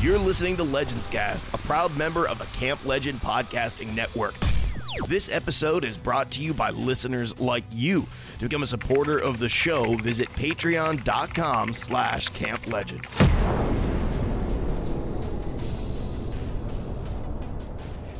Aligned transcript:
You're 0.00 0.18
listening 0.18 0.58
to 0.58 0.62
Legends 0.62 1.06
Cast, 1.06 1.46
a 1.54 1.58
proud 1.58 1.96
member 1.96 2.28
of 2.28 2.38
the 2.38 2.44
Camp 2.46 2.84
Legend 2.84 3.18
Podcasting 3.20 3.94
Network. 3.94 4.34
This 5.08 5.30
episode 5.30 5.84
is 5.84 5.96
brought 5.96 6.30
to 6.32 6.42
you 6.42 6.52
by 6.52 6.68
listeners 6.70 7.38
like 7.40 7.64
you. 7.72 8.06
To 8.38 8.44
become 8.44 8.62
a 8.62 8.66
supporter 8.66 9.16
of 9.18 9.38
the 9.38 9.48
show, 9.48 9.94
visit 9.94 10.28
patreon.com 10.30 11.72
slash 11.72 12.28
camp 12.28 12.66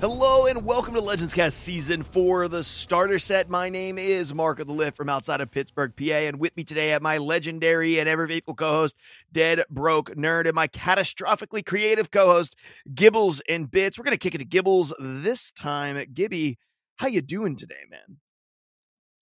Hello 0.08 0.46
and 0.46 0.64
welcome 0.64 0.94
to 0.94 1.00
Legends 1.00 1.34
Cast 1.34 1.58
Season 1.58 2.04
4, 2.04 2.46
the 2.46 2.62
starter 2.62 3.18
set. 3.18 3.50
My 3.50 3.68
name 3.68 3.98
is 3.98 4.32
Mark 4.32 4.60
of 4.60 4.68
the 4.68 4.72
Lift 4.72 4.96
from 4.96 5.08
outside 5.08 5.40
of 5.40 5.50
Pittsburgh, 5.50 5.92
PA, 5.96 6.04
and 6.04 6.38
with 6.38 6.56
me 6.56 6.62
today 6.62 6.92
at 6.92 7.02
my 7.02 7.18
legendary 7.18 7.98
and 7.98 8.08
ever 8.08 8.28
faithful 8.28 8.54
co-host, 8.54 8.94
Dead 9.32 9.64
Broke 9.68 10.14
Nerd, 10.14 10.46
and 10.46 10.54
my 10.54 10.68
catastrophically 10.68 11.66
creative 11.66 12.12
co-host, 12.12 12.54
Gibbles 12.94 13.40
and 13.48 13.68
Bits. 13.68 13.98
We're 13.98 14.04
gonna 14.04 14.16
kick 14.16 14.36
it 14.36 14.38
to 14.38 14.44
Gibbles 14.44 14.92
this 15.00 15.50
time. 15.50 16.00
Gibby, 16.14 16.56
how 16.98 17.08
you 17.08 17.20
doing 17.20 17.56
today, 17.56 17.74
man? 17.90 18.18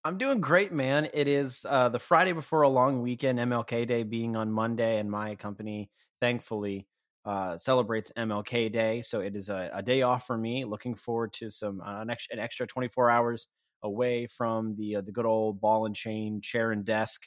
I'm 0.04 0.18
doing 0.18 0.42
great, 0.42 0.70
man. 0.70 1.08
It 1.14 1.28
is 1.28 1.64
uh, 1.66 1.88
the 1.88 1.98
Friday 1.98 2.32
before 2.32 2.60
a 2.60 2.68
long 2.68 3.00
weekend, 3.00 3.38
MLK 3.38 3.88
Day 3.88 4.02
being 4.02 4.36
on 4.36 4.52
Monday, 4.52 4.98
and 4.98 5.10
my 5.10 5.34
company, 5.34 5.88
thankfully, 6.20 6.86
uh, 7.24 7.56
celebrates 7.58 8.12
MLK 8.16 8.70
Day. 8.70 9.02
So 9.02 9.20
it 9.20 9.34
is 9.34 9.48
a, 9.48 9.70
a, 9.74 9.82
day 9.82 10.02
off 10.02 10.26
for 10.26 10.36
me. 10.36 10.64
Looking 10.64 10.94
forward 10.94 11.32
to 11.34 11.50
some 11.50 11.80
uh, 11.80 12.02
an, 12.02 12.10
extra, 12.10 12.36
an, 12.36 12.42
extra, 12.42 12.66
24 12.66 13.10
hours 13.10 13.46
away 13.82 14.26
from 14.26 14.76
the 14.76 14.96
uh, 14.96 15.00
the 15.00 15.12
good 15.12 15.26
old 15.26 15.60
ball 15.60 15.86
and 15.86 15.94
chain 15.94 16.40
chair 16.40 16.72
and 16.72 16.84
desk 16.84 17.22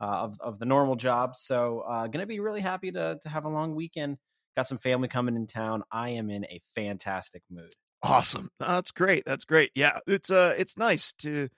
uh, 0.00 0.06
of 0.06 0.40
of 0.40 0.58
the 0.58 0.64
normal 0.64 0.96
job. 0.96 1.36
So 1.36 1.80
uh, 1.80 2.06
gonna 2.06 2.26
be 2.26 2.40
really 2.40 2.60
happy 2.60 2.90
to 2.92 3.18
to 3.22 3.28
have 3.28 3.44
a 3.44 3.50
long 3.50 3.74
weekend. 3.74 4.16
Got 4.56 4.68
some 4.68 4.78
family 4.78 5.08
coming 5.08 5.36
in 5.36 5.46
town. 5.46 5.82
I 5.90 6.10
am 6.10 6.30
in 6.30 6.44
a 6.44 6.60
fantastic 6.74 7.42
mood. 7.50 7.74
Awesome. 8.02 8.50
That's 8.60 8.92
great. 8.92 9.24
That's 9.26 9.44
great. 9.44 9.72
Yeah, 9.74 9.98
it's 10.06 10.30
uh 10.30 10.54
it's 10.56 10.78
nice 10.78 11.12
to. 11.18 11.48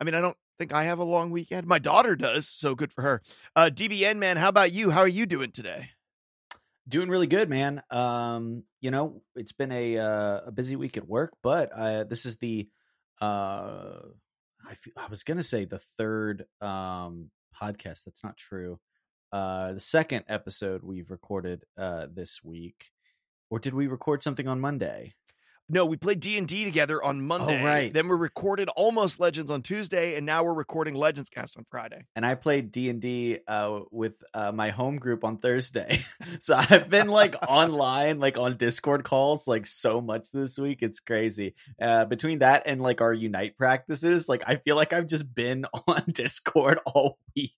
I 0.00 0.04
mean, 0.04 0.14
I 0.14 0.20
don't 0.20 0.36
think 0.58 0.72
I 0.72 0.84
have 0.84 1.00
a 1.00 1.04
long 1.04 1.30
weekend. 1.30 1.66
My 1.66 1.78
daughter 1.78 2.14
does, 2.14 2.48
so 2.48 2.74
good 2.76 2.92
for 2.92 3.02
her. 3.02 3.22
Uh, 3.56 3.70
DBN 3.72 4.16
man, 4.16 4.36
how 4.36 4.48
about 4.48 4.70
you? 4.72 4.90
How 4.90 5.00
are 5.00 5.08
you 5.08 5.26
doing 5.26 5.50
today? 5.50 5.90
Doing 6.88 7.08
really 7.08 7.26
good, 7.26 7.48
man. 7.50 7.82
Um, 7.90 8.64
you 8.80 8.90
know, 8.90 9.22
it's 9.36 9.52
been 9.52 9.72
a 9.72 9.98
uh, 9.98 10.40
a 10.46 10.52
busy 10.52 10.76
week 10.76 10.96
at 10.96 11.06
work, 11.08 11.34
but 11.42 11.70
uh, 11.72 12.04
this 12.04 12.26
is 12.26 12.38
the 12.38 12.68
uh, 13.20 13.98
I 14.64 14.76
I 14.96 15.06
was 15.08 15.22
gonna 15.22 15.42
say 15.42 15.64
the 15.64 15.80
third 15.98 16.46
um 16.60 17.30
podcast. 17.60 18.04
That's 18.04 18.24
not 18.24 18.36
true. 18.36 18.78
Uh, 19.32 19.74
the 19.74 19.80
second 19.80 20.24
episode 20.28 20.82
we've 20.82 21.10
recorded 21.10 21.64
uh 21.76 22.06
this 22.12 22.40
week, 22.42 22.86
or 23.50 23.58
did 23.58 23.74
we 23.74 23.86
record 23.86 24.22
something 24.22 24.48
on 24.48 24.60
Monday? 24.60 25.14
No, 25.70 25.84
we 25.84 25.98
played 25.98 26.20
D 26.20 26.38
and 26.38 26.48
D 26.48 26.64
together 26.64 27.02
on 27.02 27.20
Monday. 27.20 27.60
Oh, 27.60 27.64
right. 27.64 27.92
Then 27.92 28.08
we 28.08 28.16
recorded 28.16 28.70
almost 28.70 29.20
Legends 29.20 29.50
on 29.50 29.60
Tuesday, 29.60 30.16
and 30.16 30.24
now 30.24 30.42
we're 30.42 30.54
recording 30.54 30.94
Legends 30.94 31.28
Cast 31.28 31.58
on 31.58 31.66
Friday. 31.70 32.06
And 32.16 32.24
I 32.24 32.36
played 32.36 32.72
D 32.72 32.88
and 32.88 33.02
D 33.02 33.38
uh, 33.46 33.80
with 33.90 34.14
uh, 34.32 34.50
my 34.50 34.70
home 34.70 34.98
group 34.98 35.24
on 35.24 35.36
Thursday. 35.36 36.06
so 36.40 36.56
I've 36.56 36.88
been 36.88 37.08
like 37.08 37.36
online, 37.46 38.18
like 38.18 38.38
on 38.38 38.56
Discord 38.56 39.04
calls, 39.04 39.46
like 39.46 39.66
so 39.66 40.00
much 40.00 40.30
this 40.32 40.58
week. 40.58 40.78
It's 40.80 41.00
crazy. 41.00 41.54
Uh, 41.80 42.06
between 42.06 42.38
that 42.38 42.62
and 42.64 42.80
like 42.80 43.02
our 43.02 43.12
Unite 43.12 43.58
practices, 43.58 44.26
like 44.26 44.42
I 44.46 44.56
feel 44.56 44.76
like 44.76 44.94
I've 44.94 45.06
just 45.06 45.34
been 45.34 45.66
on 45.86 46.04
Discord 46.10 46.78
all 46.86 47.18
week. 47.36 47.52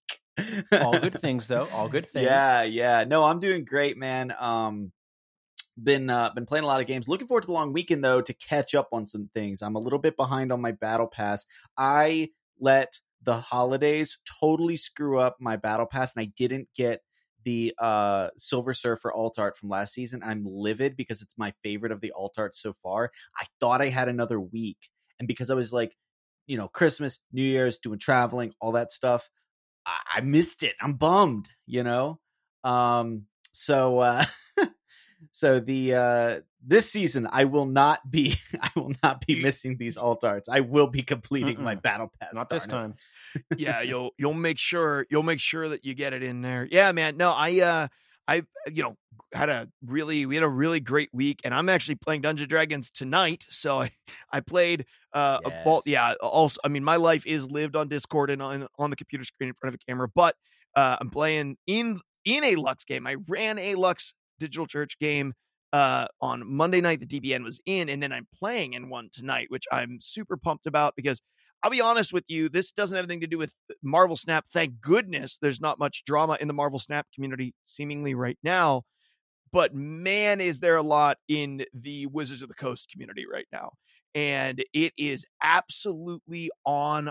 all 0.72 0.98
good 0.98 1.20
things, 1.20 1.46
though. 1.46 1.68
All 1.72 1.88
good 1.88 2.06
things. 2.06 2.24
Yeah, 2.24 2.62
yeah. 2.62 3.04
No, 3.04 3.22
I'm 3.22 3.38
doing 3.38 3.64
great, 3.64 3.96
man. 3.96 4.34
Um, 4.36 4.90
been 5.82 6.10
uh, 6.10 6.30
been 6.34 6.46
playing 6.46 6.64
a 6.64 6.68
lot 6.68 6.80
of 6.80 6.86
games. 6.86 7.08
Looking 7.08 7.26
forward 7.26 7.42
to 7.42 7.46
the 7.46 7.52
long 7.52 7.72
weekend 7.72 8.04
though 8.04 8.20
to 8.20 8.32
catch 8.34 8.74
up 8.74 8.88
on 8.92 9.06
some 9.06 9.30
things. 9.34 9.62
I'm 9.62 9.76
a 9.76 9.80
little 9.80 9.98
bit 9.98 10.16
behind 10.16 10.52
on 10.52 10.60
my 10.60 10.72
battle 10.72 11.06
pass. 11.06 11.46
I 11.76 12.30
let 12.58 13.00
the 13.22 13.36
holidays 13.36 14.18
totally 14.40 14.76
screw 14.76 15.18
up 15.18 15.36
my 15.40 15.56
battle 15.56 15.86
pass, 15.86 16.14
and 16.14 16.22
I 16.22 16.32
didn't 16.36 16.68
get 16.74 17.00
the 17.44 17.74
uh 17.78 18.28
Silver 18.36 18.74
Surfer 18.74 19.12
alt 19.12 19.38
art 19.38 19.56
from 19.56 19.68
last 19.68 19.94
season. 19.94 20.22
I'm 20.24 20.44
livid 20.44 20.96
because 20.96 21.22
it's 21.22 21.38
my 21.38 21.52
favorite 21.62 21.92
of 21.92 22.00
the 22.00 22.12
alt 22.16 22.34
art 22.38 22.56
so 22.56 22.72
far. 22.72 23.10
I 23.38 23.46
thought 23.60 23.82
I 23.82 23.88
had 23.88 24.08
another 24.08 24.40
week, 24.40 24.78
and 25.18 25.26
because 25.26 25.50
I 25.50 25.54
was 25.54 25.72
like, 25.72 25.96
you 26.46 26.56
know, 26.56 26.68
Christmas, 26.68 27.18
New 27.32 27.42
Year's, 27.42 27.78
doing 27.78 27.98
traveling, 27.98 28.52
all 28.60 28.72
that 28.72 28.92
stuff, 28.92 29.30
I, 29.86 30.16
I 30.16 30.20
missed 30.20 30.62
it. 30.62 30.74
I'm 30.80 30.94
bummed, 30.94 31.48
you 31.66 31.82
know. 31.82 32.20
Um, 32.64 33.26
so 33.52 33.98
uh 34.00 34.24
so 35.32 35.60
the 35.60 35.94
uh 35.94 36.40
this 36.64 36.90
season 36.90 37.28
I 37.30 37.44
will 37.44 37.66
not 37.66 38.10
be 38.10 38.36
I 38.60 38.70
will 38.76 38.92
not 39.02 39.26
be 39.26 39.40
missing 39.42 39.76
these 39.76 39.96
alt 39.96 40.24
arts. 40.24 40.48
I 40.48 40.60
will 40.60 40.86
be 40.86 41.02
completing 41.02 41.56
Mm-mm. 41.56 41.64
my 41.64 41.74
battle 41.74 42.12
pass. 42.20 42.34
Not 42.34 42.48
this 42.48 42.66
time. 42.66 42.94
yeah, 43.56 43.82
you'll 43.82 44.10
you'll 44.18 44.34
make 44.34 44.58
sure 44.58 45.06
you'll 45.10 45.22
make 45.22 45.40
sure 45.40 45.68
that 45.68 45.84
you 45.84 45.94
get 45.94 46.12
it 46.12 46.22
in 46.22 46.42
there. 46.42 46.66
Yeah, 46.70 46.92
man. 46.92 47.16
No, 47.16 47.30
I 47.30 47.60
uh 47.60 47.88
I 48.26 48.42
you 48.70 48.82
know 48.82 48.96
had 49.32 49.48
a 49.48 49.68
really 49.86 50.26
we 50.26 50.34
had 50.34 50.44
a 50.44 50.48
really 50.48 50.80
great 50.80 51.08
week 51.12 51.40
and 51.44 51.54
I'm 51.54 51.68
actually 51.68 51.94
playing 51.94 52.22
Dungeon 52.22 52.48
Dragons 52.48 52.90
tonight. 52.90 53.44
So 53.48 53.82
I 53.82 53.92
I 54.32 54.40
played 54.40 54.86
uh 55.12 55.38
yes. 55.44 55.52
a 55.52 55.64
ball 55.64 55.82
yeah, 55.86 56.14
also 56.20 56.60
I 56.64 56.68
mean 56.68 56.84
my 56.84 56.96
life 56.96 57.26
is 57.26 57.50
lived 57.50 57.76
on 57.76 57.88
Discord 57.88 58.30
and 58.30 58.42
on 58.42 58.66
on 58.78 58.90
the 58.90 58.96
computer 58.96 59.24
screen 59.24 59.48
in 59.48 59.54
front 59.54 59.74
of 59.74 59.80
a 59.80 59.84
camera, 59.90 60.08
but 60.14 60.34
uh 60.74 60.96
I'm 61.00 61.10
playing 61.10 61.56
in 61.66 62.00
in 62.24 62.44
a 62.44 62.56
Lux 62.56 62.84
game. 62.84 63.06
I 63.06 63.16
ran 63.28 63.58
a 63.58 63.74
Lux 63.76 64.12
Digital 64.40 64.66
Church 64.66 64.98
game 64.98 65.34
uh, 65.72 66.06
on 66.20 66.42
Monday 66.44 66.80
night. 66.80 67.00
The 67.00 67.20
DBN 67.20 67.44
was 67.44 67.60
in, 67.66 67.88
and 67.88 68.02
then 68.02 68.12
I'm 68.12 68.26
playing 68.38 68.72
in 68.72 68.88
one 68.88 69.08
tonight, 69.12 69.46
which 69.50 69.64
I'm 69.70 69.98
super 70.00 70.36
pumped 70.36 70.66
about 70.66 70.94
because 70.96 71.22
I'll 71.62 71.70
be 71.70 71.80
honest 71.80 72.12
with 72.12 72.24
you, 72.28 72.48
this 72.48 72.72
doesn't 72.72 72.96
have 72.96 73.04
anything 73.04 73.20
to 73.20 73.26
do 73.26 73.38
with 73.38 73.52
Marvel 73.82 74.16
Snap. 74.16 74.46
Thank 74.52 74.80
goodness 74.80 75.38
there's 75.40 75.60
not 75.60 75.78
much 75.78 76.04
drama 76.06 76.38
in 76.40 76.48
the 76.48 76.54
Marvel 76.54 76.78
Snap 76.78 77.06
community 77.14 77.54
seemingly 77.64 78.14
right 78.14 78.38
now. 78.42 78.82
But 79.52 79.74
man, 79.74 80.40
is 80.40 80.60
there 80.60 80.76
a 80.76 80.82
lot 80.82 81.18
in 81.28 81.64
the 81.74 82.06
Wizards 82.06 82.42
of 82.42 82.48
the 82.48 82.54
Coast 82.54 82.88
community 82.90 83.26
right 83.30 83.46
now. 83.52 83.72
And 84.14 84.64
it 84.72 84.92
is 84.96 85.24
absolutely 85.42 86.50
on 86.64 87.10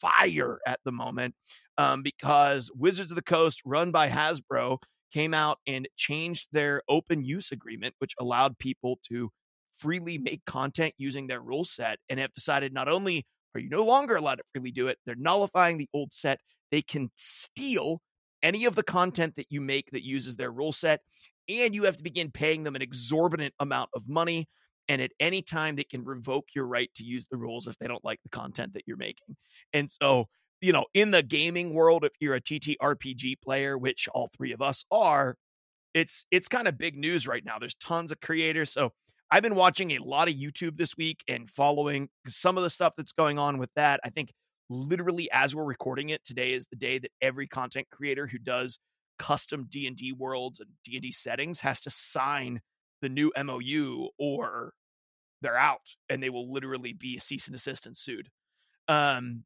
fire 0.00 0.58
at 0.66 0.80
the 0.84 0.92
moment 0.92 1.34
um, 1.78 2.02
because 2.02 2.70
Wizards 2.76 3.10
of 3.10 3.16
the 3.16 3.22
Coast, 3.22 3.62
run 3.64 3.90
by 3.90 4.08
Hasbro, 4.08 4.78
came 5.12 5.34
out 5.34 5.58
and 5.66 5.88
changed 5.96 6.48
their 6.52 6.82
open 6.88 7.24
use 7.24 7.52
agreement, 7.52 7.94
which 7.98 8.14
allowed 8.20 8.58
people 8.58 8.98
to 9.08 9.30
freely 9.76 10.18
make 10.18 10.44
content 10.44 10.94
using 10.98 11.26
their 11.26 11.40
rule 11.40 11.64
set 11.64 11.98
and 12.08 12.20
have 12.20 12.34
decided 12.34 12.72
not 12.72 12.88
only 12.88 13.26
are 13.54 13.60
you 13.60 13.68
no 13.68 13.84
longer 13.84 14.16
allowed 14.16 14.36
to 14.36 14.44
freely 14.52 14.70
do 14.70 14.88
it, 14.88 14.98
they're 15.04 15.16
nullifying 15.16 15.78
the 15.78 15.88
old 15.92 16.12
set. 16.12 16.38
They 16.70 16.82
can 16.82 17.10
steal 17.16 18.00
any 18.42 18.64
of 18.64 18.74
the 18.74 18.82
content 18.82 19.34
that 19.36 19.46
you 19.50 19.60
make 19.60 19.90
that 19.90 20.04
uses 20.04 20.36
their 20.36 20.52
rule 20.52 20.72
set, 20.72 21.00
and 21.48 21.74
you 21.74 21.84
have 21.84 21.96
to 21.96 22.02
begin 22.02 22.30
paying 22.30 22.62
them 22.62 22.76
an 22.76 22.82
exorbitant 22.82 23.54
amount 23.58 23.90
of 23.94 24.08
money. 24.08 24.46
And 24.88 25.00
at 25.02 25.10
any 25.20 25.42
time, 25.42 25.76
they 25.76 25.84
can 25.84 26.04
revoke 26.04 26.48
your 26.54 26.66
right 26.66 26.90
to 26.96 27.04
use 27.04 27.26
the 27.30 27.36
rules 27.36 27.66
if 27.66 27.76
they 27.78 27.86
don't 27.86 28.04
like 28.04 28.20
the 28.22 28.28
content 28.28 28.74
that 28.74 28.84
you're 28.86 28.96
making. 28.96 29.36
And 29.72 29.90
so 29.90 30.26
you 30.60 30.72
know, 30.72 30.84
in 30.94 31.10
the 31.10 31.22
gaming 31.22 31.74
world, 31.74 32.04
if 32.04 32.12
you're 32.20 32.34
a 32.34 32.40
TTRPG 32.40 33.40
player, 33.42 33.78
which 33.78 34.08
all 34.12 34.30
three 34.36 34.52
of 34.52 34.60
us 34.60 34.84
are, 34.90 35.36
it's 35.94 36.24
it's 36.30 36.48
kind 36.48 36.68
of 36.68 36.78
big 36.78 36.96
news 36.96 37.26
right 37.26 37.44
now. 37.44 37.58
There's 37.58 37.74
tons 37.76 38.12
of 38.12 38.20
creators. 38.20 38.72
So 38.72 38.92
I've 39.30 39.42
been 39.42 39.54
watching 39.54 39.92
a 39.92 39.98
lot 39.98 40.28
of 40.28 40.34
YouTube 40.34 40.76
this 40.76 40.96
week 40.96 41.22
and 41.28 41.50
following 41.50 42.08
some 42.28 42.56
of 42.56 42.62
the 42.62 42.70
stuff 42.70 42.94
that's 42.96 43.12
going 43.12 43.38
on 43.38 43.58
with 43.58 43.70
that. 43.76 44.00
I 44.04 44.10
think 44.10 44.32
literally 44.68 45.28
as 45.32 45.54
we're 45.54 45.64
recording 45.64 46.10
it, 46.10 46.24
today 46.24 46.52
is 46.52 46.66
the 46.70 46.76
day 46.76 46.98
that 46.98 47.10
every 47.20 47.46
content 47.46 47.88
creator 47.90 48.26
who 48.26 48.38
does 48.38 48.78
custom 49.18 49.66
D&D 49.68 50.12
worlds 50.12 50.60
and 50.60 50.68
D&D 50.84 51.12
settings 51.12 51.60
has 51.60 51.80
to 51.82 51.90
sign 51.90 52.60
the 53.02 53.08
new 53.08 53.32
MOU 53.36 54.08
or 54.18 54.72
they're 55.42 55.56
out 55.56 55.96
and 56.08 56.22
they 56.22 56.30
will 56.30 56.52
literally 56.52 56.92
be 56.92 57.18
cease 57.18 57.46
and 57.46 57.54
desist 57.54 57.86
and 57.86 57.96
sued. 57.96 58.28
Um, 58.88 59.44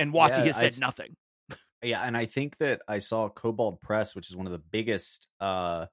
and 0.00 0.12
Wati 0.12 0.38
yeah, 0.38 0.44
has 0.44 0.56
said 0.56 0.74
I, 0.82 0.86
nothing. 0.86 1.16
Yeah, 1.82 2.02
and 2.02 2.16
I 2.16 2.26
think 2.26 2.58
that 2.58 2.82
I 2.88 2.98
saw 2.98 3.28
Kobold 3.28 3.80
Press, 3.80 4.14
which 4.14 4.28
is 4.28 4.36
one 4.36 4.46
of 4.46 4.52
the 4.52 4.58
biggest 4.58 5.28
uh 5.40 5.86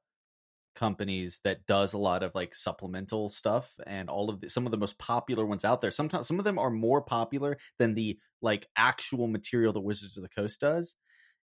companies 0.75 1.39
that 1.43 1.65
does 1.65 1.93
a 1.93 1.97
lot 1.97 2.21
of 2.21 2.35
like 2.35 2.55
supplemental 2.55 3.29
stuff 3.29 3.73
and 3.87 4.09
all 4.09 4.29
of 4.29 4.39
the, 4.41 4.49
some 4.49 4.67
of 4.67 4.71
the 4.71 4.77
most 4.77 4.97
popular 4.99 5.43
ones 5.43 5.65
out 5.65 5.81
there. 5.81 5.89
Sometimes 5.89 6.27
some 6.27 6.37
of 6.37 6.45
them 6.45 6.59
are 6.59 6.69
more 6.69 7.01
popular 7.01 7.57
than 7.79 7.95
the 7.95 8.19
like 8.43 8.67
actual 8.77 9.27
material 9.27 9.73
the 9.73 9.81
Wizards 9.81 10.17
of 10.17 10.23
the 10.23 10.29
Coast 10.29 10.61
does. 10.61 10.93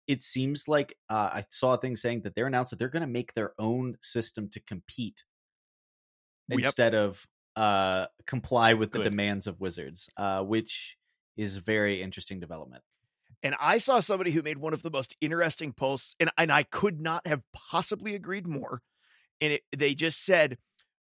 It 0.06 0.22
seems 0.22 0.68
like 0.68 0.98
uh, 1.10 1.30
I 1.34 1.46
saw 1.50 1.75
a 1.75 1.78
thing 1.78 1.96
saying 1.96 2.24
that 2.24 2.36
they're 2.36 2.48
announced 2.48 2.72
that 2.72 2.80
they're 2.80 2.90
going 2.90 3.02
to 3.02 3.07
make 3.07 3.34
their 3.34 3.54
own 3.57 3.96
system 4.02 4.50
to 4.50 4.60
compete 4.60 5.24
yep. 6.50 6.60
instead 6.60 6.94
of 6.94 7.25
uh 7.56 8.07
comply 8.28 8.74
with 8.74 8.92
Good. 8.92 9.00
the 9.00 9.10
demands 9.10 9.48
of 9.48 9.62
Wizards, 9.62 10.10
uh, 10.18 10.42
which 10.44 10.98
is 11.38 11.57
very 11.57 12.01
interesting 12.01 12.39
development. 12.39 12.83
And 13.44 13.56
I 13.60 13.80
saw 13.80 14.00
somebody 14.00 14.31
who 14.31 14.44
made 14.44 14.57
one 14.60 14.74
of 14.74 14.83
the 14.83 14.92
most 14.92 15.16
interesting 15.19 15.74
posts, 15.74 16.16
and, 16.19 16.31
and 16.38 16.51
I 16.51 16.63
could 16.63 17.01
not 17.01 17.25
have 17.25 17.42
possibly 17.54 18.13
agreed 18.16 18.45
more. 18.48 18.81
and 19.39 19.54
it, 19.54 19.63
they 19.75 19.95
just 19.95 20.24
said 20.24 20.57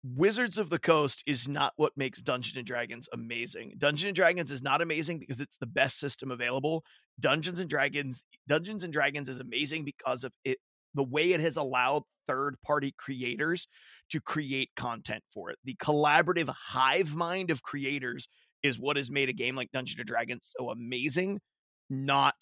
Wizards 0.04 0.58
of 0.58 0.69
the 0.69 0.80
Coast 0.80 1.24
is 1.25 1.48
not 1.48 1.74
what 1.75 1.98
makes 1.98 2.22
Dungeons 2.22 2.58
and 2.58 2.66
Dragons 2.66 3.10
amazing. 3.12 3.74
Dungeons 3.78 4.10
and 4.10 4.16
Dragons 4.16 4.52
is 4.52 4.62
not 4.62 4.81
amazing 4.81 5.19
because 5.19 5.42
it's 5.42 5.58
the 5.58 5.66
best 5.66 6.00
system 6.00 6.31
available. 6.31 6.84
Dungeons 7.19 7.60
and 7.60 7.69
Dragons 7.69 8.24
Dungeons 8.48 8.84
and 8.84 8.94
Dragons 8.94 9.28
is 9.28 9.40
amazing 9.40 9.86
because 9.86 10.24
of 10.24 10.31
it 10.46 10.60
the 10.94 11.04
way 11.04 11.34
it 11.34 11.40
has 11.40 11.58
allowed 11.58 12.04
third 12.28 12.58
party 12.62 12.94
creators 12.98 13.68
to 14.12 14.22
create 14.22 14.69
content 14.75 15.24
for 15.34 15.50
it. 15.50 15.58
The 15.64 15.75
collaborative 15.75 16.50
hive 16.50 17.16
mind 17.16 17.52
of 17.52 17.64
creators 17.64 18.28
is 18.63 18.80
what 18.80 18.98
has 18.98 19.09
made 19.09 19.30
a 19.30 19.33
game 19.33 19.56
like 19.56 19.71
Dungeons 19.71 20.00
and 20.00 20.07
Dragons 20.07 20.54
so 20.57 20.69
amazing, 20.69 21.39
not 21.89 22.36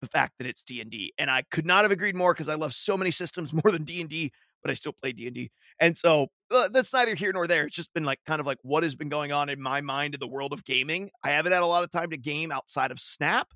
the 0.00 0.08
fact 0.08 0.34
that 0.38 0.46
it's 0.46 0.62
D&D. 0.62 1.14
And 1.18 1.30
I 1.30 1.42
could 1.50 1.66
not 1.66 1.84
have 1.84 1.92
agreed 1.92 2.14
more 2.14 2.34
because 2.34 2.48
I 2.48 2.54
love 2.54 2.74
so 2.74 2.96
many 2.96 3.10
systems 3.10 3.52
more 3.64 3.72
than 3.72 3.84
D&D, 3.84 4.32
but 4.62 4.70
I 4.70 4.74
still 4.74 4.92
play 4.92 5.12
D&D. 5.12 5.50
And 5.80 5.96
so 5.96 6.28
uh, 6.50 6.68
that's 6.68 6.92
neither 6.92 7.14
here 7.14 7.32
nor 7.32 7.46
there. 7.46 7.66
It's 7.66 7.76
just 7.76 7.92
been 7.94 8.04
like 8.04 8.20
kind 8.26 8.40
of 8.40 8.46
like 8.46 8.58
what 8.62 8.82
has 8.82 8.94
been 8.94 9.08
going 9.08 9.32
on 9.32 9.48
in 9.48 9.60
my 9.60 9.80
mind 9.80 10.14
in 10.14 10.20
the 10.20 10.26
world 10.26 10.52
of 10.52 10.64
gaming. 10.64 11.10
I 11.22 11.30
haven't 11.30 11.52
had 11.52 11.62
a 11.62 11.66
lot 11.66 11.82
of 11.82 11.90
time 11.90 12.10
to 12.10 12.16
game 12.16 12.52
outside 12.52 12.90
of 12.90 13.00
Snap 13.00 13.48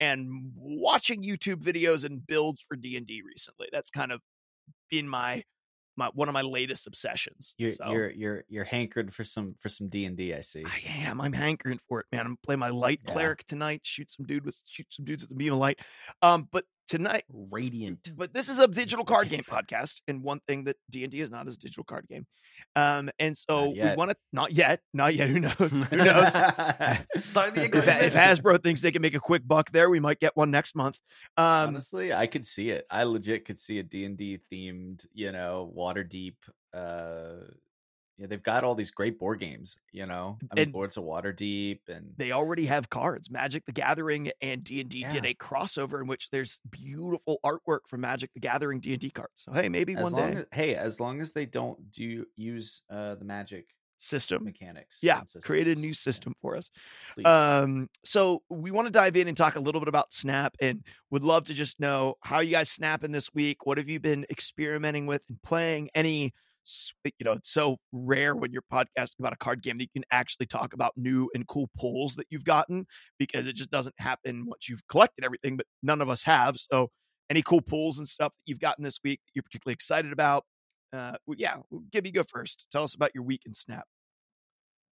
and 0.00 0.52
watching 0.56 1.22
YouTube 1.22 1.62
videos 1.62 2.04
and 2.04 2.26
builds 2.26 2.64
for 2.66 2.76
D&D 2.76 3.22
recently. 3.24 3.68
That's 3.70 3.90
kind 3.90 4.10
of 4.10 4.20
been 4.90 5.08
my 5.08 5.44
my 5.96 6.08
one 6.14 6.28
of 6.28 6.32
my 6.32 6.42
latest 6.42 6.86
obsessions. 6.86 7.54
You're 7.58 7.72
so. 7.72 7.90
you're 7.90 8.10
you're 8.10 8.44
you're 8.48 8.64
hankered 8.64 9.14
for 9.14 9.24
some 9.24 9.54
for 9.60 9.68
some 9.68 9.88
D 9.88 10.04
and 10.04 10.16
D. 10.16 10.34
I 10.34 10.40
see. 10.40 10.64
I 10.64 10.80
am. 11.06 11.20
I'm 11.20 11.32
hankering 11.32 11.78
for 11.88 12.00
it, 12.00 12.06
man. 12.12 12.26
I'm 12.26 12.36
playing 12.42 12.60
my 12.60 12.70
light 12.70 13.00
Yeah. 13.06 13.12
cleric 13.12 13.46
tonight. 13.46 13.80
Shoot 13.84 14.10
some 14.10 14.26
dude 14.26 14.44
with 14.44 14.60
shoot 14.66 14.86
some 14.90 15.04
dudes 15.04 15.22
with 15.22 15.30
the 15.30 15.36
beam 15.36 15.52
of 15.52 15.58
light. 15.58 15.80
Um, 16.22 16.48
but 16.50 16.64
tonight, 16.92 17.24
Radiant. 17.50 18.12
but 18.16 18.34
this 18.34 18.50
is 18.50 18.58
a 18.58 18.68
digital 18.68 19.04
card 19.04 19.30
game 19.30 19.42
podcast, 19.48 20.02
and 20.06 20.22
one 20.22 20.40
thing 20.46 20.64
that 20.64 20.76
D 20.90 21.04
and 21.04 21.10
D 21.10 21.20
is 21.20 21.30
not 21.30 21.48
is 21.48 21.54
a 21.54 21.58
digital 21.58 21.84
card 21.84 22.06
game. 22.06 22.26
Um, 22.76 23.10
and 23.18 23.36
so 23.36 23.70
we 23.70 23.94
want 23.96 24.10
to 24.10 24.16
not 24.30 24.52
yet, 24.52 24.80
not 24.92 25.14
yet. 25.14 25.30
Who 25.30 25.40
knows? 25.40 25.54
Who 25.58 25.96
knows? 25.96 26.32
Sign 27.20 27.54
the 27.54 27.70
if, 27.72 27.88
if 27.88 28.14
Hasbro 28.14 28.62
thinks 28.62 28.82
they 28.82 28.92
can 28.92 29.00
make 29.00 29.14
a 29.14 29.20
quick 29.20 29.42
buck 29.46 29.72
there, 29.72 29.88
we 29.88 30.00
might 30.00 30.20
get 30.20 30.36
one 30.36 30.50
next 30.50 30.76
month. 30.76 30.98
Um, 31.38 31.68
Honestly, 31.68 32.12
I 32.12 32.26
could 32.26 32.46
see 32.46 32.68
it. 32.68 32.86
I 32.90 33.04
legit 33.04 33.46
could 33.46 33.58
see 33.58 33.78
a 33.78 33.82
D 33.82 34.04
and 34.04 34.18
D 34.18 34.38
themed, 34.52 35.06
you 35.14 35.32
know, 35.32 35.72
Waterdeep. 35.74 36.34
Uh, 36.74 37.46
yeah, 38.18 38.26
they've 38.26 38.42
got 38.42 38.62
all 38.64 38.74
these 38.74 38.90
great 38.90 39.18
board 39.18 39.40
games. 39.40 39.78
You 39.92 40.06
know, 40.06 40.38
I 40.50 40.54
mean, 40.54 40.64
And- 40.66 40.74
Lords 40.74 40.96
of 40.96 41.04
Waterdeep, 41.04 41.80
and 41.88 42.12
they 42.16 42.32
already 42.32 42.66
have 42.66 42.88
cards. 42.90 43.30
Magic 43.30 43.64
the 43.66 43.72
Gathering 43.72 44.30
and 44.40 44.62
D 44.62 44.80
and 44.80 44.88
D 44.90 45.04
did 45.10 45.24
a 45.24 45.34
crossover 45.34 46.00
in 46.00 46.06
which 46.06 46.28
there's 46.30 46.58
beautiful 46.70 47.38
artwork 47.44 47.80
from 47.88 48.00
Magic 48.02 48.30
the 48.34 48.40
Gathering 48.40 48.80
D 48.80 48.92
and 48.92 49.00
D 49.00 49.10
cards. 49.10 49.42
So 49.44 49.52
hey, 49.52 49.68
maybe 49.68 49.94
as 49.94 50.02
one 50.02 50.12
day 50.32 50.38
as, 50.40 50.46
hey, 50.52 50.74
as 50.74 51.00
long 51.00 51.20
as 51.20 51.32
they 51.32 51.46
don't 51.46 51.90
do 51.92 52.26
use 52.36 52.82
uh 52.90 53.14
the 53.16 53.24
magic 53.24 53.66
system. 53.98 54.42
mechanics, 54.42 54.98
Yeah, 55.00 55.22
create 55.44 55.68
a 55.68 55.76
new 55.76 55.88
yeah, 55.88 55.94
system 55.94 56.34
for 56.42 56.56
us. 56.56 56.68
please. 57.14 57.24
Um, 57.24 57.88
so 58.04 58.42
we 58.50 58.72
want 58.72 58.86
to 58.86 58.90
dive 58.90 59.16
in 59.16 59.28
and 59.28 59.36
talk 59.36 59.54
a 59.54 59.60
little 59.60 59.80
bit 59.80 59.86
about 59.86 60.12
Snap, 60.12 60.56
and 60.60 60.82
would 61.10 61.22
love 61.22 61.44
to 61.44 61.54
just 61.54 61.78
know 61.78 62.16
how 62.20 62.40
you 62.40 62.50
guys 62.50 62.68
snapping 62.68 63.12
this 63.12 63.32
week. 63.32 63.64
What 63.64 63.78
have 63.78 63.88
you 63.88 64.00
been 64.00 64.26
experimenting 64.28 65.06
with 65.06 65.22
and 65.28 65.40
playing? 65.44 65.90
Any, 65.94 66.34
you 67.04 67.24
know, 67.24 67.32
it's 67.32 67.50
so 67.50 67.76
rare 67.92 68.34
when 68.34 68.52
you're 68.52 68.62
podcasting 68.72 69.18
about 69.18 69.32
a 69.32 69.36
card 69.36 69.62
game 69.62 69.78
that 69.78 69.84
you 69.84 70.00
can 70.00 70.04
actually 70.10 70.46
talk 70.46 70.74
about 70.74 70.92
new 70.96 71.28
and 71.34 71.46
cool 71.46 71.68
pulls 71.78 72.16
that 72.16 72.26
you've 72.30 72.44
gotten 72.44 72.86
because 73.18 73.46
it 73.46 73.56
just 73.56 73.70
doesn't 73.70 73.94
happen 73.98 74.46
once 74.46 74.68
you've 74.68 74.86
collected 74.88 75.24
everything. 75.24 75.56
But 75.56 75.66
none 75.82 76.00
of 76.00 76.08
us 76.08 76.22
have. 76.22 76.56
So, 76.58 76.90
any 77.30 77.42
cool 77.42 77.62
pulls 77.62 77.98
and 77.98 78.06
stuff 78.06 78.32
that 78.32 78.42
you've 78.46 78.60
gotten 78.60 78.84
this 78.84 78.98
week 79.02 79.20
that 79.24 79.32
you're 79.34 79.42
particularly 79.42 79.74
excited 79.74 80.12
about? 80.12 80.44
Uh, 80.92 81.12
yeah, 81.36 81.56
Gibby, 81.90 82.10
go 82.10 82.22
first. 82.28 82.66
Tell 82.70 82.84
us 82.84 82.94
about 82.94 83.12
your 83.14 83.24
week 83.24 83.42
in 83.46 83.54
Snap. 83.54 83.84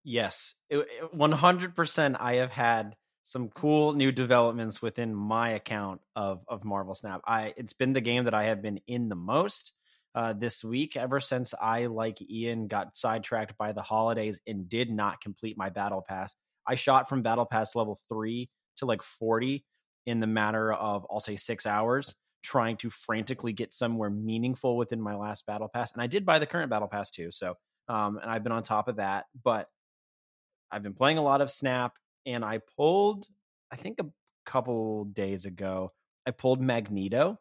Yes, 0.04 0.56
hundred 0.71 1.75
percent. 1.75 2.16
I 2.19 2.36
have 2.36 2.51
had 2.51 2.95
some 3.24 3.50
cool 3.50 3.94
new 3.94 4.12
developments 4.12 4.81
within 4.81 5.13
my 5.13 5.50
account 5.50 6.01
of 6.16 6.44
of 6.48 6.63
Marvel 6.63 6.95
Snap. 6.95 7.21
I 7.27 7.54
it's 7.57 7.74
been 7.74 7.94
the 7.94 8.01
game 8.01 8.24
that 8.24 8.33
I 8.33 8.45
have 8.45 8.62
been 8.62 8.80
in 8.88 9.10
the 9.10 9.16
most 9.16 9.74
uh, 10.15 10.33
this 10.33 10.63
week 10.63 10.97
ever 10.97 11.19
since 11.19 11.53
I, 11.59 11.85
like 11.85 12.21
Ian, 12.21 12.67
got 12.67 12.97
sidetracked 12.97 13.57
by 13.57 13.71
the 13.71 13.81
holidays 13.81 14.41
and 14.47 14.67
did 14.69 14.89
not 14.89 15.21
complete 15.21 15.57
my 15.57 15.69
battle 15.69 16.03
pass. 16.07 16.35
I 16.67 16.75
shot 16.75 17.07
from 17.07 17.21
battle 17.21 17.45
pass 17.45 17.75
level 17.75 17.97
three 18.09 18.50
to 18.77 18.85
like 18.85 19.01
forty 19.01 19.65
in 20.06 20.19
the 20.19 20.27
matter 20.27 20.73
of 20.73 21.06
I'll 21.11 21.19
say 21.19 21.35
six 21.35 21.65
hours, 21.65 22.15
trying 22.44 22.77
to 22.77 22.89
frantically 22.89 23.53
get 23.53 23.73
somewhere 23.73 24.09
meaningful 24.09 24.77
within 24.77 25.01
my 25.01 25.15
last 25.15 25.45
battle 25.45 25.69
pass, 25.73 25.94
and 25.94 26.01
I 26.01 26.07
did 26.07 26.25
buy 26.25 26.39
the 26.39 26.45
current 26.45 26.69
battle 26.69 26.88
pass 26.88 27.11
too. 27.11 27.31
So 27.31 27.56
um, 27.88 28.17
and 28.21 28.29
I've 28.29 28.44
been 28.44 28.51
on 28.51 28.63
top 28.63 28.88
of 28.88 28.97
that, 28.97 29.25
but 29.44 29.67
I've 30.71 30.83
been 30.83 30.94
playing 30.94 31.17
a 31.17 31.23
lot 31.23 31.41
of 31.41 31.50
Snap, 31.50 31.94
and 32.25 32.45
I 32.45 32.61
pulled, 32.77 33.25
I 33.71 33.75
think 33.75 34.00
a 34.00 34.06
couple 34.45 35.06
days 35.06 35.45
ago, 35.45 35.91
I 36.27 36.31
pulled 36.31 36.61
Magneto, 36.61 37.39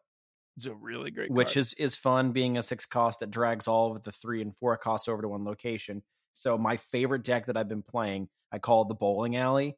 It's 0.59 0.65
a 0.65 0.73
really 0.73 1.09
great, 1.09 1.31
which 1.31 1.53
card. 1.53 1.57
is 1.57 1.73
is 1.75 1.95
fun, 1.95 2.33
being 2.33 2.57
a 2.57 2.63
six 2.63 2.85
cost 2.85 3.21
that 3.21 3.31
drags 3.31 3.65
all 3.65 3.93
of 3.93 4.03
the 4.03 4.11
three 4.11 4.41
and 4.41 4.53
four 4.57 4.75
costs 4.75 5.07
over 5.07 5.21
to 5.21 5.29
one 5.29 5.45
location. 5.45 6.03
So 6.33 6.57
my 6.57 6.75
favorite 6.75 7.23
deck 7.23 7.45
that 7.45 7.55
I've 7.55 7.69
been 7.69 7.81
playing, 7.81 8.27
I 8.51 8.59
call 8.59 8.81
it 8.81 8.89
the 8.89 8.93
bowling 8.93 9.37
alley, 9.37 9.77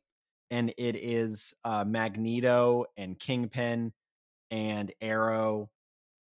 and 0.50 0.74
it 0.80 0.96
is 0.96 1.54
uh, 1.64 1.84
Magneto 1.86 2.86
and 2.98 3.20
Kingpin 3.20 3.94
and 4.50 4.92
Arrow 5.02 5.70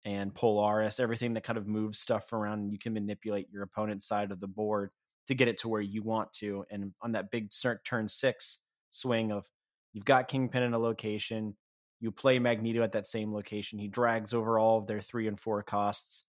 and 0.04 0.34
Polaris, 0.34 1.00
everything 1.00 1.32
that 1.34 1.44
kind 1.44 1.56
of 1.56 1.66
moves 1.66 1.98
stuff 1.98 2.30
around. 2.34 2.58
And 2.60 2.70
you 2.70 2.78
can 2.78 2.92
manipulate 2.92 3.48
your 3.50 3.62
opponent's 3.62 4.06
side 4.06 4.30
of 4.30 4.40
the 4.40 4.46
board 4.46 4.90
to 5.28 5.34
get 5.34 5.48
it 5.48 5.56
to 5.60 5.68
where 5.68 5.80
you 5.80 6.02
want 6.02 6.34
to. 6.34 6.66
And 6.70 6.92
on 7.00 7.12
that 7.12 7.30
big 7.30 7.50
turn 7.82 8.08
six 8.08 8.58
swing 8.90 9.32
of 9.32 9.46
you've 9.94 10.04
got 10.04 10.28
Kingpin 10.28 10.62
in 10.62 10.74
a 10.74 10.78
location, 10.78 11.56
you 12.00 12.10
play 12.10 12.38
Magneto 12.38 12.82
at 12.82 12.92
that 12.92 13.06
same 13.06 13.32
location. 13.32 13.78
He 13.78 13.88
drags 13.88 14.32
over 14.32 14.58
all 14.58 14.78
of 14.78 14.86
their 14.86 15.00
three 15.00 15.28
and 15.28 15.38
four 15.38 15.62
costs 15.62 16.24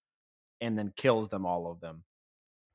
and 0.60 0.78
then 0.78 0.94
kills 0.96 1.30
them 1.30 1.46
all 1.46 1.72
of 1.72 1.80
them. 1.80 2.04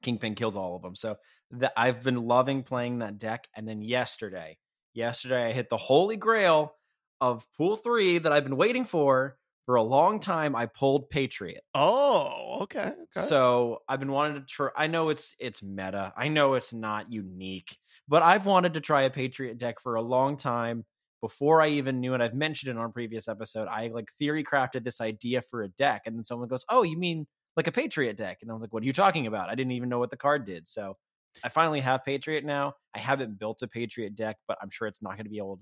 Kingpin 0.02 0.34
kills 0.34 0.56
all 0.56 0.76
of 0.76 0.82
them. 0.82 0.94
So 0.94 1.16
that 1.52 1.72
I've 1.76 2.02
been 2.02 2.26
loving 2.26 2.62
playing 2.62 2.98
that 2.98 3.18
deck. 3.18 3.46
And 3.54 3.68
then 3.68 3.82
yesterday, 3.82 4.58
yesterday 4.94 5.44
I 5.44 5.52
hit 5.52 5.68
the 5.68 5.76
holy 5.76 6.16
grail 6.16 6.74
of 7.20 7.46
pool 7.56 7.76
three 7.76 8.18
that 8.18 8.32
I've 8.32 8.44
been 8.44 8.56
waiting 8.56 8.84
for 8.84 9.36
for 9.66 9.76
a 9.76 9.82
long 9.82 10.18
time. 10.18 10.56
I 10.56 10.66
pulled 10.66 11.10
Patriot. 11.10 11.62
Oh, 11.74 12.60
okay. 12.62 12.92
okay. 12.92 13.26
So 13.26 13.82
I've 13.88 14.00
been 14.00 14.12
wanting 14.12 14.40
to 14.40 14.46
try. 14.46 14.70
I 14.76 14.86
know 14.86 15.10
it's 15.10 15.34
it's 15.38 15.62
meta. 15.62 16.12
I 16.16 16.28
know 16.28 16.54
it's 16.54 16.72
not 16.72 17.12
unique, 17.12 17.76
but 18.08 18.22
I've 18.22 18.46
wanted 18.46 18.74
to 18.74 18.80
try 18.80 19.02
a 19.02 19.10
Patriot 19.10 19.58
deck 19.58 19.80
for 19.80 19.96
a 19.96 20.02
long 20.02 20.36
time 20.36 20.84
before 21.26 21.60
I 21.60 21.70
even 21.70 21.98
knew 21.98 22.14
it. 22.14 22.20
I've 22.20 22.34
mentioned 22.34 22.70
it 22.70 22.78
on 22.78 22.84
a 22.84 22.92
previous 22.92 23.26
episode. 23.26 23.66
I 23.66 23.88
like 23.88 24.12
theory 24.16 24.44
crafted 24.44 24.84
this 24.84 25.00
idea 25.00 25.42
for 25.42 25.62
a 25.64 25.68
deck, 25.68 26.02
and 26.06 26.16
then 26.16 26.22
someone 26.22 26.46
goes, 26.46 26.64
"Oh, 26.68 26.84
you 26.84 26.96
mean 26.96 27.26
like 27.56 27.66
a 27.66 27.72
Patriot 27.72 28.16
deck?" 28.16 28.38
And 28.42 28.50
I 28.50 28.54
was 28.54 28.60
like, 28.60 28.72
"What 28.72 28.84
are 28.84 28.86
you 28.86 28.92
talking 28.92 29.26
about? 29.26 29.48
I 29.50 29.56
didn't 29.56 29.72
even 29.72 29.88
know 29.88 29.98
what 29.98 30.10
the 30.10 30.16
card 30.16 30.46
did." 30.46 30.68
So 30.68 30.96
I 31.42 31.48
finally 31.48 31.80
have 31.80 32.04
Patriot 32.04 32.44
now. 32.44 32.74
I 32.94 33.00
haven't 33.00 33.40
built 33.40 33.60
a 33.62 33.66
Patriot 33.66 34.14
deck, 34.14 34.36
but 34.46 34.56
I'm 34.62 34.70
sure 34.70 34.86
it's 34.86 35.02
not 35.02 35.14
going 35.14 35.24
to 35.24 35.30
be 35.30 35.38
able. 35.38 35.58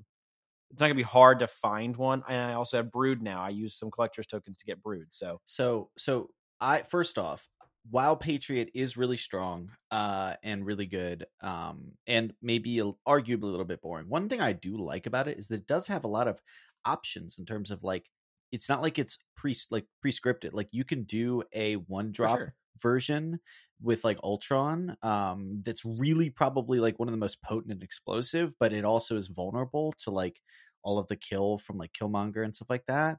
It's 0.71 0.81
not 0.81 0.89
going 0.89 0.97
to 0.97 1.03
be 1.03 1.03
hard 1.03 1.39
to 1.39 1.47
find 1.47 1.97
one. 1.97 2.23
And 2.29 2.37
I 2.37 2.55
also 2.55 2.77
have 2.77 2.93
Brood 2.93 3.23
now. 3.23 3.43
I 3.43 3.49
use 3.49 3.75
some 3.79 3.91
collector's 3.91 4.27
tokens 4.27 4.59
to 4.59 4.67
get 4.67 4.83
Brood. 4.83 5.07
So 5.15 5.41
So 5.47 5.91
so 5.97 6.31
I 6.61 6.83
first 6.83 7.17
off, 7.17 7.49
while 7.91 8.17
Patriot 8.17 8.71
is 8.75 8.97
really 8.97 9.17
strong 9.17 9.71
uh 9.91 10.35
and 10.43 10.65
really 10.67 10.87
good, 10.87 11.27
um 11.41 11.93
and 12.07 12.33
maybe 12.43 12.79
a- 12.79 12.93
arguably 13.07 13.43
a 13.45 13.47
little 13.47 13.65
bit 13.65 13.83
boring. 13.83 14.09
One 14.09 14.29
thing 14.29 14.41
I 14.41 14.53
do 14.53 14.77
like 14.77 15.07
about 15.07 15.29
it 15.29 15.39
is 15.39 15.49
that 15.49 15.57
it 15.57 15.67
does 15.67 15.87
have 15.89 16.05
a 16.05 16.09
lot 16.09 16.29
of 16.29 16.41
options 16.85 17.39
in 17.39 17.45
terms 17.47 17.71
of 17.71 17.83
like 17.83 18.09
it's 18.53 18.69
not 18.69 18.83
like 18.83 18.99
it's 18.99 19.19
pre 19.37 19.55
like 19.71 19.87
pre-scripted. 20.01 20.51
Like 20.53 20.69
you 20.71 20.85
can 20.85 21.05
do 21.05 21.43
a 21.53 21.75
one 21.75 22.13
drop 22.13 22.39
sure. 22.39 22.55
version 22.81 23.41
with 23.83 24.05
like 24.05 24.19
Ultron 24.23 24.97
um 25.03 25.61
that's 25.65 25.85
really 25.85 26.31
probably 26.31 26.79
like 26.79 26.99
one 26.99 27.09
of 27.09 27.13
the 27.13 27.19
most 27.19 27.43
potent 27.43 27.73
and 27.73 27.83
explosive, 27.83 28.55
but 28.59 28.73
it 28.73 28.85
also 28.85 29.17
is 29.17 29.29
vulnerable 29.29 29.93
to 29.99 30.11
like 30.11 30.41
all 30.83 30.99
of 30.99 31.09
the 31.09 31.17
kill 31.17 31.59
from 31.59 31.79
like 31.79 31.93
Killmonger 31.93 32.45
and 32.45 32.55
stuff 32.55 32.71
like 32.71 32.85
that. 32.87 33.19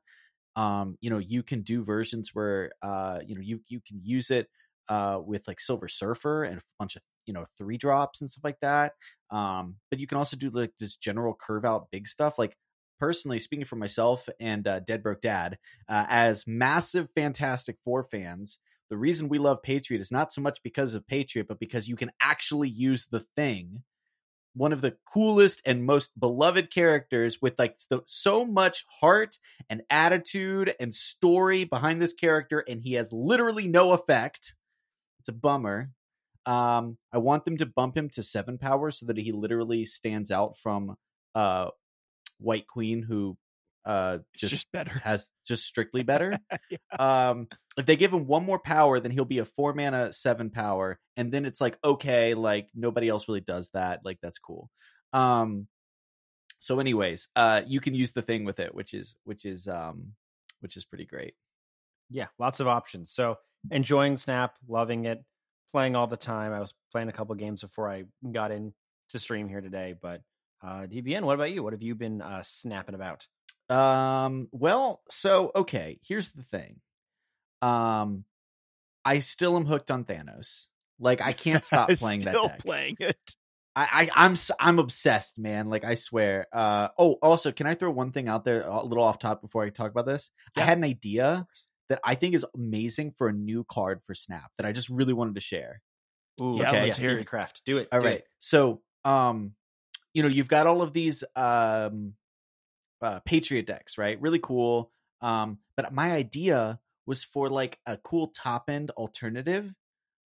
Um, 0.56 0.98
you 1.02 1.10
know, 1.10 1.18
you 1.18 1.44
can 1.44 1.62
do 1.62 1.84
versions 1.84 2.32
where 2.34 2.72
uh, 2.82 3.20
you 3.26 3.36
know, 3.36 3.42
you 3.42 3.62
you 3.68 3.82
can 3.86 4.00
use 4.04 4.32
it 4.32 4.48
uh 4.88 5.20
with 5.24 5.48
like 5.48 5.60
Silver 5.60 5.88
Surfer 5.88 6.44
and 6.44 6.60
a 6.60 6.62
bunch 6.78 6.96
of 6.96 7.02
you 7.26 7.34
know 7.34 7.46
three 7.58 7.78
drops 7.78 8.22
and 8.22 8.30
stuff 8.30 8.44
like 8.44 8.60
that. 8.62 8.94
Um, 9.32 9.76
but 9.90 10.00
you 10.00 10.08
can 10.08 10.18
also 10.18 10.38
do 10.38 10.50
like 10.50 10.74
this 10.80 10.96
general 10.96 11.36
curve 11.40 11.66
out 11.66 11.92
big 11.92 12.08
stuff. 12.08 12.38
Like 12.38 12.56
personally 13.00 13.40
speaking 13.40 13.66
for 13.66 13.76
myself 13.76 14.28
and 14.40 14.68
uh, 14.68 14.80
Dead 14.80 15.04
Broke 15.04 15.22
Dad, 15.22 15.58
uh, 15.90 16.06
as 16.08 16.46
massive 16.48 17.10
Fantastic 17.16 17.78
Four 17.84 18.04
fans, 18.04 18.60
the 18.90 18.98
reason 18.98 19.30
we 19.30 19.40
love 19.40 19.64
Patriot 19.64 20.00
is 20.00 20.12
not 20.12 20.32
so 20.32 20.42
much 20.42 20.62
because 20.64 20.96
of 20.96 21.08
Patriot, 21.08 21.48
but 21.48 21.60
because 21.60 21.88
you 21.88 21.96
can 21.96 22.12
actually 22.22 22.70
use 22.70 23.08
the 23.08 23.26
thing 23.36 23.84
one 24.56 24.74
of 24.74 24.82
the 24.82 24.96
coolest 25.14 25.62
and 25.66 25.86
most 25.86 26.18
beloved 26.20 26.72
characters 26.72 27.42
with 27.42 27.60
like 27.60 27.76
so, 27.78 28.04
so 28.08 28.46
much 28.46 28.86
heart 29.02 29.38
and 29.70 29.82
attitude 29.90 30.74
and 30.80 30.94
story 30.94 31.66
behind 31.66 32.02
this 32.02 32.14
character 32.14 32.64
and 32.68 32.82
he 32.82 32.94
has 32.94 33.12
literally 33.12 33.68
no 33.68 33.92
effect. 33.92 34.56
It's 35.20 35.30
a 35.30 35.34
bummer. 35.34 35.92
Um 36.46 36.98
i 37.12 37.18
want 37.18 37.46
them 37.46 37.58
to 37.58 37.66
bump 37.66 37.98
him 37.98 38.10
to 38.12 38.24
seven 38.24 38.58
power 38.58 38.92
so 38.92 39.06
that 39.08 39.18
he 39.18 39.32
literally 39.32 39.84
stands 39.86 40.32
out 40.32 40.58
from 40.58 40.96
uh 41.34 41.70
white 42.40 42.68
queen 42.68 43.02
who 43.02 43.38
uh 43.86 44.20
just, 44.36 44.52
just 44.54 44.72
better. 44.72 45.00
has 45.04 45.32
just 45.48 45.66
strictly 45.66 46.04
better 46.04 46.38
Yeah. 46.70 46.78
um 46.98 47.48
if 47.78 47.86
they 47.86 47.96
give 47.96 48.14
him 48.14 48.26
one 48.26 48.44
more 48.44 48.60
power 48.60 49.00
then 49.00 49.12
he'll 49.12 49.26
be 49.26 49.40
a 49.40 49.46
four 49.46 49.74
mana 49.74 50.12
seven 50.12 50.50
power 50.50 51.00
and 51.18 51.32
then 51.32 51.46
it's 51.46 51.62
like 51.62 51.78
okay 51.84 52.34
like 52.34 52.70
nobody 52.74 53.08
else 53.10 53.28
really 53.28 53.42
does 53.42 53.70
that 53.74 54.02
like 54.04 54.18
that's 54.22 54.40
cool 54.40 54.70
um 55.14 55.68
so 56.60 56.80
anyways 56.80 57.28
uh 57.36 57.62
you 57.68 57.80
can 57.80 57.94
use 57.94 58.12
the 58.14 58.22
thing 58.22 58.44
with 58.44 58.60
it 58.60 58.74
which 58.74 58.94
is 58.94 59.16
which 59.24 59.46
is 59.46 59.68
um 59.68 60.14
which 60.62 60.78
is 60.78 60.86
pretty 60.86 61.06
great 61.06 61.36
yeah, 62.10 62.28
lots 62.38 62.60
of 62.60 62.68
options. 62.68 63.12
So 63.12 63.38
enjoying 63.72 64.18
Snap, 64.18 64.54
loving 64.68 65.06
it, 65.06 65.24
playing 65.72 65.96
all 65.96 66.08
the 66.08 66.18
time. 66.18 66.54
I 66.54 66.60
was 66.60 66.74
playing 66.92 67.10
a 67.10 67.12
couple 67.12 67.34
games 67.36 67.62
before 67.62 67.90
I 67.90 68.04
got 68.32 68.52
in 68.52 68.74
to 69.10 69.20
stream 69.20 69.50
here 69.50 69.62
today. 69.62 69.96
But 70.00 70.22
uh, 70.64 70.86
DBN, 70.86 71.22
what 71.24 71.34
about 71.34 71.52
you? 71.52 71.64
What 71.64 71.74
have 71.74 71.82
you 71.84 71.96
been 71.96 72.22
uh, 72.22 72.44
snapping 72.44 72.96
about? 72.96 73.28
Um, 73.70 74.48
well, 74.52 75.02
so 75.10 75.52
okay, 75.56 76.00
here's 76.06 76.32
the 76.32 76.44
thing. 76.44 76.80
Um 77.62 78.26
I 79.04 79.20
still 79.20 79.56
am 79.56 79.66
hooked 79.66 79.92
on 79.92 80.04
Thanos. 80.06 80.68
Like 81.00 81.22
I 81.22 81.34
can't 81.34 81.64
stop 81.72 81.90
playing 81.92 82.22
that 82.22 82.32
Still 82.34 82.50
playing 82.50 82.98
it. 83.00 83.18
I, 83.76 84.10
I 84.16 84.26
I'm 84.26 84.32
s- 84.34 84.52
I'm 84.60 84.80
obsessed, 84.80 85.38
man. 85.40 85.70
Like 85.70 85.84
I 85.84 85.96
swear. 85.96 86.48
Uh 86.54 86.90
oh, 86.98 87.14
also, 87.22 87.52
can 87.52 87.68
I 87.68 87.76
throw 87.76 87.92
one 87.92 88.12
thing 88.12 88.30
out 88.30 88.46
there 88.46 88.62
a 88.62 88.84
little 88.84 89.04
off 89.04 89.20
top 89.20 89.42
before 89.42 89.64
I 89.64 89.70
talk 89.70 89.92
about 89.92 90.06
this? 90.06 90.32
I 90.56 90.62
had 90.62 90.78
an 90.78 90.84
idea 90.84 91.46
that 91.90 92.00
I 92.04 92.16
think 92.16 92.34
is 92.36 92.46
amazing 92.56 93.12
for 93.18 93.28
a 93.28 93.34
new 93.34 93.64
card 93.70 94.02
for 94.06 94.16
Snap 94.16 94.50
that 94.58 94.66
I 94.66 94.72
just 94.72 94.90
really 94.90 95.14
wanted 95.14 95.36
to 95.36 95.42
share. 95.42 95.82
Ooh, 96.42 96.58
Yeah, 96.58 96.70
okay, 96.70 96.78
let's 96.82 96.88
yes, 96.88 97.00
hear 97.00 97.18
it. 97.20 97.28
Craft. 97.28 97.62
Do 97.66 97.78
it. 97.78 97.90
All 97.92 98.00
do 98.00 98.08
right. 98.08 98.16
it. 98.20 98.28
So, 98.40 98.82
um, 99.04 99.54
you 100.14 100.24
know, 100.24 100.30
you've 100.30 100.48
got 100.48 100.68
all 100.68 100.82
of 100.82 100.94
these 100.94 101.24
um 101.36 102.14
uh 103.02 103.20
Patriot 103.26 103.66
decks, 103.68 103.98
right? 103.98 104.20
Really 104.22 104.40
cool. 104.40 104.92
Um, 105.22 105.60
but 105.78 105.94
my 105.94 106.12
idea 106.12 106.80
was 107.06 107.24
for 107.24 107.50
like 107.50 107.80
a 107.86 107.98
cool 107.98 108.28
top 108.28 108.70
end 108.70 108.92
alternative. 108.92 109.74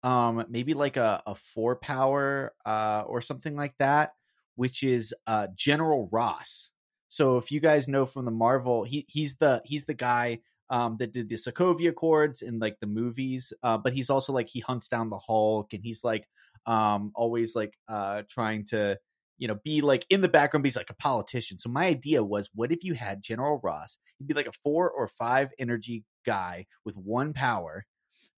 Um, 0.03 0.45
maybe 0.49 0.75
like 0.75 0.97
a, 0.97 1.23
a 1.27 1.35
four 1.35 1.77
power 1.77 2.55
uh 2.65 3.03
or 3.07 3.21
something 3.21 3.57
like 3.57 3.75
that, 3.79 4.13
which 4.55 4.83
is 4.83 5.15
uh 5.27 5.49
General 5.55 6.09
Ross. 6.13 6.71
So 7.09 7.39
if 7.39 7.51
you 7.51 7.61
guys 7.61 7.89
know 7.89 8.07
from 8.07 8.25
the 8.25 8.31
Marvel, 8.31 8.85
he 8.85 9.07
he's 9.09 9.37
the 9.37 9.63
he's 9.65 9.87
the 9.87 9.95
guy 9.95 10.41
um 10.71 10.97
that 10.99 11.13
did 11.13 11.29
the 11.29 11.37
Sokovia 11.37 11.91
Accords 11.91 12.43
in 12.43 12.59
like 12.59 12.77
the 12.81 12.87
movies. 12.87 13.53
Uh, 13.63 13.79
but 13.79 13.93
he's 13.93 14.11
also 14.11 14.33
like 14.33 14.49
he 14.49 14.61
hunts 14.61 14.89
down 14.89 15.11
the 15.11 15.19
Hulk 15.19 15.73
and 15.73 15.83
he's 15.83 16.05
like 16.05 16.29
um 16.67 17.13
always 17.15 17.55
like 17.55 17.75
uh 17.89 18.23
trying 18.29 18.65
to 18.67 18.99
you 19.39 19.47
know 19.49 19.57
be 19.65 19.81
like 19.81 20.07
in 20.11 20.21
the 20.21 20.29
background 20.29 20.65
be 20.65 20.71
like 20.77 20.91
a 20.91 20.95
politician. 20.95 21.59
So 21.59 21.69
my 21.69 21.87
idea 21.87 22.23
was 22.25 22.49
what 22.55 22.73
if 22.73 22.85
you 22.85 22.95
had 22.95 23.23
general 23.23 23.61
ross 23.63 23.99
he'd 24.19 24.27
be 24.29 24.35
like 24.35 24.47
a 24.47 24.53
four 24.65 24.91
or 24.91 25.07
five 25.09 25.51
energy 25.59 26.05
guy 26.25 26.67
with 26.85 26.97
one 26.97 27.33
power 27.33 27.85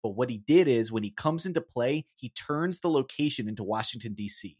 but 0.03 0.09
what 0.11 0.29
he 0.29 0.37
did 0.37 0.67
is 0.67 0.91
when 0.91 1.03
he 1.03 1.11
comes 1.11 1.45
into 1.45 1.59
play 1.61 2.05
he 2.15 2.29
turns 2.29 2.79
the 2.81 2.89
location 2.89 3.47
into 3.49 3.63
washington 3.63 4.13
dc 4.13 4.55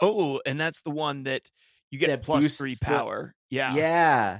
Oh, 0.00 0.40
and 0.44 0.60
that's 0.60 0.82
the 0.82 0.90
one 0.90 1.22
that 1.24 1.42
you 1.90 1.98
get 1.98 2.08
That 2.08 2.22
plus 2.22 2.56
three 2.58 2.74
the- 2.74 2.84
power. 2.84 3.34
yeah. 3.50 3.74
yeah. 3.74 4.38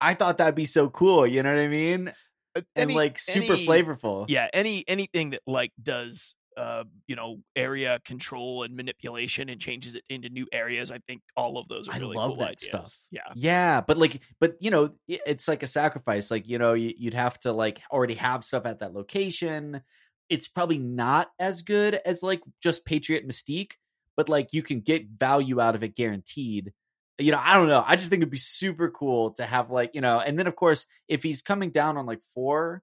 I 0.00 0.14
thought 0.14 0.38
that'd 0.38 0.54
be 0.54 0.64
so 0.66 0.88
cool 0.88 1.26
you 1.26 1.42
know 1.42 1.54
what 1.54 1.62
i 1.62 1.68
mean? 1.68 2.12
Uh, 2.56 2.62
and 2.74 2.92
like 2.92 3.18
super 3.18 3.52
any- 3.54 3.66
flavorful. 3.66 4.26
Yeah, 4.28 4.48
any 4.52 4.84
anything 4.88 5.30
that 5.30 5.42
like 5.46 5.70
does 5.82 6.34
uh 6.56 6.84
you 7.06 7.16
know 7.16 7.38
area 7.56 7.98
control 8.04 8.62
and 8.62 8.76
manipulation 8.76 9.48
and 9.48 9.60
changes 9.60 9.94
it 9.94 10.02
into 10.08 10.28
new 10.28 10.46
areas. 10.52 10.90
I 10.90 10.98
think 11.06 11.22
all 11.36 11.58
of 11.58 11.68
those 11.68 11.88
are 11.88 11.94
I 11.94 11.98
love 11.98 12.30
cool 12.30 12.36
that 12.38 12.50
ideas. 12.50 12.66
stuff. 12.66 12.98
Yeah. 13.10 13.20
Yeah, 13.34 13.80
but 13.80 13.98
like, 13.98 14.20
but 14.40 14.56
you 14.60 14.70
know, 14.70 14.90
it's 15.08 15.48
like 15.48 15.62
a 15.62 15.66
sacrifice. 15.66 16.30
Like, 16.30 16.48
you 16.48 16.58
know, 16.58 16.74
you'd 16.74 17.14
have 17.14 17.38
to 17.40 17.52
like 17.52 17.80
already 17.90 18.14
have 18.14 18.44
stuff 18.44 18.66
at 18.66 18.80
that 18.80 18.94
location. 18.94 19.82
It's 20.28 20.48
probably 20.48 20.78
not 20.78 21.30
as 21.38 21.62
good 21.62 21.94
as 21.94 22.22
like 22.22 22.40
just 22.62 22.84
Patriot 22.84 23.28
Mystique, 23.28 23.72
but 24.16 24.28
like 24.28 24.52
you 24.52 24.62
can 24.62 24.80
get 24.80 25.08
value 25.08 25.60
out 25.60 25.74
of 25.74 25.82
it 25.82 25.94
guaranteed. 25.96 26.72
You 27.18 27.32
know, 27.32 27.40
I 27.42 27.54
don't 27.54 27.68
know. 27.68 27.84
I 27.86 27.96
just 27.96 28.08
think 28.08 28.20
it'd 28.20 28.30
be 28.30 28.38
super 28.38 28.90
cool 28.90 29.32
to 29.34 29.44
have 29.44 29.70
like, 29.70 29.94
you 29.94 30.00
know, 30.00 30.18
and 30.18 30.38
then 30.38 30.46
of 30.46 30.56
course, 30.56 30.86
if 31.08 31.22
he's 31.22 31.42
coming 31.42 31.70
down 31.70 31.96
on 31.96 32.06
like 32.06 32.20
four, 32.34 32.82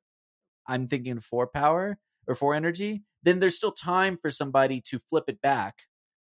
I'm 0.67 0.87
thinking 0.87 1.19
four 1.19 1.47
power 1.47 1.97
or 2.27 2.35
four 2.35 2.53
energy, 2.53 3.01
then 3.23 3.39
there's 3.39 3.55
still 3.55 3.71
time 3.71 4.17
for 4.17 4.31
somebody 4.31 4.81
to 4.87 4.99
flip 4.99 5.25
it 5.27 5.41
back. 5.41 5.75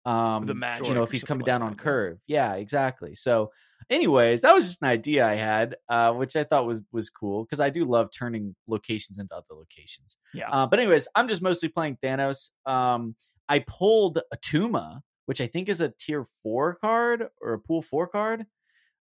Um, 0.06 0.46
The 0.46 0.56
magic 0.56 0.88
you 0.88 0.94
know, 0.94 1.04
if 1.04 1.12
he's 1.12 1.24
coming 1.24 1.42
like 1.42 1.48
down 1.48 1.62
that, 1.62 1.68
on 1.68 1.76
curve. 1.76 2.20
Yeah, 2.28 2.54
exactly. 2.54 3.16
So, 3.16 3.52
anyways, 3.90 4.42
that 4.42 4.56
was 4.56 4.66
just 4.66 4.82
an 4.82 4.88
idea 4.88 5.28
I 5.28 5.36
had, 5.36 5.76
uh, 5.90 6.14
which 6.14 6.36
I 6.36 6.46
thought 6.46 6.66
was 6.66 6.82
was 6.94 7.10
cool 7.10 7.44
because 7.44 7.60
I 7.60 7.70
do 7.70 7.84
love 7.84 8.10
turning 8.12 8.56
locations 8.68 9.18
into 9.18 9.36
other 9.36 9.46
locations. 9.52 10.18
Yeah. 10.34 10.50
Uh, 10.50 10.66
but 10.66 10.80
anyways, 10.80 11.08
I'm 11.14 11.28
just 11.28 11.42
mostly 11.42 11.68
playing 11.70 11.98
Thanos. 12.02 12.52
Um, 12.66 13.16
I 13.50 13.60
pulled 13.60 14.20
a 14.20 14.38
Attuma, 14.38 15.02
which 15.26 15.42
I 15.42 15.48
think 15.48 15.68
is 15.68 15.82
a 15.82 15.90
tier 15.90 16.26
four 16.42 16.76
card 16.76 17.28
or 17.42 17.54
a 17.54 17.60
pool 17.60 17.82
four 17.82 18.08
card. 18.08 18.46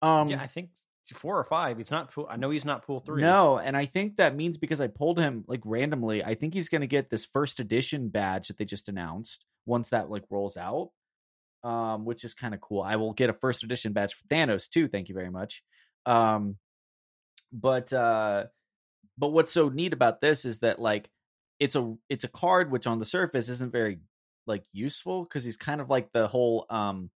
Um, 0.03 0.29
yeah, 0.29 0.41
I 0.41 0.47
think 0.47 0.71
four 1.15 1.39
or 1.39 1.45
five. 1.45 1.81
It's 1.81 1.91
not. 1.91 2.13
Pool, 2.13 2.27
I 2.29 2.37
know 2.37 2.51
he's 2.51 2.65
not 2.65 2.87
pool 2.87 3.01
three. 3.01 3.23
no, 3.23 3.59
and 3.59 3.77
I 3.77 3.87
think 3.87 4.17
that 4.17 4.35
means 4.35 4.59
because 4.59 4.81
I 4.81 4.87
pulled 4.89 5.19
him 5.19 5.45
like 5.47 5.61
randomly, 5.65 6.25
I 6.25 6.35
think 6.35 6.55
he's 6.55 6.69
going 6.69 6.81
to 6.83 6.87
get 6.87 7.11
this 7.11 7.27
first 7.27 7.61
edition 7.61 8.09
badge 8.09 8.49
that 8.49 8.59
they 8.59 8.65
just 8.65 8.89
announced 8.89 9.45
once 9.67 9.91
that 9.91 10.11
like 10.11 10.25
rolls 10.31 10.57
out. 10.57 10.91
Um, 11.65 12.05
which 12.05 12.23
is 12.23 12.35
kind 12.35 12.55
of 12.55 12.61
cool. 12.61 12.83
I 12.83 12.95
will 12.97 13.13
get 13.13 13.31
a 13.31 13.33
first 13.33 13.65
edition 13.65 13.93
badge 13.93 14.15
for 14.15 14.25
Thanos 14.29 14.69
too. 14.69 14.87
Thank 14.87 15.09
you 15.09 15.15
very 15.17 15.31
much. 15.31 15.65
Um, 16.07 16.57
but 17.53 17.93
uh, 17.93 18.45
but 19.19 19.29
what's 19.29 19.53
so 19.53 19.69
neat 19.69 19.93
about 19.93 20.21
this 20.21 20.45
is 20.45 20.61
that 20.61 20.81
like 20.81 21.11
it's 21.59 21.75
a 21.75 21.95
it's 22.09 22.25
a 22.25 22.29
card 22.29 22.71
which 22.71 22.87
on 22.87 22.99
the 22.99 23.05
surface 23.05 23.49
isn't 23.49 23.73
very 23.73 23.99
like 24.47 24.65
useful 24.73 25.25
because 25.25 25.45
he's 25.45 25.57
kind 25.57 25.81
of 25.81 25.91
like 25.91 26.13
the 26.13 26.27
whole 26.27 26.67
um 26.71 27.11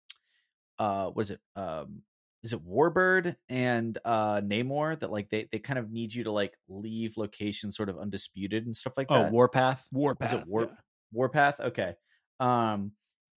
uh 0.79 1.11
was 1.15 1.31
it 1.31 1.41
um 1.57 2.03
is 2.45 2.53
it 2.53 2.67
Warbird 2.67 3.37
and 3.49 3.97
uh 4.05 4.41
Namor 4.41 4.99
that 5.01 5.11
like 5.13 5.31
they 5.31 5.49
they 5.53 5.59
kind 5.59 5.79
of 5.79 5.91
need 5.91 6.13
you 6.13 6.25
to 6.25 6.33
like 6.33 6.55
leave 6.69 7.17
locations 7.17 7.77
sort 7.77 7.89
of 7.89 7.99
undisputed 7.99 8.67
and 8.67 8.75
stuff 8.77 8.95
like 8.97 9.07
Oh, 9.11 9.23
that. 9.25 9.33
Warpath. 9.33 9.87
Warpath. 9.93 10.33
Is 10.33 10.41
it 10.41 10.47
War 10.47 10.63
yeah. 10.63 10.77
Warpath? 11.13 11.61
Okay. 11.61 11.95
Um 12.41 12.93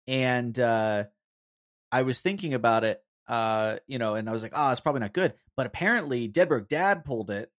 and 0.07 0.57
uh 0.59 1.03
I 1.91 2.01
was 2.01 2.19
thinking 2.19 2.53
about 2.53 2.83
it 2.83 2.99
uh 3.27 3.77
you 3.87 3.97
know 3.99 4.15
and 4.15 4.27
I 4.29 4.31
was 4.31 4.43
like, 4.43 4.53
"Oh, 4.55 4.69
it's 4.71 4.79
probably 4.79 5.01
not 5.01 5.13
good." 5.13 5.33
But 5.57 5.65
apparently 5.67 6.27
Dead 6.27 6.49
Broke 6.49 6.67
Dad 6.67 7.05
pulled 7.05 7.31
it 7.31 7.49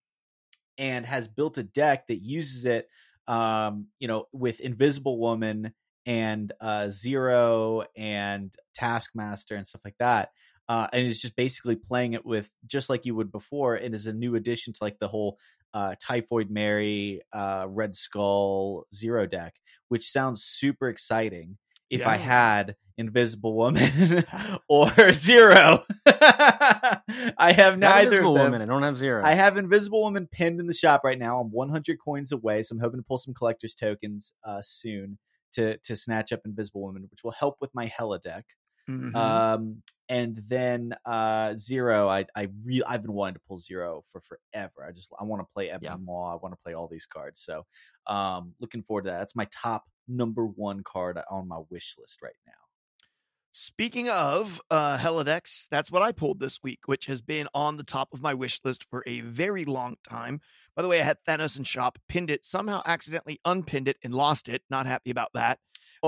and 0.78 1.06
has 1.06 1.26
built 1.28 1.58
a 1.58 1.62
deck 1.62 2.08
that 2.08 2.16
uses 2.20 2.64
it 2.66 2.88
um 3.28 3.86
you 3.98 4.08
know 4.08 4.26
with 4.32 4.60
Invisible 4.60 5.18
Woman 5.18 5.72
and 6.06 6.52
uh 6.60 6.88
Zero 6.90 7.84
and 7.96 8.54
Taskmaster 8.74 9.54
and 9.56 9.66
stuff 9.66 9.82
like 9.84 9.96
that. 9.98 10.30
Uh, 10.68 10.88
and 10.92 11.06
it's 11.06 11.20
just 11.20 11.36
basically 11.36 11.76
playing 11.76 12.14
it 12.14 12.26
with 12.26 12.50
just 12.66 12.90
like 12.90 13.06
you 13.06 13.14
would 13.14 13.30
before. 13.30 13.76
It 13.76 13.94
is 13.94 14.06
a 14.06 14.12
new 14.12 14.34
addition 14.34 14.72
to 14.72 14.78
like 14.82 14.98
the 14.98 15.08
whole 15.08 15.38
uh, 15.74 15.94
Typhoid 16.00 16.50
Mary, 16.50 17.20
uh, 17.32 17.66
Red 17.68 17.94
Skull 17.94 18.86
Zero 18.92 19.26
deck, 19.26 19.54
which 19.88 20.10
sounds 20.10 20.42
super 20.44 20.88
exciting. 20.88 21.58
If 21.88 22.04
I 22.04 22.16
had 22.16 22.74
Invisible 22.98 23.54
Woman 23.54 24.24
or 24.68 24.90
Zero, 25.12 25.84
I 26.06 27.52
have 27.52 27.74
Got 27.74 27.78
neither 27.78 28.06
Invisible. 28.06 28.34
Woman. 28.34 28.60
I 28.60 28.66
don't 28.66 28.82
have 28.82 28.98
zero. 28.98 29.24
I 29.24 29.34
have 29.34 29.56
Invisible 29.56 30.02
Woman 30.02 30.26
pinned 30.26 30.58
in 30.58 30.66
the 30.66 30.74
shop 30.74 31.02
right 31.04 31.18
now. 31.18 31.38
I'm 31.38 31.52
100 31.52 31.98
coins 32.04 32.32
away, 32.32 32.62
so 32.64 32.74
I'm 32.74 32.80
hoping 32.80 32.98
to 32.98 33.04
pull 33.04 33.18
some 33.18 33.34
collector's 33.34 33.76
tokens 33.76 34.32
uh, 34.44 34.60
soon 34.62 35.18
to 35.52 35.78
to 35.78 35.94
snatch 35.94 36.32
up 36.32 36.40
Invisible 36.44 36.82
Woman, 36.82 37.06
which 37.10 37.22
will 37.22 37.32
help 37.38 37.58
with 37.60 37.70
my 37.72 37.86
Hela 37.86 38.18
deck. 38.18 38.46
Mhm. 38.88 39.14
Um, 39.14 39.82
and 40.08 40.36
then 40.48 40.94
uh, 41.04 41.56
Zero, 41.56 42.08
I 42.08 42.26
I 42.36 42.48
re- 42.64 42.82
I've 42.86 43.02
been 43.02 43.12
wanting 43.12 43.34
to 43.34 43.40
pull 43.48 43.58
Zero 43.58 44.02
for 44.10 44.20
forever. 44.20 44.84
I 44.86 44.92
just 44.92 45.12
I 45.18 45.24
want 45.24 45.40
to 45.42 45.52
play 45.52 45.70
Ebony 45.70 45.96
Yeah. 45.96 45.96
Maw. 45.96 46.32
I 46.32 46.36
want 46.36 46.52
to 46.54 46.58
play 46.62 46.74
all 46.74 46.88
these 46.88 47.06
cards. 47.06 47.40
So, 47.42 47.66
um, 48.06 48.54
looking 48.60 48.82
forward 48.82 49.04
to 49.04 49.10
that. 49.10 49.18
That's 49.18 49.36
my 49.36 49.46
top 49.52 49.84
number 50.08 50.46
one 50.46 50.82
card 50.84 51.18
on 51.30 51.48
my 51.48 51.60
wish 51.70 51.96
list 51.98 52.22
right 52.22 52.36
now. 52.46 52.52
Speaking 53.52 54.10
of 54.10 54.60
uh 54.70 54.98
Hela 54.98 55.24
decks, 55.24 55.66
that's 55.70 55.90
what 55.90 56.02
I 56.02 56.12
pulled 56.12 56.40
this 56.40 56.62
week, 56.62 56.80
which 56.86 57.06
has 57.06 57.22
been 57.22 57.48
on 57.54 57.76
the 57.78 57.84
top 57.84 58.12
of 58.12 58.20
my 58.20 58.34
wish 58.34 58.60
list 58.64 58.84
for 58.90 59.02
a 59.06 59.20
very 59.22 59.64
long 59.64 59.96
time. 60.06 60.40
By 60.74 60.82
the 60.82 60.88
way, 60.88 61.00
I 61.00 61.04
had 61.04 61.18
Thanos 61.26 61.56
in 61.58 61.64
shop, 61.64 61.98
pinned 62.06 62.30
it, 62.30 62.44
somehow 62.44 62.82
accidentally 62.84 63.40
unpinned 63.46 63.88
it 63.88 63.96
and 64.04 64.14
lost 64.14 64.48
it. 64.50 64.62
Not 64.68 64.84
happy 64.86 65.10
about 65.10 65.30
that. 65.32 65.58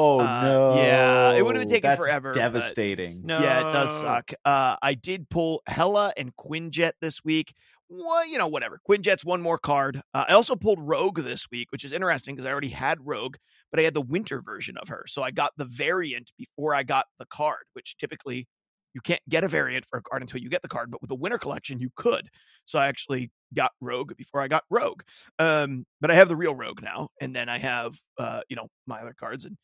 Oh 0.00 0.20
Uh, 0.20 0.42
no! 0.42 0.74
yeah, 0.76 1.32
it 1.32 1.44
would've 1.44 1.60
been 1.60 1.68
taking 1.68 1.90
That's 1.90 1.98
forever, 1.98 2.30
Devastating. 2.30 3.22
No. 3.24 3.40
Yeah, 3.40 3.68
it 3.68 3.72
does 3.72 4.00
suck. 4.00 4.30
Uh, 4.44 4.76
I 4.80 4.94
did 4.94 5.28
pull 5.28 5.60
Hela 5.66 6.12
and 6.16 6.30
Quinjet 6.36 6.92
this 7.00 7.24
week. 7.24 7.52
Well, 7.88 8.24
you 8.24 8.38
know, 8.38 8.46
whatever. 8.46 8.80
Quinjet's 8.88 9.24
one 9.24 9.42
more 9.42 9.58
card. 9.58 10.00
Uh, 10.14 10.24
I 10.28 10.34
also 10.34 10.54
pulled 10.54 10.78
Rogue 10.80 11.20
this 11.22 11.46
week, 11.50 11.72
which 11.72 11.84
is 11.84 11.92
interesting 11.92 12.36
because 12.36 12.46
I 12.46 12.52
already 12.52 12.68
had 12.68 12.98
Rogue, 13.04 13.36
but 13.72 13.80
I 13.80 13.82
had 13.82 13.94
the 13.94 14.00
winter 14.00 14.40
version 14.40 14.76
of 14.76 14.88
her. 14.88 15.04
So 15.08 15.22
I 15.24 15.32
got 15.32 15.52
the 15.56 15.64
variant 15.64 16.30
before 16.38 16.74
I 16.74 16.84
got 16.84 17.06
the 17.18 17.26
card, 17.26 17.64
which 17.72 17.96
typically 17.96 18.46
you 18.94 19.00
can't 19.00 19.22
get 19.28 19.42
a 19.42 19.48
variant 19.48 19.84
for 19.90 19.98
a 19.98 20.02
card 20.02 20.22
until 20.22 20.40
you 20.40 20.48
get 20.48 20.62
the 20.62 20.68
card. 20.68 20.92
But 20.92 21.00
with 21.00 21.08
the 21.08 21.14
winter 21.16 21.38
collection, 21.38 21.80
you 21.80 21.90
could. 21.96 22.28
So 22.66 22.78
I 22.78 22.86
actually 22.86 23.30
got 23.54 23.72
Rogue 23.80 24.12
before 24.16 24.42
I 24.42 24.48
got 24.48 24.62
Rogue. 24.70 25.02
Um, 25.40 25.86
but 26.00 26.10
I 26.10 26.14
have 26.14 26.28
the 26.28 26.36
real 26.36 26.54
Rogue 26.54 26.82
now, 26.82 27.08
and 27.20 27.34
then 27.34 27.48
I 27.48 27.58
have, 27.58 27.98
uh, 28.18 28.42
you 28.48 28.54
know, 28.56 28.68
my 28.86 29.00
other 29.00 29.14
cards 29.18 29.44
and 29.44 29.56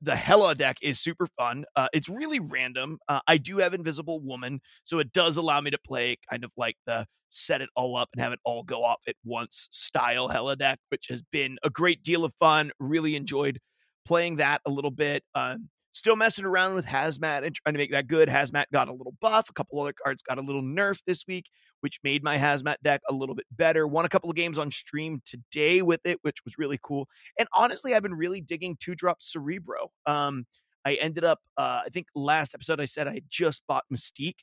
the, 0.00 0.16
Hela 0.16 0.54
deck 0.54 0.76
is 0.82 1.00
super 1.00 1.26
fun. 1.38 1.64
Uh, 1.76 1.88
it's 1.92 2.08
really 2.08 2.40
random. 2.40 2.98
Uh, 3.08 3.20
I 3.26 3.38
do 3.38 3.58
have 3.58 3.74
Invisible 3.74 4.20
Woman, 4.20 4.60
so 4.84 4.98
it 4.98 5.12
does 5.12 5.36
allow 5.36 5.60
me 5.60 5.70
to 5.70 5.78
play 5.78 6.18
kind 6.30 6.44
of 6.44 6.50
like 6.56 6.76
the 6.86 7.06
set 7.30 7.60
it 7.60 7.68
all 7.74 7.96
up 7.96 8.08
and 8.14 8.22
have 8.22 8.32
it 8.32 8.38
all 8.44 8.62
go 8.62 8.84
off 8.84 9.00
at 9.08 9.16
once 9.24 9.68
style 9.72 10.28
Hela 10.28 10.56
deck, 10.56 10.78
which 10.90 11.06
has 11.08 11.22
been 11.32 11.58
a 11.64 11.70
great 11.70 12.02
deal 12.02 12.24
of 12.24 12.32
fun. 12.38 12.70
Really 12.78 13.16
enjoyed 13.16 13.58
playing 14.06 14.36
that 14.36 14.60
a 14.66 14.70
little 14.70 14.90
bit. 14.90 15.24
Um, 15.34 15.68
still 15.94 16.16
messing 16.16 16.44
around 16.44 16.74
with 16.74 16.84
Hazmat 16.84 17.46
and 17.46 17.54
trying 17.54 17.74
to 17.74 17.78
make 17.78 17.92
that 17.92 18.08
good. 18.08 18.28
Hazmat 18.28 18.64
got 18.72 18.88
a 18.88 18.92
little 18.92 19.14
buff. 19.20 19.48
A 19.48 19.52
couple 19.52 19.80
other 19.80 19.94
cards 20.04 20.22
got 20.22 20.38
a 20.38 20.42
little 20.42 20.60
nerf 20.60 21.00
this 21.06 21.24
week, 21.26 21.48
which 21.80 22.00
made 22.02 22.22
my 22.22 22.36
Hazmat 22.36 22.76
deck 22.82 23.00
a 23.08 23.14
little 23.14 23.36
bit 23.36 23.46
better. 23.52 23.86
Won 23.86 24.04
a 24.04 24.08
couple 24.08 24.28
of 24.28 24.34
games 24.34 24.58
on 24.58 24.72
stream 24.72 25.22
today 25.24 25.82
with 25.82 26.00
it, 26.04 26.18
which 26.22 26.38
was 26.44 26.58
really 26.58 26.80
cool. 26.82 27.06
And 27.38 27.48
honestly, 27.54 27.94
I've 27.94 28.02
been 28.02 28.14
really 28.14 28.40
digging 28.40 28.76
two 28.80 28.96
drop 28.96 29.18
Cerebro. 29.22 29.92
Um, 30.04 30.46
I 30.84 30.94
ended 30.94 31.24
up, 31.24 31.38
uh, 31.56 31.82
I 31.86 31.88
think 31.92 32.08
last 32.14 32.54
episode 32.54 32.80
I 32.80 32.86
said 32.86 33.06
I 33.06 33.22
just 33.30 33.62
bought 33.68 33.84
Mystique. 33.92 34.40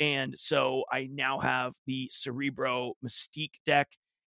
And 0.00 0.34
so 0.36 0.84
I 0.90 1.08
now 1.12 1.38
have 1.38 1.74
the 1.86 2.08
Cerebro 2.10 2.94
Mystique 3.04 3.60
deck 3.66 3.88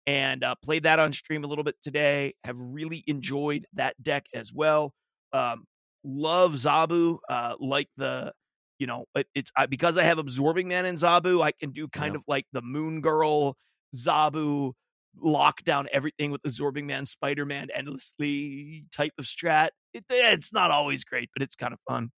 and 0.07 0.45
uh, 0.45 0.55
played 0.63 0.83
that 0.83 0.99
on 0.99 1.15
stream 1.15 1.45
a 1.45 1.47
little 1.47 1.65
bit 1.65 1.77
today. 1.83 2.35
Have 2.45 2.57
really 2.61 3.05
enjoyed 3.07 3.67
that 3.73 4.01
deck 4.03 4.27
as 4.35 4.53
well. 4.53 4.93
Um, 5.33 5.65
love 6.05 6.55
Zabu. 6.55 7.19
Uh, 7.29 7.55
like 7.61 7.89
the, 7.97 8.33
you 8.79 8.87
know, 8.87 9.07
it, 9.15 9.27
it's 9.35 9.51
I, 9.57 9.67
because 9.67 9.99
I 9.99 10.05
have 10.05 10.19
Absorbing 10.19 10.69
Man 10.69 10.87
in 10.87 10.97
Zabu, 10.97 11.43
I 11.43 11.53
can 11.53 11.73
do 11.73 11.89
kind 11.89 12.15
Yep. 12.15 12.17
of 12.17 12.23
like 12.29 12.47
the 12.53 12.63
Moon 12.63 13.01
Girl 13.01 13.57
Zabu 13.95 14.73
lock 15.21 15.65
down 15.65 15.89
everything 15.93 16.31
with 16.31 16.41
Absorbing 16.45 16.87
Man, 16.87 17.07
Spider 17.07 17.45
Man, 17.45 17.69
endlessly 17.75 18.85
type 18.95 19.13
of 19.19 19.25
strat. 19.25 19.71
It, 19.95 20.05
it's 20.11 20.53
not 20.53 20.71
always 20.71 21.05
great, 21.05 21.31
but 21.35 21.43
it's 21.43 21.57
kind 21.57 21.73
of 21.73 21.81
fun. 21.89 22.11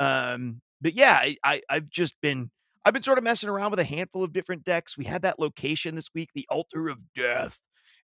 Um, 0.00 0.60
but 0.80 0.94
yeah, 0.94 1.14
I, 1.14 1.36
I 1.44 1.62
I've 1.70 1.88
just 1.88 2.14
been 2.20 2.50
I've 2.84 2.92
been 2.94 3.02
sort 3.02 3.18
of 3.18 3.24
messing 3.24 3.48
around 3.48 3.70
with 3.70 3.80
a 3.80 3.84
handful 3.84 4.22
of 4.24 4.32
different 4.32 4.64
decks. 4.64 4.98
We 4.98 5.04
had 5.04 5.22
that 5.22 5.38
location 5.38 5.94
this 5.94 6.08
week, 6.14 6.30
the 6.34 6.46
Altar 6.50 6.88
of 6.88 6.98
Death, 7.16 7.58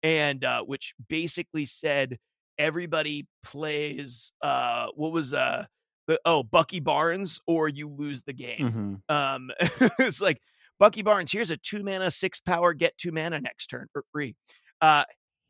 and 0.02 0.44
uh, 0.44 0.62
which 0.62 0.94
basically 1.08 1.64
said 1.64 2.18
everybody 2.58 3.26
plays 3.42 4.32
uh 4.42 4.86
what 4.94 5.12
was 5.12 5.34
uh 5.34 5.64
the 6.06 6.20
oh 6.24 6.42
Bucky 6.42 6.80
Barnes 6.80 7.40
or 7.46 7.68
you 7.68 7.88
lose 7.88 8.22
the 8.24 8.32
game. 8.32 9.02
Mhm. 9.08 9.14
Um, 9.14 9.50
it's 9.98 10.20
like 10.20 10.38
Bucky 10.78 11.02
Barnes. 11.02 11.32
Here's 11.32 11.50
a 11.50 11.56
two 11.56 11.82
mana, 11.82 12.10
six 12.10 12.40
power, 12.40 12.74
get 12.74 12.96
two 12.98 13.12
mana 13.12 13.40
next 13.40 13.68
turn 13.68 13.86
for 13.92 14.04
free. 14.12 14.36
Uh, 14.80 15.04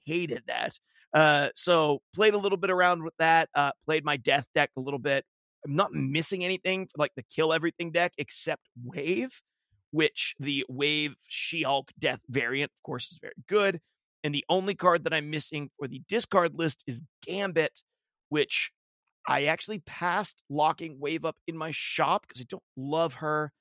hated 0.06 0.42
that. 0.46 0.78
Uh, 1.12 1.48
so 1.54 2.00
played 2.14 2.34
a 2.34 2.38
little 2.38 2.58
bit 2.58 2.70
around 2.70 3.02
with 3.02 3.14
that. 3.18 3.48
Uh, 3.54 3.72
played 3.84 4.04
my 4.04 4.16
death 4.16 4.46
deck 4.54 4.70
a 4.76 4.80
little 4.80 4.98
bit. 4.98 5.24
I'm 5.64 5.74
not 5.76 5.92
missing 5.92 6.44
anything 6.44 6.88
like 6.96 7.12
the 7.16 7.24
kill 7.34 7.52
everything 7.52 7.90
deck 7.90 8.12
except 8.18 8.62
wave, 8.84 9.40
which 9.92 10.34
the 10.38 10.64
wave 10.68 11.14
She 11.26 11.62
Hulk 11.62 11.90
death 11.98 12.20
variant, 12.28 12.70
of 12.70 12.82
course, 12.84 13.10
is 13.10 13.18
very 13.20 13.32
good. 13.48 13.80
And 14.24 14.34
the 14.34 14.44
only 14.48 14.74
card 14.74 15.04
that 15.04 15.14
I'm 15.14 15.30
missing 15.30 15.70
for 15.78 15.86
the 15.86 16.02
discard 16.08 16.54
list 16.54 16.82
is 16.86 17.02
Gambit, 17.26 17.82
which 18.30 18.72
I 19.28 19.44
actually 19.44 19.80
passed 19.80 20.42
locking 20.50 20.98
Wave 20.98 21.24
up 21.24 21.36
in 21.46 21.56
my 21.56 21.70
shop 21.72 22.26
because 22.26 22.40
I 22.40 22.46
don't 22.48 22.62
love 22.76 23.14
her, 23.14 23.52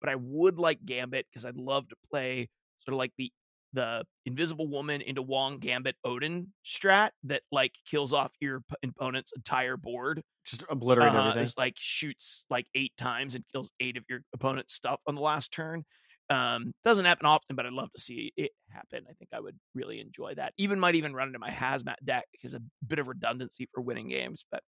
but 0.00 0.08
I 0.10 0.16
would 0.16 0.58
like 0.58 0.84
Gambit 0.86 1.26
because 1.30 1.44
I'd 1.44 1.56
love 1.56 1.88
to 1.88 1.96
play 2.10 2.48
sort 2.80 2.94
of 2.94 2.98
like 2.98 3.12
the 3.18 3.30
the 3.74 4.04
Invisible 4.26 4.68
Woman 4.68 5.00
into 5.00 5.22
Wong 5.22 5.58
Gambit 5.58 5.96
Odin 6.04 6.52
strat 6.64 7.10
that 7.24 7.42
like 7.50 7.72
kills 7.90 8.12
off 8.12 8.30
your 8.38 8.62
opponent's 8.84 9.32
entire 9.34 9.78
board. 9.78 10.22
Just 10.44 10.62
obliterate 10.68 11.14
Uh, 11.14 11.20
everything. 11.20 11.42
It's 11.44 11.56
like 11.56 11.74
shoots 11.78 12.44
like 12.50 12.66
eight 12.74 12.92
times 12.98 13.34
and 13.34 13.44
kills 13.50 13.72
eight 13.80 13.96
of 13.96 14.04
your 14.10 14.20
opponent's 14.34 14.74
stuff 14.74 15.00
on 15.06 15.14
the 15.14 15.22
last 15.22 15.52
turn. 15.52 15.84
Um, 16.32 16.72
doesn't 16.82 17.04
happen 17.04 17.26
often, 17.26 17.56
but 17.56 17.66
I'd 17.66 17.72
love 17.72 17.92
to 17.92 18.00
see 18.00 18.32
it 18.36 18.52
happen. 18.70 19.04
I 19.08 19.12
think 19.14 19.30
I 19.34 19.40
would 19.40 19.56
really 19.74 20.00
enjoy 20.00 20.34
that. 20.36 20.54
Even 20.56 20.80
might 20.80 20.94
even 20.94 21.14
run 21.14 21.28
into 21.28 21.38
my 21.38 21.50
hazmat 21.50 21.96
deck 22.04 22.24
because 22.32 22.54
a 22.54 22.60
bit 22.86 22.98
of 22.98 23.06
redundancy 23.06 23.68
for 23.72 23.82
winning 23.82 24.08
games. 24.08 24.44
But 24.50 24.62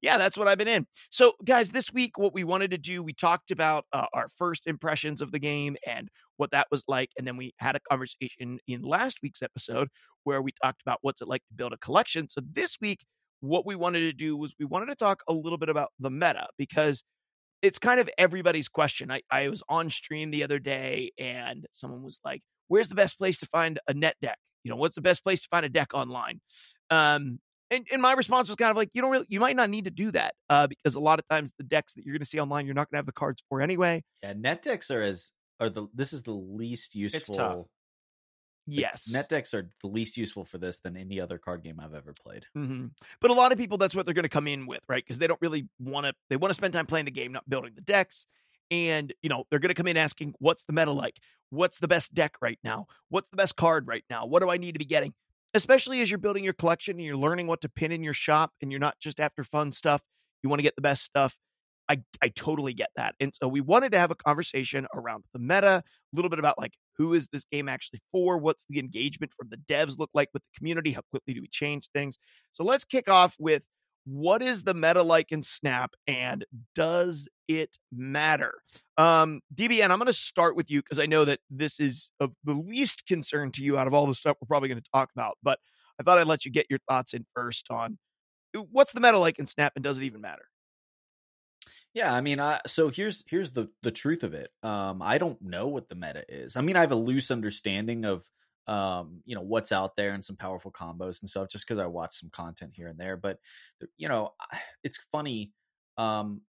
yeah, 0.00 0.16
that's 0.16 0.36
what 0.36 0.46
I've 0.46 0.58
been 0.58 0.68
in. 0.68 0.86
So, 1.10 1.32
guys, 1.44 1.70
this 1.70 1.92
week, 1.92 2.18
what 2.18 2.32
we 2.32 2.44
wanted 2.44 2.70
to 2.70 2.78
do, 2.78 3.02
we 3.02 3.12
talked 3.12 3.50
about 3.50 3.84
uh, 3.92 4.06
our 4.12 4.28
first 4.38 4.66
impressions 4.66 5.20
of 5.20 5.32
the 5.32 5.40
game 5.40 5.76
and 5.84 6.08
what 6.36 6.52
that 6.52 6.68
was 6.70 6.84
like. 6.86 7.10
And 7.18 7.26
then 7.26 7.36
we 7.36 7.52
had 7.58 7.74
a 7.74 7.80
conversation 7.90 8.60
in 8.68 8.82
last 8.82 9.18
week's 9.22 9.42
episode 9.42 9.88
where 10.22 10.40
we 10.40 10.52
talked 10.62 10.82
about 10.82 10.98
what's 11.02 11.20
it 11.20 11.26
like 11.26 11.42
to 11.48 11.54
build 11.54 11.72
a 11.72 11.78
collection. 11.78 12.28
So, 12.28 12.42
this 12.52 12.76
week, 12.80 13.00
what 13.40 13.66
we 13.66 13.74
wanted 13.74 14.00
to 14.00 14.12
do 14.12 14.36
was 14.36 14.54
we 14.58 14.66
wanted 14.66 14.86
to 14.86 14.94
talk 14.94 15.22
a 15.28 15.32
little 15.32 15.58
bit 15.58 15.68
about 15.68 15.90
the 15.98 16.10
meta 16.10 16.46
because 16.58 17.02
it's 17.62 17.78
kind 17.78 18.00
of 18.00 18.08
everybody's 18.18 18.68
question. 18.68 19.10
I, 19.10 19.22
I 19.30 19.48
was 19.48 19.62
on 19.68 19.90
stream 19.90 20.30
the 20.30 20.44
other 20.44 20.58
day 20.58 21.12
and 21.18 21.66
someone 21.72 22.02
was 22.02 22.20
like, 22.24 22.42
Where's 22.68 22.88
the 22.88 22.94
best 22.94 23.18
place 23.18 23.38
to 23.38 23.46
find 23.46 23.78
a 23.88 23.94
net 23.94 24.16
deck? 24.20 24.38
You 24.62 24.70
know, 24.70 24.76
what's 24.76 24.94
the 24.94 25.00
best 25.00 25.24
place 25.24 25.40
to 25.42 25.48
find 25.50 25.64
a 25.64 25.70
deck 25.70 25.94
online? 25.94 26.40
Um, 26.90 27.38
and, 27.70 27.86
and 27.92 28.02
my 28.02 28.12
response 28.12 28.48
was 28.48 28.56
kind 28.56 28.70
of 28.70 28.76
like, 28.76 28.90
you 28.92 29.02
don't 29.02 29.10
really, 29.10 29.26
you 29.28 29.40
might 29.40 29.56
not 29.56 29.70
need 29.70 29.84
to 29.84 29.90
do 29.90 30.10
that 30.12 30.34
uh, 30.50 30.66
because 30.66 30.94
a 30.94 31.00
lot 31.00 31.18
of 31.18 31.26
times 31.28 31.52
the 31.58 31.64
decks 31.64 31.94
that 31.94 32.04
you're 32.04 32.14
going 32.14 32.20
to 32.20 32.28
see 32.28 32.40
online, 32.40 32.66
you're 32.66 32.74
not 32.74 32.90
going 32.90 32.96
to 32.96 32.98
have 32.98 33.06
the 33.06 33.12
cards 33.12 33.42
for 33.48 33.60
anyway. 33.60 34.02
Yeah, 34.22 34.34
net 34.36 34.62
decks 34.62 34.90
are 34.90 35.00
as 35.00 35.32
are 35.60 35.68
the 35.68 35.86
this 35.94 36.12
is 36.12 36.22
the 36.22 36.32
least 36.32 36.94
useful. 36.94 37.68
Yes. 38.68 39.10
net 39.12 39.28
decks 39.28 39.54
are 39.54 39.70
the 39.80 39.88
least 39.88 40.16
useful 40.16 40.44
for 40.44 40.58
this 40.58 40.78
than 40.78 40.96
any 40.96 41.20
other 41.20 41.38
card 41.38 41.62
game 41.62 41.80
I've 41.80 41.94
ever 41.94 42.12
played. 42.12 42.44
hmm 42.54 42.86
But 43.20 43.30
a 43.30 43.34
lot 43.34 43.52
of 43.52 43.58
people, 43.58 43.78
that's 43.78 43.94
what 43.94 44.04
they're 44.04 44.14
going 44.14 44.24
to 44.24 44.28
come 44.28 44.46
in 44.46 44.66
with, 44.66 44.82
right? 44.88 45.02
Because 45.04 45.18
they 45.18 45.26
don't 45.26 45.40
really 45.40 45.68
want 45.80 46.06
to. 46.06 46.12
They 46.28 46.36
want 46.36 46.50
to 46.50 46.54
spend 46.54 46.74
time 46.74 46.86
playing 46.86 47.06
the 47.06 47.10
game, 47.10 47.32
not 47.32 47.48
building 47.48 47.72
the 47.74 47.80
decks. 47.80 48.26
And 48.70 49.12
you 49.22 49.30
know, 49.30 49.44
they're 49.50 49.60
going 49.60 49.70
to 49.70 49.74
come 49.74 49.86
in 49.86 49.96
asking, 49.96 50.34
"What's 50.38 50.64
the 50.64 50.72
meta 50.72 50.92
like? 50.92 51.16
What's 51.50 51.80
the 51.80 51.88
best 51.88 52.12
deck 52.12 52.36
right 52.42 52.58
now? 52.62 52.86
What's 53.08 53.30
the 53.30 53.36
best 53.36 53.56
card 53.56 53.86
right 53.86 54.04
now? 54.10 54.26
What 54.26 54.42
do 54.42 54.50
I 54.50 54.58
need 54.58 54.72
to 54.72 54.78
be 54.78 54.84
getting?" 54.84 55.14
Especially 55.54 56.02
as 56.02 56.10
you're 56.10 56.18
building 56.18 56.44
your 56.44 56.52
collection 56.52 56.96
and 56.96 57.04
you're 57.04 57.16
learning 57.16 57.46
what 57.46 57.62
to 57.62 57.70
pin 57.70 57.90
in 57.92 58.02
your 58.02 58.12
shop, 58.12 58.52
and 58.60 58.70
you're 58.70 58.80
not 58.80 58.98
just 59.00 59.18
after 59.20 59.42
fun 59.42 59.72
stuff. 59.72 60.02
You 60.42 60.50
want 60.50 60.58
to 60.58 60.62
get 60.64 60.76
the 60.76 60.82
best 60.82 61.02
stuff. 61.04 61.36
I 61.88 62.02
I 62.22 62.28
totally 62.28 62.74
get 62.74 62.90
that. 62.96 63.14
And 63.20 63.32
so 63.34 63.48
we 63.48 63.60
wanted 63.60 63.92
to 63.92 63.98
have 63.98 64.10
a 64.10 64.14
conversation 64.14 64.86
around 64.94 65.24
the 65.32 65.38
meta, 65.38 65.82
a 65.82 65.82
little 66.12 66.28
bit 66.28 66.38
about 66.38 66.58
like 66.58 66.72
who 66.96 67.14
is 67.14 67.28
this 67.28 67.44
game 67.50 67.68
actually 67.68 68.00
for? 68.12 68.38
What's 68.38 68.64
the 68.68 68.78
engagement 68.78 69.32
from 69.38 69.48
the 69.50 69.58
devs 69.72 69.98
look 69.98 70.10
like 70.14 70.28
with 70.32 70.42
the 70.42 70.58
community? 70.58 70.92
How 70.92 71.02
quickly 71.10 71.34
do 71.34 71.40
we 71.40 71.48
change 71.48 71.88
things? 71.94 72.18
So 72.52 72.64
let's 72.64 72.84
kick 72.84 73.08
off 73.08 73.36
with 73.38 73.62
what 74.04 74.42
is 74.42 74.62
the 74.62 74.74
meta 74.74 75.02
like 75.02 75.30
in 75.32 75.42
Snap 75.42 75.92
and 76.06 76.44
does 76.74 77.28
it 77.46 77.76
matter? 77.92 78.54
Um, 78.96 79.40
DBN, 79.54 79.90
I'm 79.90 79.98
going 79.98 80.06
to 80.06 80.12
start 80.14 80.56
with 80.56 80.70
you 80.70 80.80
because 80.82 80.98
I 80.98 81.06
know 81.06 81.26
that 81.26 81.40
this 81.50 81.78
is 81.78 82.10
of 82.18 82.32
the 82.42 82.54
least 82.54 83.04
concern 83.06 83.52
to 83.52 83.62
you 83.62 83.76
out 83.76 83.86
of 83.86 83.92
all 83.92 84.06
the 84.06 84.14
stuff 84.14 84.38
we're 84.40 84.46
probably 84.46 84.70
going 84.70 84.80
to 84.80 84.90
talk 84.94 85.10
about, 85.14 85.36
but 85.42 85.58
I 86.00 86.04
thought 86.04 86.18
I'd 86.18 86.26
let 86.26 86.44
you 86.46 86.50
get 86.50 86.66
your 86.70 86.78
thoughts 86.88 87.12
in 87.12 87.26
first 87.34 87.66
on 87.70 87.98
what's 88.70 88.92
the 88.92 89.00
meta 89.00 89.18
like 89.18 89.38
in 89.38 89.46
Snap 89.46 89.72
and 89.76 89.84
does 89.84 89.98
it 89.98 90.04
even 90.04 90.20
matter? 90.20 90.44
Yeah, 91.98 92.14
I 92.14 92.20
mean, 92.20 92.38
I, 92.38 92.60
so 92.66 92.90
here's 92.90 93.24
here's 93.26 93.50
the 93.50 93.68
the 93.82 93.90
truth 93.90 94.22
of 94.22 94.32
it. 94.34 94.50
Um, 94.62 95.02
I 95.02 95.18
don't 95.18 95.40
know 95.42 95.66
what 95.66 95.88
the 95.88 95.96
meta 95.96 96.24
is. 96.28 96.56
I 96.56 96.60
mean, 96.60 96.76
I 96.76 96.80
have 96.82 96.92
a 96.92 96.96
loose 96.96 97.30
understanding 97.30 98.04
of 98.04 98.24
um, 98.68 99.22
you 99.24 99.34
know, 99.34 99.40
what's 99.40 99.72
out 99.72 99.96
there 99.96 100.12
and 100.12 100.24
some 100.24 100.36
powerful 100.36 100.70
combos 100.70 101.22
and 101.22 101.28
stuff, 101.30 101.48
just 101.48 101.66
because 101.66 101.78
I 101.80 101.86
watch 101.86 102.14
some 102.20 102.30
content 102.30 102.72
here 102.74 102.86
and 102.88 102.98
there. 103.00 103.16
But 103.16 103.38
you 103.96 104.08
know, 104.08 104.32
it's 104.84 104.98
funny. 105.10 105.52
Um, 105.96 106.42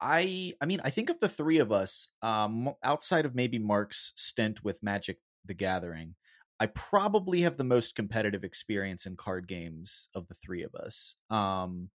I 0.00 0.54
I 0.60 0.66
mean, 0.66 0.80
I 0.84 0.90
think 0.90 1.10
of 1.10 1.20
the 1.20 1.28
three 1.28 1.58
of 1.58 1.72
us, 1.72 2.08
um, 2.22 2.74
outside 2.84 3.26
of 3.26 3.34
maybe 3.34 3.58
Mark's 3.58 4.12
stint 4.16 4.64
with 4.64 4.82
Magic 4.82 5.18
the 5.46 5.54
Gathering, 5.54 6.16
I 6.60 6.66
probably 6.66 7.42
have 7.42 7.56
the 7.58 7.64
most 7.64 7.96
competitive 7.96 8.44
experience 8.44 9.06
in 9.06 9.16
card 9.16 9.48
games 9.48 10.08
of 10.14 10.28
the 10.28 10.34
three 10.34 10.62
of 10.64 10.74
us. 10.74 11.16
Um, 11.30 11.90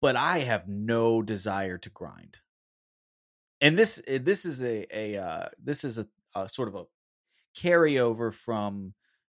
but 0.00 0.16
I 0.16 0.40
have 0.40 0.68
no 0.68 1.22
desire 1.22 1.78
to 1.78 1.90
grind. 1.90 2.38
And 3.60 3.78
this 3.78 4.02
eh, 4.06 4.18
this 4.18 4.44
is 4.44 4.62
a 4.62 4.86
a 4.96 5.16
uh, 5.20 5.48
this 5.62 5.84
is 5.84 5.98
a, 5.98 6.06
a 6.34 6.48
sort 6.48 6.68
of 6.68 6.74
a 6.74 6.84
carryover 7.58 8.32
from 8.34 8.94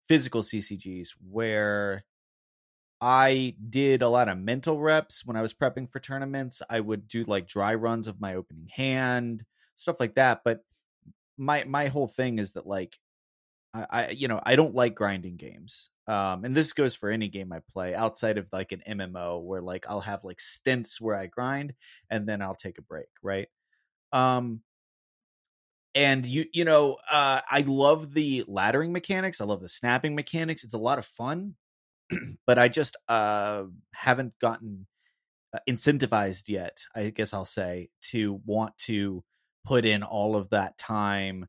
physical 0.07 0.43
CCGs 0.43 1.09
where 1.29 2.05
I 2.99 3.55
did 3.69 4.01
a 4.01 4.09
lot 4.09 4.27
of 4.29 4.39
mental 4.39 4.79
reps 4.79 5.25
when 5.25 5.37
I 5.37 5.41
was 5.41 5.53
prepping 5.53 5.91
for 5.91 5.99
tournaments. 5.99 6.61
I 6.69 6.79
would 6.79 7.07
do 7.07 7.23
like 7.25 7.47
dry 7.47 7.75
runs 7.75 8.07
of 8.07 8.19
my 8.19 8.33
opening 8.35 8.69
hand, 8.73 9.45
stuff 9.75 9.99
like 9.99 10.15
that. 10.15 10.41
But 10.43 10.61
my 11.37 11.63
my 11.65 11.87
whole 11.87 12.07
thing 12.07 12.39
is 12.39 12.53
that 12.53 12.65
like 12.65 12.97
I, 13.73 13.85
I 13.89 14.09
you 14.09 14.27
know 14.27 14.41
I 14.43 14.55
don't 14.55 14.75
like 14.75 14.95
grinding 14.95 15.37
games. 15.37 15.89
Um, 16.07 16.45
and 16.45 16.55
this 16.55 16.71
goes 16.73 16.95
for 16.95 17.09
any 17.09 17.27
game 17.27 17.51
I 17.51 17.59
play 17.73 17.93
outside 17.93 18.37
of 18.37 18.47
like 18.53 18.71
an 18.71 18.81
MMO 18.87 19.39
where 19.39 19.61
like 19.61 19.85
I'll 19.89 20.01
have 20.01 20.23
like 20.23 20.39
stints 20.39 21.01
where 21.01 21.15
I 21.15 21.27
grind 21.27 21.73
and 22.09 22.27
then 22.27 22.41
I'll 22.41 22.55
take 22.55 22.77
a 22.77 22.81
break, 22.81 23.09
right? 23.21 23.49
Um, 24.13 24.61
and 25.95 26.25
you 26.25 26.45
you 26.53 26.63
know 26.63 26.97
uh, 27.11 27.41
I 27.49 27.61
love 27.61 28.13
the 28.13 28.43
laddering 28.47 28.91
mechanics. 28.91 29.41
I 29.41 29.45
love 29.45 29.61
the 29.61 29.69
snapping 29.69 30.15
mechanics. 30.15 30.63
It's 30.63 30.73
a 30.73 30.79
lot 30.79 30.99
of 30.99 31.05
fun, 31.05 31.55
but 32.47 32.59
I 32.59 32.67
just 32.69 32.95
uh, 33.09 33.63
haven't 33.93 34.33
gotten 34.39 34.87
uh, 35.53 35.59
incentivized 35.69 36.49
yet. 36.49 36.85
I 36.95 37.09
guess 37.09 37.33
I'll 37.33 37.45
say 37.45 37.89
to 38.11 38.39
want 38.45 38.77
to 38.79 39.23
put 39.65 39.85
in 39.85 40.03
all 40.03 40.35
of 40.35 40.51
that 40.51 40.77
time 40.77 41.47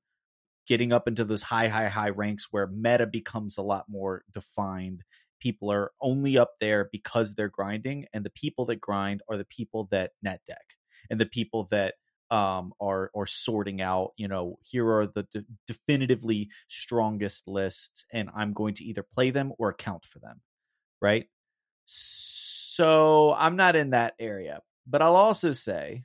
getting 0.68 0.92
up 0.92 1.08
into 1.08 1.24
those 1.24 1.42
high, 1.42 1.68
high, 1.68 1.88
high 1.88 2.10
ranks 2.10 2.48
where 2.50 2.66
meta 2.68 3.06
becomes 3.06 3.58
a 3.58 3.62
lot 3.62 3.86
more 3.88 4.22
defined. 4.32 5.02
People 5.40 5.72
are 5.72 5.92
only 6.00 6.36
up 6.38 6.52
there 6.60 6.88
because 6.92 7.34
they're 7.34 7.48
grinding, 7.48 8.06
and 8.12 8.24
the 8.24 8.30
people 8.30 8.66
that 8.66 8.80
grind 8.80 9.22
are 9.28 9.36
the 9.36 9.46
people 9.46 9.88
that 9.90 10.12
net 10.22 10.40
deck 10.46 10.76
and 11.10 11.20
the 11.20 11.26
people 11.26 11.64
that 11.70 11.94
um 12.30 12.72
are 12.80 13.10
are 13.16 13.26
sorting 13.26 13.80
out 13.80 14.12
you 14.18 14.28
know 14.28 14.58
here 14.62 14.86
are 14.86 15.06
the 15.06 15.22
de- 15.32 15.44
definitively 15.66 16.50
strongest 16.68 17.48
lists 17.48 18.04
and 18.12 18.28
i'm 18.34 18.52
going 18.52 18.74
to 18.74 18.84
either 18.84 19.02
play 19.02 19.30
them 19.30 19.52
or 19.58 19.70
account 19.70 20.04
for 20.04 20.18
them 20.18 20.40
right 21.00 21.26
so 21.86 23.34
i'm 23.34 23.56
not 23.56 23.76
in 23.76 23.90
that 23.90 24.12
area 24.18 24.60
but 24.86 25.00
i'll 25.00 25.16
also 25.16 25.52
say 25.52 26.04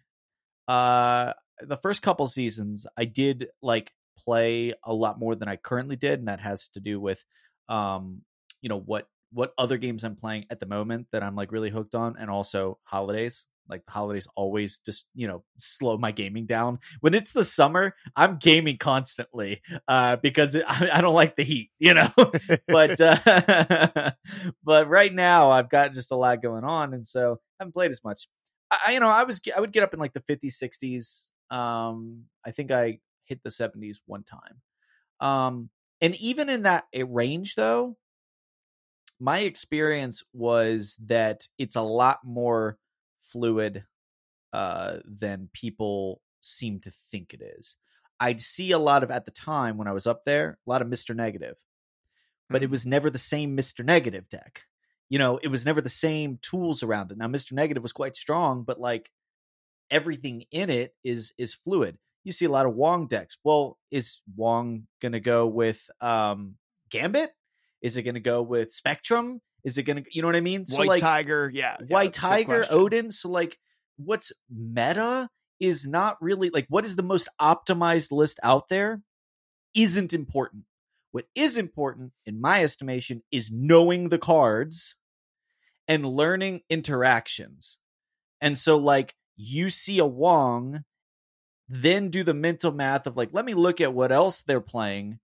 uh 0.69 1.33
the 1.59 1.77
first 1.77 2.01
couple 2.01 2.25
seasons 2.25 2.87
i 2.95 3.03
did 3.03 3.47
like 3.61 3.91
play 4.17 4.73
a 4.83 4.93
lot 4.93 5.19
more 5.19 5.35
than 5.35 5.47
I 5.47 5.55
currently 5.55 5.95
did, 5.95 6.19
and 6.19 6.27
that 6.27 6.39
has 6.39 6.69
to 6.69 6.79
do 6.79 6.99
with 6.99 7.23
um, 7.69 8.21
you 8.61 8.69
know, 8.69 8.79
what 8.79 9.07
what 9.31 9.53
other 9.57 9.77
games 9.77 10.03
I'm 10.03 10.15
playing 10.15 10.45
at 10.51 10.59
the 10.59 10.67
moment 10.67 11.07
that 11.11 11.23
I'm 11.23 11.35
like 11.35 11.51
really 11.51 11.69
hooked 11.69 11.95
on, 11.95 12.15
and 12.19 12.29
also 12.29 12.79
holidays. 12.83 13.47
Like 13.69 13.85
the 13.85 13.93
holidays 13.93 14.27
always 14.35 14.79
just 14.79 15.07
you 15.15 15.27
know 15.27 15.43
slow 15.57 15.97
my 15.97 16.11
gaming 16.11 16.45
down. 16.45 16.79
When 16.99 17.13
it's 17.13 17.31
the 17.31 17.43
summer, 17.43 17.95
I'm 18.15 18.37
gaming 18.37 18.77
constantly 18.77 19.61
uh, 19.87 20.17
because 20.17 20.55
it, 20.55 20.65
I, 20.67 20.89
I, 20.93 21.01
don't 21.01 21.13
like 21.13 21.35
the 21.35 21.43
heat, 21.43 21.71
you 21.79 21.93
know. 21.93 22.11
but 22.67 22.99
uh, 23.01 24.11
but 24.63 24.89
right 24.89 25.13
now 25.13 25.51
I've 25.51 25.69
got 25.69 25.93
just 25.93 26.11
a 26.11 26.15
lot 26.15 26.41
going 26.41 26.63
on, 26.63 26.93
and 26.93 27.05
so 27.05 27.33
I 27.33 27.63
haven't 27.63 27.73
played 27.73 27.91
as 27.91 28.03
much. 28.03 28.27
I 28.71 28.93
you 28.93 28.99
know 28.99 29.07
I 29.07 29.23
was 29.23 29.41
I 29.55 29.59
would 29.59 29.71
get 29.71 29.83
up 29.83 29.93
in 29.93 29.99
like 29.99 30.13
the 30.13 30.21
50s, 30.21 30.61
60s. 30.61 31.55
Um, 31.55 32.23
I 32.45 32.51
think 32.51 32.71
I 32.71 32.99
hit 33.25 33.43
the 33.43 33.49
70s 33.49 33.97
one 34.05 34.23
time. 34.23 34.61
Um, 35.19 35.69
and 36.01 36.15
even 36.15 36.49
in 36.49 36.63
that 36.63 36.85
range, 36.93 37.55
though, 37.55 37.97
my 39.19 39.39
experience 39.39 40.23
was 40.33 40.97
that 41.05 41.47
it's 41.57 41.75
a 41.75 41.81
lot 41.81 42.19
more 42.25 42.77
fluid 43.21 43.85
uh, 44.51 44.97
than 45.05 45.49
people 45.53 46.21
seem 46.41 46.79
to 46.81 46.91
think 46.91 47.33
it 47.33 47.41
is. 47.41 47.77
I'd 48.19 48.41
see 48.41 48.71
a 48.71 48.77
lot 48.77 49.03
of 49.03 49.11
at 49.11 49.25
the 49.25 49.31
time 49.31 49.77
when 49.77 49.87
I 49.87 49.93
was 49.93 50.07
up 50.07 50.25
there, 50.25 50.57
a 50.65 50.69
lot 50.69 50.81
of 50.81 50.87
Mr. 50.87 51.15
Negative, 51.15 51.55
but 52.49 52.57
mm-hmm. 52.57 52.63
it 52.65 52.69
was 52.69 52.85
never 52.85 53.09
the 53.09 53.17
same 53.17 53.55
Mr. 53.57 53.83
Negative 53.83 54.27
deck. 54.29 54.63
You 55.09 55.19
know, 55.19 55.37
it 55.41 55.47
was 55.47 55.65
never 55.65 55.81
the 55.81 55.89
same 55.89 56.39
tools 56.41 56.83
around 56.83 57.11
it. 57.11 57.17
Now, 57.17 57.27
Mr. 57.27 57.53
Negative 57.53 57.83
was 57.83 57.93
quite 57.93 58.15
strong, 58.15 58.63
but 58.63 58.79
like 58.79 59.09
everything 59.89 60.45
in 60.51 60.69
it 60.69 60.93
is 61.03 61.33
is 61.37 61.53
fluid 61.53 61.97
you 62.23 62.31
see 62.31 62.45
a 62.45 62.49
lot 62.49 62.65
of 62.65 62.73
Wong 62.73 63.07
decks. 63.07 63.37
Well, 63.43 63.77
is 63.91 64.21
Wong 64.35 64.87
going 65.01 65.11
to 65.11 65.19
go 65.19 65.47
with 65.47 65.89
um, 66.01 66.55
Gambit? 66.89 67.31
Is 67.81 67.97
it 67.97 68.03
going 68.03 68.15
to 68.15 68.21
go 68.21 68.41
with 68.41 68.71
Spectrum? 68.71 69.41
Is 69.63 69.77
it 69.77 69.83
going 69.83 70.03
to, 70.03 70.09
you 70.11 70.21
know 70.21 70.27
what 70.27 70.35
I 70.35 70.41
mean? 70.41 70.65
So 70.65 70.79
White 70.79 70.87
like, 70.87 71.01
Tiger, 71.01 71.49
yeah. 71.53 71.77
White 71.87 72.15
yeah, 72.15 72.21
Tiger, 72.21 72.65
Odin. 72.69 73.11
So, 73.11 73.29
like, 73.29 73.57
what's 73.97 74.31
meta 74.49 75.29
is 75.59 75.87
not 75.87 76.17
really 76.21 76.49
like 76.49 76.65
what 76.67 76.83
is 76.83 76.95
the 76.95 77.03
most 77.03 77.29
optimized 77.39 78.11
list 78.11 78.39
out 78.43 78.67
there 78.69 79.01
isn't 79.73 80.13
important. 80.13 80.63
What 81.11 81.25
is 81.35 81.57
important, 81.57 82.11
in 82.25 82.41
my 82.41 82.63
estimation, 82.63 83.21
is 83.31 83.51
knowing 83.51 84.09
the 84.09 84.17
cards 84.17 84.95
and 85.87 86.05
learning 86.05 86.61
interactions. 86.69 87.77
And 88.41 88.57
so, 88.57 88.77
like, 88.77 89.13
you 89.35 89.69
see 89.69 89.99
a 89.99 90.05
Wong 90.05 90.83
then 91.69 92.09
do 92.09 92.23
the 92.23 92.33
mental 92.33 92.71
math 92.71 93.07
of 93.07 93.17
like, 93.17 93.29
let 93.31 93.45
me 93.45 93.53
look 93.53 93.81
at 93.81 93.93
what 93.93 94.11
else 94.11 94.43
they're 94.43 94.61
playing 94.61 95.19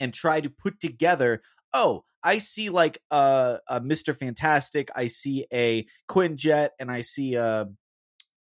and 0.00 0.12
try 0.12 0.40
to 0.40 0.50
put 0.50 0.80
together. 0.80 1.42
Oh, 1.72 2.04
I 2.22 2.38
see 2.38 2.70
like 2.70 2.98
a, 3.10 3.58
a 3.68 3.80
Mr. 3.80 4.16
Fantastic, 4.16 4.90
I 4.94 5.08
see 5.08 5.46
a 5.52 5.86
Quinjet, 6.08 6.70
and 6.78 6.90
I 6.90 7.02
see 7.02 7.34
a, 7.34 7.68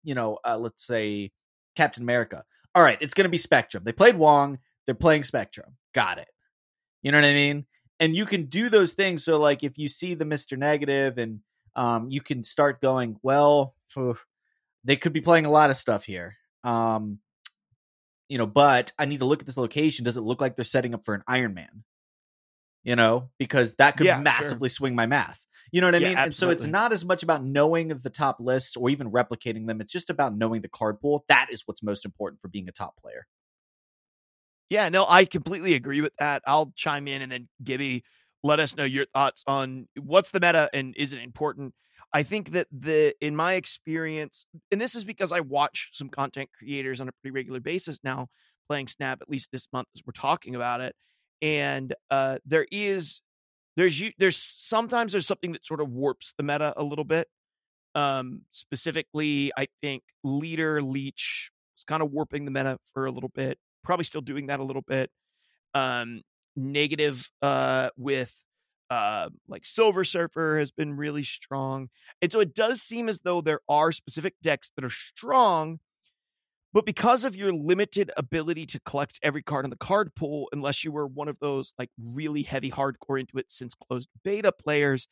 you 0.02 0.14
know, 0.14 0.38
uh, 0.44 0.58
let's 0.58 0.86
say 0.86 1.30
Captain 1.76 2.02
America. 2.02 2.44
All 2.74 2.82
right, 2.82 2.98
it's 3.00 3.14
going 3.14 3.24
to 3.24 3.30
be 3.30 3.38
Spectrum. 3.38 3.84
They 3.84 3.92
played 3.92 4.16
Wong, 4.16 4.58
they're 4.86 4.94
playing 4.94 5.24
Spectrum. 5.24 5.76
Got 5.94 6.18
it. 6.18 6.28
You 7.02 7.12
know 7.12 7.18
what 7.18 7.26
I 7.26 7.34
mean? 7.34 7.66
And 7.98 8.16
you 8.16 8.26
can 8.26 8.46
do 8.46 8.68
those 8.68 8.94
things. 8.94 9.24
So, 9.24 9.38
like, 9.38 9.62
if 9.62 9.78
you 9.78 9.88
see 9.88 10.14
the 10.14 10.24
Mr. 10.24 10.56
Negative 10.56 11.18
and 11.18 11.40
um, 11.76 12.10
you 12.10 12.20
can 12.20 12.44
start 12.44 12.80
going, 12.80 13.16
well, 13.22 13.74
they 14.84 14.96
could 14.96 15.12
be 15.12 15.20
playing 15.20 15.46
a 15.46 15.50
lot 15.50 15.70
of 15.70 15.76
stuff 15.76 16.04
here. 16.04 16.36
Um, 16.64 17.18
you 18.30 18.38
know, 18.38 18.46
but 18.46 18.92
I 18.96 19.04
need 19.06 19.18
to 19.18 19.24
look 19.24 19.40
at 19.40 19.46
this 19.46 19.56
location. 19.56 20.04
Does 20.04 20.16
it 20.16 20.22
look 20.22 20.40
like 20.40 20.54
they're 20.54 20.64
setting 20.64 20.94
up 20.94 21.04
for 21.04 21.14
an 21.14 21.24
Iron 21.26 21.52
Man? 21.52 21.82
You 22.84 22.96
know, 22.96 23.28
because 23.38 23.74
that 23.74 23.98
could 23.98 24.06
yeah, 24.06 24.18
massively 24.18 24.70
sure. 24.70 24.74
swing 24.74 24.94
my 24.94 25.04
math. 25.04 25.42
You 25.72 25.80
know 25.80 25.88
what 25.88 25.96
I 25.96 25.98
yeah, 25.98 26.08
mean? 26.08 26.16
Absolutely. 26.16 26.52
And 26.52 26.60
so 26.60 26.64
it's 26.64 26.70
not 26.70 26.92
as 26.92 27.04
much 27.04 27.22
about 27.22 27.44
knowing 27.44 27.88
the 27.88 28.08
top 28.08 28.38
lists 28.40 28.76
or 28.76 28.88
even 28.88 29.10
replicating 29.10 29.66
them. 29.66 29.80
It's 29.80 29.92
just 29.92 30.10
about 30.10 30.34
knowing 30.34 30.62
the 30.62 30.68
card 30.68 31.00
pool. 31.00 31.24
That 31.28 31.48
is 31.50 31.64
what's 31.66 31.82
most 31.82 32.04
important 32.04 32.40
for 32.40 32.48
being 32.48 32.68
a 32.68 32.72
top 32.72 32.96
player. 32.96 33.26
Yeah, 34.70 34.88
no, 34.88 35.04
I 35.06 35.24
completely 35.24 35.74
agree 35.74 36.00
with 36.00 36.12
that. 36.20 36.42
I'll 36.46 36.72
chime 36.76 37.08
in 37.08 37.22
and 37.22 37.32
then 37.32 37.48
Gibby, 37.62 38.04
let 38.44 38.60
us 38.60 38.76
know 38.76 38.84
your 38.84 39.06
thoughts 39.06 39.42
on 39.46 39.88
what's 40.00 40.30
the 40.30 40.40
meta 40.40 40.70
and 40.72 40.94
is 40.96 41.12
it 41.12 41.20
important? 41.20 41.74
I 42.12 42.22
think 42.22 42.52
that 42.52 42.66
the 42.72 43.14
in 43.20 43.36
my 43.36 43.54
experience, 43.54 44.46
and 44.72 44.80
this 44.80 44.94
is 44.94 45.04
because 45.04 45.32
I 45.32 45.40
watch 45.40 45.90
some 45.92 46.08
content 46.08 46.50
creators 46.58 47.00
on 47.00 47.08
a 47.08 47.12
pretty 47.22 47.32
regular 47.32 47.60
basis 47.60 47.98
now 48.02 48.28
playing 48.68 48.88
Snap, 48.88 49.20
at 49.20 49.28
least 49.28 49.50
this 49.52 49.66
month 49.72 49.88
as 49.96 50.02
we're 50.06 50.12
talking 50.12 50.54
about 50.54 50.80
it. 50.80 50.94
And 51.42 51.94
uh 52.10 52.38
there 52.44 52.66
is 52.70 53.20
there's 53.76 54.02
there's 54.18 54.36
sometimes 54.36 55.12
there's 55.12 55.26
something 55.26 55.52
that 55.52 55.64
sort 55.64 55.80
of 55.80 55.88
warps 55.88 56.34
the 56.36 56.42
meta 56.42 56.74
a 56.76 56.82
little 56.82 57.04
bit. 57.04 57.28
Um 57.94 58.42
specifically, 58.52 59.52
I 59.56 59.68
think 59.80 60.02
leader 60.24 60.82
leech 60.82 61.50
is 61.78 61.84
kind 61.84 62.02
of 62.02 62.10
warping 62.10 62.44
the 62.44 62.50
meta 62.50 62.78
for 62.92 63.06
a 63.06 63.10
little 63.12 63.30
bit, 63.34 63.58
probably 63.84 64.04
still 64.04 64.20
doing 64.20 64.48
that 64.48 64.60
a 64.60 64.64
little 64.64 64.84
bit. 64.86 65.10
Um 65.74 66.22
negative 66.56 67.28
uh 67.40 67.90
with 67.96 68.34
uh, 68.90 69.28
like 69.48 69.64
Silver 69.64 70.04
Surfer 70.04 70.58
has 70.58 70.72
been 70.72 70.96
really 70.96 71.22
strong. 71.22 71.88
And 72.20 72.30
so 72.30 72.40
it 72.40 72.54
does 72.54 72.82
seem 72.82 73.08
as 73.08 73.20
though 73.20 73.40
there 73.40 73.60
are 73.68 73.92
specific 73.92 74.34
decks 74.42 74.72
that 74.74 74.84
are 74.84 74.90
strong, 74.90 75.78
but 76.72 76.86
because 76.86 77.24
of 77.24 77.34
your 77.36 77.52
limited 77.52 78.10
ability 78.16 78.66
to 78.66 78.80
collect 78.80 79.18
every 79.22 79.42
card 79.42 79.64
in 79.64 79.70
the 79.70 79.76
card 79.76 80.14
pool, 80.14 80.48
unless 80.52 80.84
you 80.84 80.92
were 80.92 81.06
one 81.06 81.28
of 81.28 81.38
those 81.40 81.72
like 81.78 81.90
really 82.14 82.42
heavy 82.42 82.70
hardcore 82.70 83.18
into 83.18 83.38
it 83.38 83.46
since 83.48 83.74
closed 83.74 84.08
beta 84.24 84.52
players, 84.52 85.08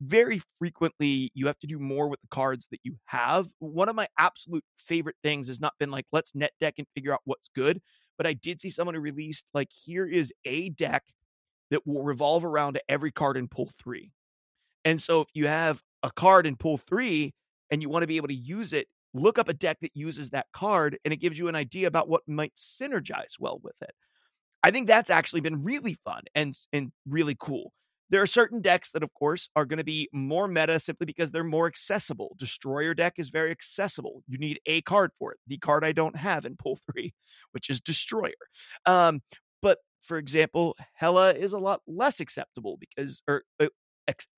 very 0.00 0.42
frequently 0.58 1.30
you 1.34 1.46
have 1.46 1.58
to 1.60 1.66
do 1.66 1.78
more 1.78 2.08
with 2.08 2.20
the 2.20 2.28
cards 2.28 2.66
that 2.70 2.80
you 2.82 2.96
have. 3.06 3.46
One 3.60 3.88
of 3.88 3.94
my 3.94 4.08
absolute 4.18 4.64
favorite 4.78 5.16
things 5.22 5.48
has 5.48 5.60
not 5.60 5.74
been 5.78 5.90
like, 5.90 6.06
let's 6.12 6.34
net 6.34 6.52
deck 6.60 6.74
and 6.78 6.86
figure 6.94 7.12
out 7.12 7.20
what's 7.24 7.48
good. 7.54 7.80
But 8.18 8.26
I 8.26 8.34
did 8.34 8.60
see 8.60 8.70
someone 8.70 8.94
who 8.94 9.00
released 9.00 9.44
like, 9.54 9.68
here 9.70 10.06
is 10.06 10.32
a 10.44 10.70
deck 10.70 11.04
that 11.72 11.86
will 11.86 12.02
revolve 12.02 12.44
around 12.44 12.78
every 12.88 13.10
card 13.10 13.36
in 13.36 13.48
pool 13.48 13.70
three. 13.82 14.12
And 14.84 15.02
so 15.02 15.22
if 15.22 15.28
you 15.32 15.46
have 15.46 15.82
a 16.02 16.10
card 16.10 16.46
in 16.46 16.54
pool 16.54 16.76
three 16.76 17.32
and 17.70 17.80
you 17.80 17.88
want 17.88 18.02
to 18.02 18.06
be 18.06 18.18
able 18.18 18.28
to 18.28 18.34
use 18.34 18.74
it, 18.74 18.88
look 19.14 19.38
up 19.38 19.48
a 19.48 19.54
deck 19.54 19.78
that 19.80 19.90
uses 19.94 20.30
that 20.30 20.46
card 20.52 20.98
and 21.04 21.14
it 21.14 21.16
gives 21.16 21.38
you 21.38 21.48
an 21.48 21.54
idea 21.54 21.86
about 21.86 22.08
what 22.08 22.22
might 22.28 22.54
synergize 22.56 23.40
well 23.40 23.58
with 23.62 23.76
it. 23.80 23.94
I 24.62 24.70
think 24.70 24.86
that's 24.86 25.10
actually 25.10 25.40
been 25.40 25.64
really 25.64 25.96
fun 26.04 26.22
and 26.34 26.54
and 26.74 26.92
really 27.08 27.36
cool. 27.40 27.72
There 28.10 28.20
are 28.20 28.26
certain 28.26 28.60
decks 28.60 28.92
that, 28.92 29.02
of 29.02 29.14
course, 29.14 29.48
are 29.56 29.64
going 29.64 29.78
to 29.78 29.84
be 29.84 30.06
more 30.12 30.46
meta 30.46 30.78
simply 30.78 31.06
because 31.06 31.30
they're 31.30 31.42
more 31.42 31.66
accessible. 31.66 32.36
Destroyer 32.38 32.92
deck 32.92 33.14
is 33.16 33.30
very 33.30 33.50
accessible. 33.50 34.22
You 34.28 34.36
need 34.36 34.60
a 34.66 34.82
card 34.82 35.12
for 35.18 35.32
it. 35.32 35.38
The 35.46 35.56
card 35.56 35.82
I 35.82 35.92
don't 35.92 36.16
have 36.16 36.44
in 36.44 36.56
pool 36.56 36.78
three, 36.84 37.14
which 37.52 37.70
is 37.70 37.80
Destroyer. 37.80 38.32
Um, 38.84 39.22
for 40.02 40.18
example, 40.18 40.76
Hela 40.94 41.34
is 41.34 41.52
a 41.52 41.58
lot 41.58 41.82
less 41.86 42.20
acceptable 42.20 42.78
because 42.78 43.22
or 43.26 43.44
uh, 43.60 43.66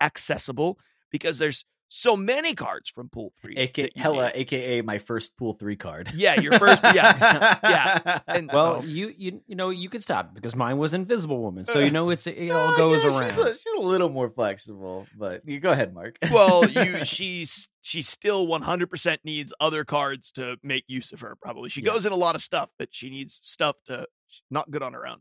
accessible 0.00 0.78
because 1.10 1.38
there's 1.38 1.64
so 1.88 2.16
many 2.16 2.54
cards 2.54 2.90
from 2.90 3.08
pool 3.08 3.32
three. 3.40 3.56
AKA, 3.56 3.92
Hela, 3.94 4.26
need. 4.26 4.32
aka 4.34 4.82
my 4.82 4.98
first 4.98 5.36
pool 5.36 5.54
three 5.54 5.76
card. 5.76 6.10
Yeah, 6.14 6.40
your 6.40 6.58
first. 6.58 6.82
yeah, 6.82 7.58
yeah. 7.62 8.20
And 8.26 8.50
well, 8.52 8.76
um, 8.76 8.88
you 8.88 9.14
you 9.16 9.40
you 9.46 9.54
know 9.54 9.70
you 9.70 9.88
could 9.88 10.02
stop 10.02 10.34
because 10.34 10.56
mine 10.56 10.78
was 10.78 10.92
Invisible 10.92 11.40
Woman, 11.40 11.64
so 11.64 11.78
you 11.78 11.90
know 11.90 12.10
it's 12.10 12.26
it 12.26 12.50
all 12.50 12.76
goes 12.76 13.04
yeah, 13.04 13.10
around. 13.10 13.30
She's 13.30 13.38
a, 13.38 13.54
she's 13.54 13.74
a, 13.78 13.80
little 13.80 14.08
more 14.08 14.28
flexible, 14.28 15.06
but 15.16 15.46
you 15.46 15.60
go 15.60 15.70
ahead, 15.70 15.94
Mark. 15.94 16.18
well, 16.32 16.68
you 16.68 17.04
she's 17.04 17.68
she 17.82 18.02
still 18.02 18.46
100% 18.46 19.18
needs 19.24 19.52
other 19.60 19.84
cards 19.84 20.32
to 20.32 20.56
make 20.62 20.84
use 20.88 21.12
of 21.12 21.20
her. 21.20 21.36
Probably 21.40 21.68
she 21.68 21.82
yeah. 21.82 21.92
goes 21.92 22.06
in 22.06 22.12
a 22.12 22.16
lot 22.16 22.34
of 22.34 22.42
stuff, 22.42 22.70
but 22.78 22.88
she 22.92 23.10
needs 23.10 23.38
stuff 23.42 23.76
to 23.86 24.06
not 24.50 24.70
good 24.70 24.82
on 24.82 24.94
her 24.94 25.06
own. 25.06 25.18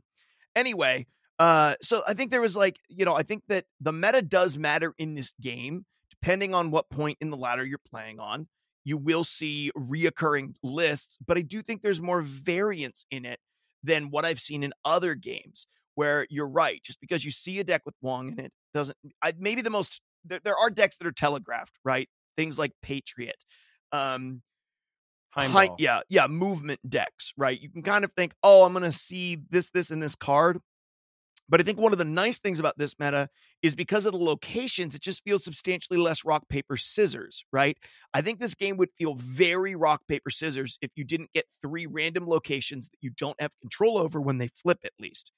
Anyway, 0.55 1.07
uh, 1.39 1.75
so 1.81 2.03
I 2.07 2.13
think 2.13 2.31
there 2.31 2.41
was 2.41 2.55
like 2.55 2.77
you 2.89 3.05
know 3.05 3.15
I 3.15 3.23
think 3.23 3.43
that 3.47 3.65
the 3.81 3.91
meta 3.91 4.21
does 4.21 4.57
matter 4.57 4.93
in 4.97 5.15
this 5.15 5.33
game 5.41 5.85
depending 6.23 6.53
on 6.53 6.71
what 6.71 6.89
point 6.89 7.17
in 7.19 7.29
the 7.29 7.35
ladder 7.37 7.65
you're 7.65 7.77
playing 7.77 8.17
on, 8.17 8.47
you 8.85 8.97
will 8.97 9.25
see 9.25 9.71
reoccurring 9.77 10.53
lists. 10.63 11.17
But 11.25 11.37
I 11.37 11.41
do 11.41 11.61
think 11.61 11.81
there's 11.81 12.01
more 12.01 12.21
variance 12.21 13.05
in 13.11 13.25
it 13.25 13.39
than 13.83 14.09
what 14.09 14.23
I've 14.23 14.39
seen 14.39 14.63
in 14.63 14.71
other 14.85 15.15
games 15.15 15.67
where 15.95 16.25
you're 16.29 16.47
right. 16.47 16.81
Just 16.81 17.01
because 17.01 17.25
you 17.25 17.31
see 17.31 17.59
a 17.59 17.63
deck 17.65 17.81
with 17.85 17.95
Wong 18.01 18.29
in 18.29 18.39
it 18.39 18.53
doesn't, 18.73 18.97
I, 19.21 19.33
maybe 19.37 19.61
the 19.61 19.69
most, 19.69 19.99
there, 20.23 20.39
there 20.41 20.57
are 20.57 20.69
decks 20.69 20.97
that 20.97 21.07
are 21.07 21.11
telegraphed, 21.11 21.73
right? 21.83 22.07
Things 22.37 22.57
like 22.57 22.71
Patriot. 22.81 23.43
Um, 23.91 24.41
High, 25.35 25.69
yeah, 25.79 26.01
yeah, 26.09 26.27
movement 26.27 26.79
decks, 26.87 27.33
right? 27.37 27.59
You 27.59 27.69
can 27.69 27.81
kind 27.81 28.03
of 28.03 28.11
think, 28.13 28.33
oh, 28.43 28.63
I'm 28.63 28.73
going 28.73 28.83
to 28.83 28.97
see 28.97 29.39
this, 29.49 29.69
this, 29.73 29.89
and 29.91 30.01
this 30.01 30.15
card. 30.15 30.59
But 31.49 31.59
I 31.59 31.63
think 31.63 31.77
one 31.77 31.91
of 31.91 31.97
the 31.97 32.05
nice 32.05 32.39
things 32.39 32.59
about 32.59 32.77
this 32.77 32.95
meta 32.99 33.29
is 33.61 33.75
because 33.75 34.05
of 34.05 34.13
the 34.13 34.19
locations, 34.19 34.95
it 34.95 35.01
just 35.01 35.23
feels 35.23 35.43
substantially 35.43 35.99
less 35.99 36.23
rock, 36.23 36.47
paper, 36.47 36.77
scissors, 36.77 37.43
right? 37.51 37.77
I 38.13 38.21
think 38.21 38.39
this 38.39 38.55
game 38.55 38.77
would 38.77 38.89
feel 38.97 39.15
very 39.15 39.75
rock, 39.75 40.01
paper, 40.07 40.29
scissors 40.29 40.77
if 40.81 40.91
you 40.95 41.03
didn't 41.03 41.33
get 41.33 41.45
three 41.61 41.85
random 41.85 42.27
locations 42.27 42.87
that 42.89 42.97
you 43.01 43.11
don't 43.17 43.39
have 43.41 43.51
control 43.61 43.97
over 43.97 44.21
when 44.21 44.37
they 44.37 44.47
flip, 44.47 44.79
at 44.85 44.93
least. 44.99 45.31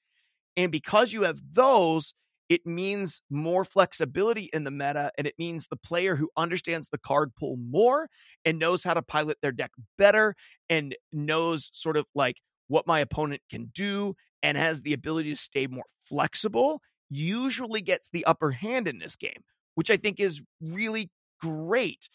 And 0.56 0.70
because 0.70 1.12
you 1.12 1.22
have 1.22 1.40
those, 1.52 2.14
it 2.48 2.64
means 2.66 3.22
more 3.30 3.64
flexibility 3.64 4.48
in 4.52 4.64
the 4.64 4.70
meta, 4.70 5.10
and 5.18 5.26
it 5.26 5.34
means 5.38 5.66
the 5.66 5.76
player 5.76 6.16
who 6.16 6.30
understands 6.36 6.88
the 6.88 6.98
card 6.98 7.34
pool 7.34 7.56
more 7.56 8.08
and 8.44 8.58
knows 8.58 8.84
how 8.84 8.94
to 8.94 9.02
pilot 9.02 9.38
their 9.42 9.52
deck 9.52 9.72
better 9.98 10.34
and 10.70 10.94
knows 11.12 11.70
sort 11.72 11.96
of 11.96 12.06
like 12.14 12.36
what 12.68 12.86
my 12.86 13.00
opponent 13.00 13.42
can 13.50 13.70
do 13.74 14.14
and 14.42 14.56
has 14.56 14.82
the 14.82 14.92
ability 14.92 15.30
to 15.30 15.36
stay 15.36 15.66
more 15.66 15.84
flexible 16.04 16.80
usually 17.10 17.80
gets 17.80 18.08
the 18.12 18.24
upper 18.26 18.50
hand 18.52 18.88
in 18.88 18.98
this 18.98 19.16
game, 19.16 19.42
which 19.74 19.90
I 19.90 19.96
think 19.96 20.20
is 20.20 20.42
really 20.60 21.10
great. 21.40 22.08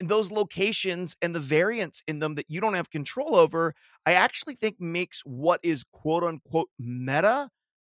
And 0.00 0.08
those 0.08 0.30
locations 0.30 1.16
and 1.22 1.34
the 1.34 1.40
variance 1.40 2.02
in 2.08 2.18
them 2.18 2.34
that 2.36 2.46
you 2.48 2.60
don't 2.60 2.74
have 2.74 2.90
control 2.90 3.36
over, 3.36 3.74
I 4.06 4.14
actually 4.14 4.56
think 4.56 4.80
makes 4.80 5.22
what 5.24 5.60
is 5.62 5.84
quote 5.92 6.24
unquote 6.24 6.70
meta 6.78 7.50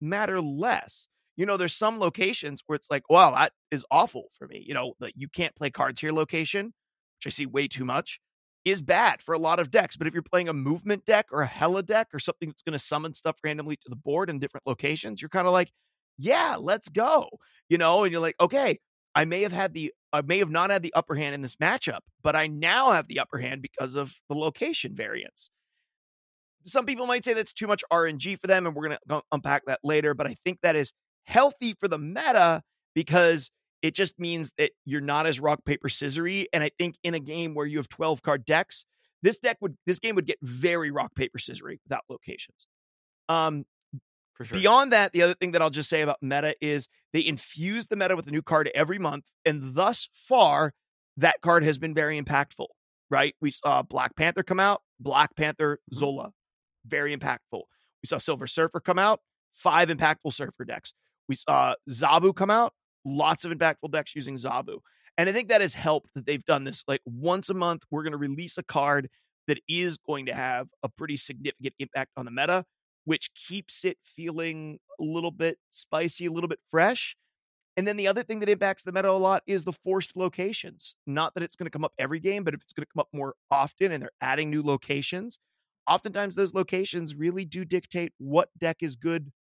matter 0.02 0.42
less. 0.42 1.08
You 1.36 1.46
know, 1.46 1.58
there's 1.58 1.76
some 1.76 2.00
locations 2.00 2.62
where 2.66 2.76
it's 2.76 2.92
like, 2.92 3.10
wow, 3.10 3.32
that 3.32 3.54
is 3.72 3.86
awful 3.90 4.26
for 4.38 4.48
me. 4.48 4.64
You 4.66 4.74
know, 4.74 4.94
that 5.00 5.14
you 5.16 5.28
can't 5.28 5.56
play 5.56 5.70
cards 5.70 6.00
here 6.00 6.12
location, 6.12 6.68
which 6.68 7.28
I 7.28 7.30
see 7.30 7.46
way 7.46 7.68
too 7.68 7.86
much 7.86 8.20
is 8.66 8.82
bad 8.82 9.22
for 9.22 9.34
a 9.34 9.40
lot 9.40 9.60
of 9.60 9.72
decks. 9.72 9.98
But 9.98 10.08
if 10.08 10.14
you're 10.14 10.24
playing 10.24 10.48
a 10.48 10.54
movement 10.54 11.06
deck 11.06 11.28
or 11.32 11.42
a 11.42 11.48
Hela 11.48 11.84
deck 11.84 12.08
or 12.14 12.20
something 12.20 12.50
that's 12.50 12.62
going 12.62 12.78
to 12.78 12.84
summon 12.84 13.14
stuff 13.14 13.38
randomly 13.44 13.76
to 13.78 13.90
the 13.90 13.96
board 13.96 14.30
in 14.30 14.40
different 14.40 14.66
locations, 14.66 15.22
you're 15.22 15.30
kind 15.30 15.48
of 15.48 15.54
like, 15.54 15.72
yeah, 16.18 16.56
let's 16.60 16.90
go. 16.90 17.28
You 17.70 17.78
know, 17.78 18.04
and 18.04 18.12
you're 18.12 18.22
like, 18.22 18.36
okay, 18.40 18.80
I 19.16 19.26
may 19.26 19.42
have 19.42 19.52
had 19.52 19.74
the 19.74 19.94
I 20.12 20.22
may 20.22 20.38
have 20.40 20.52
not 20.52 20.70
had 20.70 20.84
the 20.84 20.94
upper 20.94 21.16
hand 21.16 21.34
in 21.34 21.42
this 21.42 21.56
matchup, 21.56 22.02
but 22.22 22.36
I 22.36 22.46
now 22.48 22.92
have 22.92 23.08
the 23.08 23.20
upper 23.20 23.40
hand 23.40 23.64
because 23.64 23.96
of 23.96 24.14
the 24.30 24.36
location 24.36 24.96
variance. 24.96 25.50
Some 26.66 26.86
people 26.86 27.08
might 27.08 27.26
say 27.26 27.34
that's 27.34 27.52
too 27.52 27.68
much 27.68 27.84
RNG 27.92 28.40
for 28.40 28.46
them, 28.46 28.68
and 28.68 28.76
we're 28.76 28.88
going 28.90 28.98
to 29.10 29.22
unpack 29.32 29.64
that 29.66 29.80
later. 29.84 30.14
But 30.14 30.28
I 30.28 30.36
think 30.46 30.60
that 30.62 30.76
is 30.76 30.94
healthy 31.26 31.74
for 31.80 31.88
the 31.88 31.98
meta 31.98 32.64
because 32.96 33.52
it 33.82 33.94
just 33.94 34.18
means 34.20 34.54
that 34.58 34.72
you're 34.86 35.02
not 35.02 35.28
as 35.28 35.40
rock 35.40 35.66
paper 35.66 35.90
scissory. 35.90 36.46
And 36.54 36.64
I 36.64 36.72
think 36.78 36.96
in 37.04 37.14
a 37.14 37.20
game 37.20 37.54
where 37.54 37.66
you 37.66 37.78
have 37.78 37.90
12 37.90 38.22
card 38.22 38.46
decks, 38.46 38.86
this 39.22 39.38
deck 39.38 39.58
would 39.62 39.78
this 39.86 40.00
game 40.00 40.16
would 40.16 40.26
get 40.26 40.38
very 40.42 40.92
rock 40.92 41.16
paper 41.16 41.38
scissory 41.38 41.80
without 41.84 42.04
locations. 42.10 42.68
Um, 43.30 43.66
for 44.34 44.46
sure. 44.46 44.58
Beyond 44.58 44.92
that, 44.92 45.14
the 45.14 45.22
other 45.22 45.36
thing 45.36 45.52
that 45.52 45.62
I'll 45.62 45.70
just 45.70 45.90
say 45.90 46.02
about 46.02 46.18
meta 46.22 46.56
is 46.60 46.88
they 47.12 47.26
infuse 47.26 47.88
the 47.88 47.96
meta 47.96 48.16
with 48.16 48.28
a 48.28 48.32
new 48.32 48.42
card 48.42 48.70
every 48.74 49.00
month, 49.00 49.26
and 49.46 49.76
thus 49.76 50.10
far, 50.14 50.74
that 51.18 51.42
card 51.42 51.64
has 51.64 51.78
been 51.78 51.94
very 51.94 52.22
impactful. 52.22 52.68
Right? 53.10 53.36
We 53.42 53.52
saw 53.52 53.84
Black 53.84 54.16
Panther 54.16 54.44
come 54.44 54.60
out, 54.60 54.82
Black 55.00 55.36
Panther 55.36 55.76
mm-hmm. 55.76 56.00
Zola, 56.00 56.32
very 56.86 57.16
impactful. 57.16 57.62
We 58.02 58.08
saw 58.08 58.18
Silver 58.18 58.48
Surfer 58.48 58.80
come 58.80 58.98
out, 58.98 59.20
five 59.52 59.90
impactful 59.90 60.34
Surfer 60.34 60.66
decks. 60.66 60.94
We 61.28 61.36
saw 61.36 61.76
Zabu 61.90 62.36
come 62.36 62.50
out, 62.50 62.74
lots 63.06 63.46
of 63.46 63.52
impactful 63.52 63.92
decks 63.92 64.16
using 64.16 64.38
Zabu. 64.38 64.80
And 65.18 65.30
I 65.30 65.34
think 65.34 65.50
that 65.50 65.62
has 65.62 65.74
helped 65.74 66.10
that 66.16 66.26
they've 66.26 66.44
done 66.44 66.64
this 66.64 66.84
like 66.88 67.02
once 67.06 67.50
a 67.50 67.54
month. 67.54 67.84
We're 67.92 68.04
going 68.04 68.12
to 68.14 68.18
release 68.18 68.58
a 68.58 68.64
card 68.64 69.10
that 69.48 69.60
is 69.68 69.98
going 69.98 70.26
to 70.26 70.34
have 70.34 70.68
a 70.82 70.90
pretty 70.90 71.18
significant 71.18 71.76
impact 71.80 72.12
on 72.18 72.26
the 72.26 72.32
meta, 72.32 72.66
which 73.06 73.30
keeps 73.36 73.86
it 73.86 73.98
feeling 74.04 74.80
a 75.00 75.04
little 75.04 75.32
bit 75.32 75.58
spicy, 75.70 76.26
a 76.26 76.32
little 76.32 76.48
bit 76.48 76.60
fresh. 76.72 77.16
And 77.76 77.88
then 77.88 77.98
the 77.98 78.08
other 78.08 78.24
thing 78.24 78.40
that 78.40 78.50
impacts 78.50 78.84
the 78.84 78.92
meta 78.92 79.10
a 79.10 79.14
lot 79.14 79.44
is 79.48 79.66
the 79.66 79.74
forced 79.74 80.16
locations. 80.16 80.96
Not 81.08 81.34
that 81.34 81.44
it's 81.44 81.56
going 81.56 81.66
to 81.66 81.72
come 81.72 81.84
up 81.84 81.94
every 81.98 82.20
game, 82.20 82.44
but 82.44 82.54
if 82.54 82.62
it's 82.62 82.74
going 82.74 82.86
to 82.86 82.92
come 82.94 83.02
up 83.02 83.10
more 83.14 83.34
often 83.50 83.92
and 83.92 84.02
they're 84.02 84.12
adding 84.22 84.50
new 84.50 84.64
locations, 84.64 85.40
oftentimes 85.88 86.36
those 86.36 86.54
locations 86.54 87.16
really 87.16 87.46
do 87.46 87.66
dictate 87.66 88.14
what 88.18 88.50
deck 88.60 88.78
is 88.82 88.96
good 88.96 89.32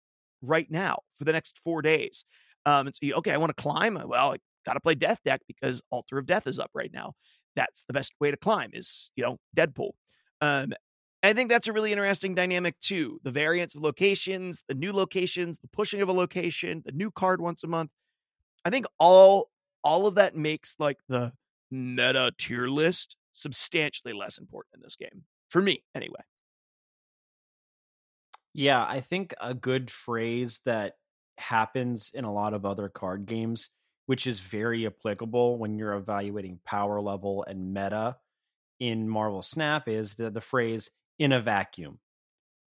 right 0.42 0.70
now 0.70 1.00
for 1.18 1.24
the 1.24 1.32
next 1.32 1.60
four 1.64 1.82
days. 1.82 2.24
Um, 2.66 2.86
and 2.86 2.94
so, 2.94 3.00
you, 3.02 3.14
okay, 3.14 3.32
I 3.32 3.36
want 3.36 3.54
to 3.56 3.62
climb. 3.62 3.96
Uh, 3.96 4.06
well, 4.06 4.32
I 4.32 4.38
got 4.66 4.74
to 4.74 4.80
play 4.80 4.94
Death 4.94 5.18
Deck 5.24 5.40
because 5.46 5.82
Altar 5.90 6.18
of 6.18 6.26
Death 6.26 6.46
is 6.46 6.58
up 6.58 6.70
right 6.74 6.90
now. 6.92 7.14
That's 7.56 7.84
the 7.86 7.92
best 7.92 8.12
way 8.20 8.30
to 8.30 8.36
climb 8.36 8.70
is, 8.72 9.10
you 9.16 9.24
know, 9.24 9.38
Deadpool. 9.56 9.90
Um, 10.40 10.72
I 11.22 11.34
think 11.34 11.50
that's 11.50 11.68
a 11.68 11.72
really 11.72 11.92
interesting 11.92 12.34
dynamic 12.34 12.78
too. 12.80 13.20
The 13.22 13.30
variance 13.30 13.74
of 13.74 13.82
locations, 13.82 14.64
the 14.66 14.74
new 14.74 14.92
locations, 14.92 15.58
the 15.60 15.68
pushing 15.68 16.00
of 16.02 16.08
a 16.08 16.12
location, 16.12 16.82
the 16.84 16.92
new 16.92 17.10
card 17.10 17.40
once 17.40 17.62
a 17.62 17.68
month. 17.68 17.90
I 18.64 18.70
think 18.70 18.86
all 18.98 19.50
all 19.84 20.06
of 20.06 20.16
that 20.16 20.36
makes 20.36 20.74
like 20.78 20.98
the 21.08 21.32
meta 21.70 22.32
tier 22.38 22.66
list 22.66 23.16
substantially 23.32 24.12
less 24.12 24.38
important 24.38 24.74
in 24.74 24.82
this 24.82 24.96
game. 24.96 25.24
For 25.48 25.62
me, 25.62 25.84
anyway. 25.94 26.22
Yeah, 28.54 28.84
I 28.86 29.00
think 29.00 29.34
a 29.40 29.54
good 29.54 29.90
phrase 29.90 30.60
that 30.66 30.94
happens 31.38 32.10
in 32.12 32.24
a 32.24 32.32
lot 32.32 32.54
of 32.54 32.66
other 32.66 32.88
card 32.88 33.26
games, 33.26 33.70
which 34.06 34.26
is 34.26 34.40
very 34.40 34.86
applicable 34.86 35.58
when 35.58 35.78
you're 35.78 35.94
evaluating 35.94 36.60
power 36.64 37.00
level 37.00 37.44
and 37.48 37.72
meta 37.72 38.16
in 38.80 39.08
Marvel 39.08 39.42
Snap 39.42 39.88
is 39.88 40.14
the 40.14 40.30
the 40.30 40.40
phrase 40.40 40.90
in 41.18 41.32
a 41.32 41.40
vacuum. 41.40 41.98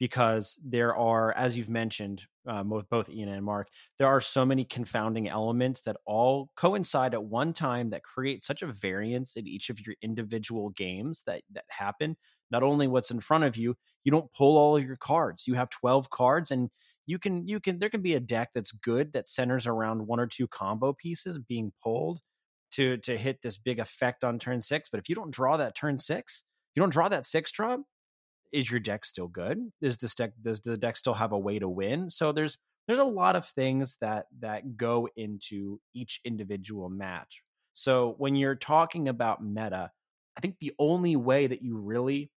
Because 0.01 0.57
there 0.65 0.95
are, 0.95 1.31
as 1.33 1.55
you've 1.55 1.69
mentioned, 1.69 2.25
uh, 2.47 2.63
both 2.63 3.07
Ian 3.07 3.29
and 3.29 3.45
Mark, 3.45 3.67
there 3.99 4.07
are 4.07 4.19
so 4.19 4.43
many 4.43 4.65
confounding 4.65 5.29
elements 5.29 5.81
that 5.81 5.97
all 6.07 6.49
coincide 6.55 7.13
at 7.13 7.23
one 7.23 7.53
time 7.53 7.91
that 7.91 8.01
create 8.01 8.43
such 8.43 8.63
a 8.63 8.73
variance 8.73 9.35
in 9.35 9.47
each 9.47 9.69
of 9.69 9.79
your 9.85 9.95
individual 10.01 10.71
games 10.71 11.21
that 11.27 11.43
that 11.51 11.65
happen. 11.69 12.17
Not 12.49 12.63
only 12.63 12.87
what's 12.87 13.11
in 13.11 13.19
front 13.19 13.43
of 13.43 13.55
you, 13.55 13.75
you 14.03 14.11
don't 14.11 14.33
pull 14.33 14.57
all 14.57 14.75
of 14.75 14.83
your 14.83 14.97
cards. 14.97 15.45
You 15.45 15.53
have 15.53 15.69
twelve 15.69 16.09
cards, 16.09 16.49
and 16.49 16.71
you 17.05 17.19
can 17.19 17.47
you 17.47 17.59
can 17.59 17.77
there 17.77 17.91
can 17.91 18.01
be 18.01 18.15
a 18.15 18.19
deck 18.19 18.49
that's 18.55 18.71
good 18.71 19.13
that 19.13 19.29
centers 19.29 19.67
around 19.67 20.07
one 20.07 20.19
or 20.19 20.25
two 20.25 20.47
combo 20.47 20.93
pieces 20.93 21.37
being 21.37 21.73
pulled 21.83 22.21
to 22.71 22.97
to 22.97 23.15
hit 23.19 23.43
this 23.43 23.59
big 23.59 23.77
effect 23.77 24.23
on 24.23 24.39
turn 24.39 24.61
six. 24.61 24.89
But 24.89 24.99
if 24.99 25.09
you 25.09 25.13
don't 25.13 25.29
draw 25.31 25.57
that 25.57 25.75
turn 25.75 25.99
six, 25.99 26.43
if 26.71 26.75
you 26.75 26.81
don't 26.81 26.91
draw 26.91 27.07
that 27.07 27.27
six 27.27 27.51
drop, 27.51 27.81
is 28.51 28.69
your 28.69 28.79
deck 28.79 29.05
still 29.05 29.27
good? 29.27 29.59
Is 29.81 29.97
this 29.97 30.15
deck 30.15 30.31
does 30.41 30.59
the 30.61 30.77
deck 30.77 30.97
still 30.97 31.13
have 31.13 31.31
a 31.31 31.39
way 31.39 31.59
to 31.59 31.69
win? 31.69 32.09
So 32.09 32.31
there's 32.31 32.57
there's 32.87 32.99
a 32.99 33.05
lot 33.05 33.35
of 33.35 33.47
things 33.47 33.97
that 34.01 34.25
that 34.39 34.77
go 34.77 35.07
into 35.15 35.79
each 35.93 36.19
individual 36.25 36.89
match. 36.89 37.41
So 37.73 38.15
when 38.17 38.35
you're 38.35 38.55
talking 38.55 39.07
about 39.07 39.43
meta, 39.43 39.91
I 40.37 40.41
think 40.41 40.57
the 40.59 40.73
only 40.79 41.15
way 41.15 41.47
that 41.47 41.61
you 41.61 41.77
really 41.77 42.31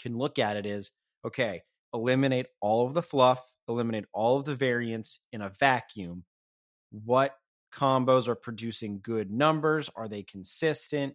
can 0.00 0.16
look 0.16 0.38
at 0.38 0.56
it 0.56 0.66
is 0.66 0.90
okay, 1.24 1.62
eliminate 1.92 2.46
all 2.60 2.86
of 2.86 2.94
the 2.94 3.02
fluff, 3.02 3.42
eliminate 3.68 4.04
all 4.12 4.36
of 4.36 4.44
the 4.44 4.54
variance 4.54 5.20
in 5.32 5.40
a 5.40 5.48
vacuum. 5.48 6.24
What 6.90 7.34
combos 7.74 8.28
are 8.28 8.34
producing 8.34 9.00
good 9.02 9.30
numbers? 9.30 9.90
Are 9.96 10.08
they 10.08 10.22
consistent? 10.22 11.14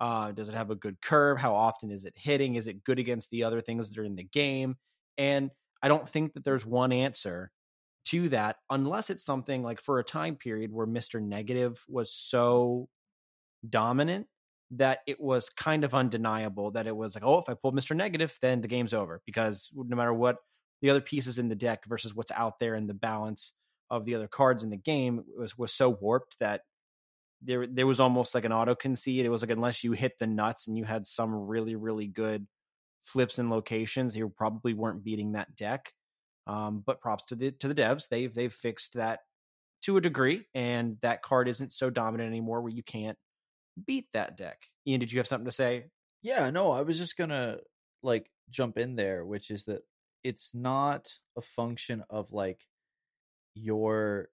Uh, 0.00 0.32
does 0.32 0.48
it 0.48 0.54
have 0.54 0.70
a 0.70 0.76
good 0.76 1.00
curve? 1.00 1.38
How 1.38 1.54
often 1.54 1.90
is 1.90 2.04
it 2.04 2.14
hitting? 2.16 2.54
Is 2.54 2.66
it 2.66 2.84
good 2.84 2.98
against 2.98 3.30
the 3.30 3.44
other 3.44 3.60
things 3.60 3.88
that 3.88 3.98
are 3.98 4.04
in 4.04 4.16
the 4.16 4.24
game? 4.24 4.76
And 5.16 5.50
I 5.82 5.88
don't 5.88 6.08
think 6.08 6.34
that 6.34 6.44
there's 6.44 6.64
one 6.64 6.92
answer 6.92 7.50
to 8.06 8.28
that 8.30 8.56
unless 8.70 9.10
it's 9.10 9.24
something 9.24 9.62
like 9.62 9.80
for 9.80 9.98
a 9.98 10.04
time 10.04 10.36
period 10.36 10.72
where 10.72 10.86
Mr. 10.86 11.20
Negative 11.20 11.82
was 11.88 12.12
so 12.12 12.88
dominant 13.68 14.26
that 14.72 15.00
it 15.06 15.20
was 15.20 15.48
kind 15.48 15.84
of 15.84 15.94
undeniable 15.94 16.70
that 16.72 16.86
it 16.86 16.96
was 16.96 17.14
like, 17.14 17.24
oh, 17.24 17.38
if 17.38 17.48
I 17.48 17.54
pull 17.54 17.72
Mr. 17.72 17.96
Negative, 17.96 18.36
then 18.40 18.60
the 18.60 18.68
game's 18.68 18.94
over 18.94 19.20
because 19.26 19.70
no 19.74 19.96
matter 19.96 20.12
what 20.12 20.36
the 20.82 20.90
other 20.90 21.00
pieces 21.00 21.38
in 21.38 21.48
the 21.48 21.56
deck 21.56 21.84
versus 21.86 22.14
what's 22.14 22.30
out 22.30 22.58
there 22.58 22.74
in 22.74 22.86
the 22.86 22.94
balance 22.94 23.54
of 23.90 24.04
the 24.04 24.14
other 24.14 24.28
cards 24.28 24.62
in 24.62 24.70
the 24.70 24.76
game 24.76 25.24
was 25.36 25.56
was 25.56 25.72
so 25.72 25.88
warped 25.88 26.38
that 26.40 26.62
there 27.42 27.66
there 27.66 27.86
was 27.86 28.00
almost 28.00 28.34
like 28.34 28.44
an 28.44 28.52
auto 28.52 28.74
concede. 28.74 29.24
It 29.24 29.30
was 29.30 29.42
like 29.42 29.50
unless 29.50 29.84
you 29.84 29.92
hit 29.92 30.18
the 30.18 30.26
nuts 30.26 30.66
and 30.66 30.76
you 30.76 30.84
had 30.84 31.06
some 31.06 31.34
really 31.34 31.76
really 31.76 32.06
good 32.06 32.46
flips 33.04 33.38
and 33.38 33.50
locations, 33.50 34.16
you 34.16 34.28
probably 34.28 34.74
weren't 34.74 35.04
beating 35.04 35.32
that 35.32 35.56
deck. 35.56 35.92
Um, 36.46 36.82
but 36.84 37.00
props 37.00 37.26
to 37.26 37.36
the 37.36 37.52
to 37.52 37.68
the 37.68 37.74
devs, 37.74 38.08
they've 38.08 38.32
they've 38.32 38.52
fixed 38.52 38.94
that 38.94 39.20
to 39.82 39.96
a 39.96 40.00
degree, 40.00 40.44
and 40.54 40.96
that 41.02 41.22
card 41.22 41.48
isn't 41.48 41.72
so 41.72 41.90
dominant 41.90 42.28
anymore 42.28 42.60
where 42.60 42.72
you 42.72 42.82
can't 42.82 43.18
beat 43.86 44.06
that 44.12 44.36
deck. 44.36 44.58
Ian, 44.86 45.00
did 45.00 45.12
you 45.12 45.18
have 45.18 45.26
something 45.26 45.46
to 45.46 45.52
say? 45.52 45.84
Yeah, 46.22 46.50
no, 46.50 46.72
I 46.72 46.82
was 46.82 46.98
just 46.98 47.16
gonna 47.16 47.58
like 48.02 48.30
jump 48.50 48.78
in 48.78 48.96
there, 48.96 49.24
which 49.24 49.50
is 49.50 49.64
that 49.64 49.82
it's 50.24 50.54
not 50.54 51.08
a 51.36 51.42
function 51.42 52.02
of 52.10 52.32
like 52.32 52.64
your 53.54 54.28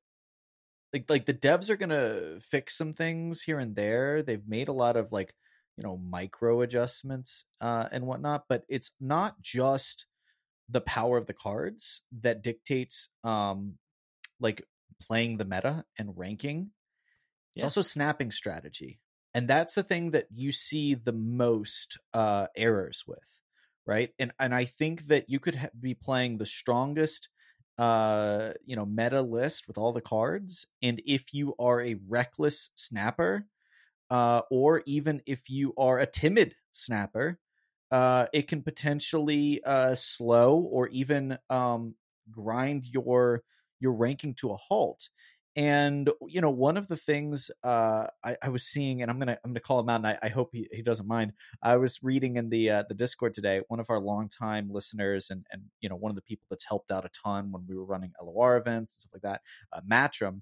like 0.95 1.09
like 1.11 1.25
the 1.27 1.35
devs 1.35 1.69
are 1.69 1.77
gonna 1.77 2.39
fix 2.41 2.77
some 2.77 2.93
things 2.93 3.43
here 3.43 3.59
and 3.59 3.75
there. 3.75 4.23
They've 4.23 4.47
made 4.47 4.69
a 4.69 4.73
lot 4.73 4.97
of 4.97 5.11
like 5.13 5.35
you 5.77 5.83
know 5.83 5.97
micro 5.97 6.61
adjustments 6.61 7.45
uh 7.61 7.89
and 7.91 8.07
whatnot, 8.07 8.45
but 8.49 8.65
it's 8.69 8.91
not 9.01 9.41
just 9.41 10.07
the 10.69 10.81
power 10.81 11.17
of 11.17 11.27
the 11.27 11.33
cards 11.33 12.03
that 12.21 12.43
dictates 12.43 13.09
um 13.23 13.79
like 14.39 14.67
playing 15.01 15.37
the 15.37 15.45
meta 15.45 15.85
and 15.99 16.17
ranking. 16.17 16.71
It's 17.55 17.63
Yeah. 17.63 17.65
also 17.65 17.81
snapping 17.81 18.31
strategy. 18.31 19.01
And 19.33 19.47
that's 19.47 19.75
the 19.75 19.83
thing 19.83 20.11
that 20.11 20.27
you 20.33 20.51
see 20.51 20.93
the 20.95 21.11
most 21.13 21.99
uh 22.13 22.47
errors 22.55 23.03
with, 23.07 23.27
right? 23.85 24.13
And 24.19 24.33
and 24.39 24.55
I 24.55 24.65
think 24.65 25.07
that 25.07 25.29
you 25.29 25.39
could 25.39 25.55
ha- 25.55 25.69
be 25.79 25.93
playing 25.93 26.37
the 26.37 26.45
strongest 26.45 27.29
uh 27.77 28.51
you 28.65 28.75
know 28.75 28.85
meta 28.85 29.21
list 29.21 29.67
with 29.67 29.77
all 29.77 29.91
the 29.91 30.01
cards 30.01 30.65
and 30.81 31.01
if 31.05 31.33
you 31.33 31.53
are 31.59 31.81
a 31.81 31.95
reckless 32.07 32.69
snapper 32.75 33.45
uh 34.09 34.41
or 34.49 34.81
even 34.85 35.21
if 35.25 35.49
you 35.49 35.73
are 35.77 35.99
a 35.99 36.05
timid 36.05 36.55
snapper 36.71 37.37
uh 37.91 38.27
it 38.33 38.47
can 38.47 38.61
potentially 38.61 39.61
uh 39.65 39.93
slow 39.93 40.55
or 40.71 40.87
even 40.87 41.37
um 41.49 41.95
grind 42.31 42.85
your 42.85 43.43
your 43.79 43.93
ranking 43.93 44.33
to 44.33 44.51
a 44.51 44.57
halt 44.57 45.09
and 45.55 46.09
you 46.27 46.41
know 46.41 46.49
one 46.49 46.75
of 46.75 46.87
the 46.87 46.97
things 46.97 47.49
uh 47.63 48.07
I, 48.23 48.35
I 48.43 48.49
was 48.49 48.65
seeing 48.65 49.01
and 49.01 49.09
i'm 49.09 49.19
gonna 49.19 49.37
i'm 49.43 49.51
gonna 49.51 49.61
call 49.61 49.79
him 49.79 49.89
out 49.89 49.97
and 49.97 50.07
i, 50.07 50.17
I 50.21 50.29
hope 50.29 50.49
he, 50.51 50.67
he 50.71 50.81
doesn't 50.81 51.07
mind 51.07 51.33
i 51.63 51.77
was 51.77 51.99
reading 52.03 52.35
in 52.35 52.49
the 52.49 52.69
uh, 52.69 52.83
the 52.89 52.95
discord 52.95 53.33
today 53.33 53.61
one 53.69 53.79
of 53.79 53.89
our 53.89 53.99
longtime 53.99 54.69
listeners 54.71 55.29
and 55.29 55.45
and 55.51 55.63
you 55.79 55.89
know 55.89 55.95
one 55.95 56.09
of 56.09 56.15
the 56.15 56.21
people 56.21 56.45
that's 56.49 56.65
helped 56.65 56.91
out 56.91 57.05
a 57.05 57.09
ton 57.09 57.51
when 57.51 57.63
we 57.67 57.75
were 57.75 57.85
running 57.85 58.11
lor 58.21 58.57
events 58.57 58.95
and 58.95 59.01
stuff 59.01 59.11
like 59.13 59.21
that 59.21 59.41
uh, 59.73 59.81
matrim 59.89 60.41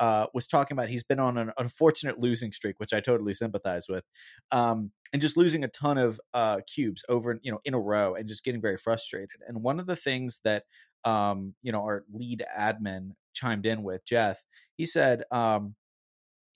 uh, 0.00 0.26
was 0.34 0.46
talking 0.46 0.74
about 0.74 0.88
he's 0.88 1.04
been 1.04 1.20
on 1.20 1.38
an 1.38 1.52
unfortunate 1.56 2.18
losing 2.18 2.52
streak, 2.52 2.80
which 2.80 2.92
I 2.92 2.98
totally 2.98 3.32
sympathize 3.32 3.88
with, 3.88 4.04
um, 4.50 4.90
and 5.12 5.22
just 5.22 5.36
losing 5.36 5.62
a 5.62 5.68
ton 5.68 5.98
of 5.98 6.20
uh, 6.32 6.60
cubes 6.66 7.04
over 7.08 7.38
you 7.42 7.52
know 7.52 7.60
in 7.64 7.74
a 7.74 7.80
row 7.80 8.14
and 8.14 8.28
just 8.28 8.44
getting 8.44 8.60
very 8.60 8.76
frustrated. 8.76 9.40
And 9.46 9.62
one 9.62 9.78
of 9.78 9.86
the 9.86 9.96
things 9.96 10.40
that 10.42 10.64
um, 11.04 11.54
you 11.62 11.70
know 11.70 11.82
our 11.82 12.04
lead 12.12 12.44
admin 12.58 13.10
chimed 13.34 13.66
in 13.66 13.82
with 13.82 14.04
Jeff, 14.04 14.42
he 14.76 14.86
said, 14.86 15.24
um, 15.30 15.74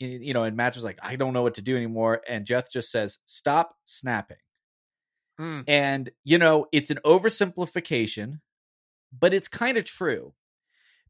y- 0.00 0.18
you 0.20 0.34
know, 0.34 0.44
and 0.44 0.56
Match 0.56 0.76
was 0.76 0.84
like, 0.84 0.98
I 1.02 1.16
don't 1.16 1.34
know 1.34 1.42
what 1.42 1.54
to 1.54 1.62
do 1.62 1.76
anymore, 1.76 2.22
and 2.28 2.46
Jeff 2.46 2.70
just 2.70 2.90
says, 2.90 3.18
stop 3.26 3.74
snapping. 3.84 4.38
Mm. 5.40 5.64
And 5.68 6.10
you 6.24 6.38
know, 6.38 6.66
it's 6.72 6.90
an 6.90 6.98
oversimplification, 7.04 8.40
but 9.16 9.34
it's 9.34 9.48
kind 9.48 9.78
of 9.78 9.84
true 9.84 10.34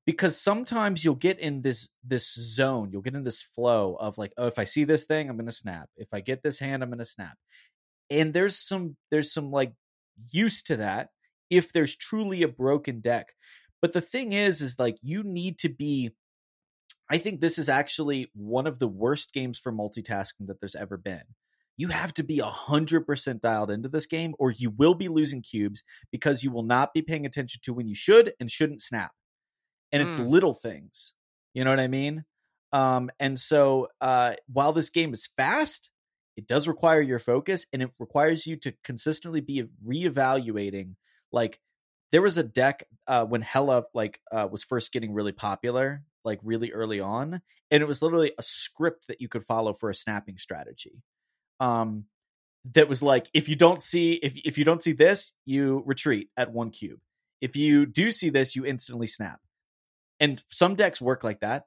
because 0.09 0.41
sometimes 0.41 1.05
you'll 1.05 1.15
get 1.15 1.39
in 1.39 1.61
this 1.61 1.91
this 2.03 2.33
zone, 2.33 2.89
you'll 2.91 3.03
get 3.03 3.15
in 3.15 3.25
this 3.25 3.43
flow 3.43 3.95
of 3.95 4.17
like, 4.17 4.33
oh, 4.39 4.47
if 4.47 4.59
I 4.59 4.65
see 4.65 4.85
this 4.85 5.05
thing, 5.05 5.29
I'm 5.29 5.37
going 5.37 5.45
to 5.45 5.53
snap. 5.53 5.91
If 5.99 6.09
I 6.15 6.21
get 6.21 6.43
this 6.43 6.59
hand, 6.59 6.83
I'm 6.83 6.89
going 6.89 6.99
to 6.99 7.05
snap. 7.05 7.37
And 8.09 8.33
there's 8.33 8.57
some 8.57 8.97
there's 9.11 9.31
some 9.31 9.51
like 9.51 9.75
use 10.31 10.63
to 10.63 10.77
that 10.77 11.11
if 11.51 11.75
there's 11.75 11.95
truly 11.95 12.43
a 12.43 12.49
broken 12.49 13.01
deck. 13.01 13.35
But 13.81 13.93
the 13.93 14.01
thing 14.01 14.33
is 14.33 14.61
is 14.63 14.79
like 14.79 14.97
you 15.03 15.23
need 15.23 15.59
to 15.61 15.69
be 15.69 16.11
I 17.11 17.19
think 17.19 17.41
this 17.41 17.59
is 17.59 17.69
actually 17.69 18.31
one 18.35 18.67
of 18.67 18.79
the 18.79 18.89
worst 18.89 19.33
games 19.33 19.59
for 19.59 19.73
multitasking 19.73 20.47
that 20.47 20.61
there's 20.61 20.75
ever 20.75 20.97
been. 20.97 21.23
You 21.77 21.89
have 21.89 22.13
to 22.15 22.23
be 22.25 22.41
100% 22.41 23.41
dialed 23.41 23.71
into 23.71 23.89
this 23.89 24.07
game, 24.07 24.35
or 24.39 24.51
you 24.51 24.71
will 24.71 24.95
be 24.95 25.09
losing 25.09 25.43
cubes 25.43 25.85
because 26.11 26.43
you 26.43 26.51
will 26.51 26.65
not 26.65 26.93
be 26.93 27.03
paying 27.03 27.25
attention 27.25 27.61
to 27.65 27.73
when 27.73 27.87
you 27.89 27.95
should 27.95 28.35
and 28.41 28.51
shouldn't 28.51 28.83
snap. 28.83 29.13
And 29.93 30.03
it's 30.03 30.19
Mm. 30.19 30.29
little 30.31 30.55
things. 30.55 31.15
You 31.55 31.65
know 31.65 31.71
what 31.71 31.81
I 31.81 31.89
mean? 31.89 32.25
Um, 32.73 33.11
and 33.21 33.39
so 33.39 33.89
uh, 34.01 34.35
while 34.53 34.73
this 34.73 34.91
game 34.91 35.13
is 35.15 35.29
fast, 35.37 35.91
it 36.37 36.47
does 36.47 36.69
require 36.69 37.01
your 37.01 37.19
focus 37.19 37.67
and 37.73 37.83
it 37.83 37.91
requires 37.99 38.47
you 38.47 38.57
to 38.59 38.73
consistently 38.85 39.41
be 39.41 39.65
reevaluating. 39.87 40.97
Like, 41.33 41.61
there 42.13 42.23
was 42.23 42.39
a 42.39 42.43
deck 42.43 42.85
uh, 43.07 43.25
when 43.25 43.43
Hela 43.43 43.85
like 43.95 44.21
uh, 44.33 44.49
was 44.51 44.65
first 44.65 44.93
getting 44.93 45.13
really 45.13 45.33
popular, 45.33 46.03
like 46.25 46.41
really 46.43 46.73
early 46.73 47.01
on, 47.01 47.41
and 47.71 47.83
it 47.83 47.87
was 47.87 48.03
literally 48.03 48.33
a 48.39 48.43
script 48.43 49.09
that 49.09 49.21
you 49.21 49.29
could 49.29 49.45
follow 49.45 49.75
for 49.75 49.91
a 49.91 49.95
snapping 49.95 50.39
strategy. 50.39 51.03
Um, 51.61 52.05
that 52.75 52.89
was 52.89 53.03
like 53.03 53.29
if 53.35 53.49
you 53.49 53.57
don't 53.57 53.83
see 53.83 54.15
if 54.15 54.37
if 54.37 54.59
you 54.59 54.65
don't 54.65 54.83
see 54.83 54.93
this, 54.93 55.33
you 55.45 55.83
retreat 55.87 56.29
at 56.37 56.53
one 56.53 56.71
cube. 56.71 57.01
If 57.41 57.57
you 57.57 57.87
do 57.87 58.11
see 58.11 58.31
this, 58.31 58.57
you 58.57 58.65
instantly 58.67 59.07
snap. 59.07 59.41
And 60.21 60.43
some 60.51 60.75
decks 60.75 61.01
work 61.01 61.23
like 61.23 61.41
that. 61.41 61.65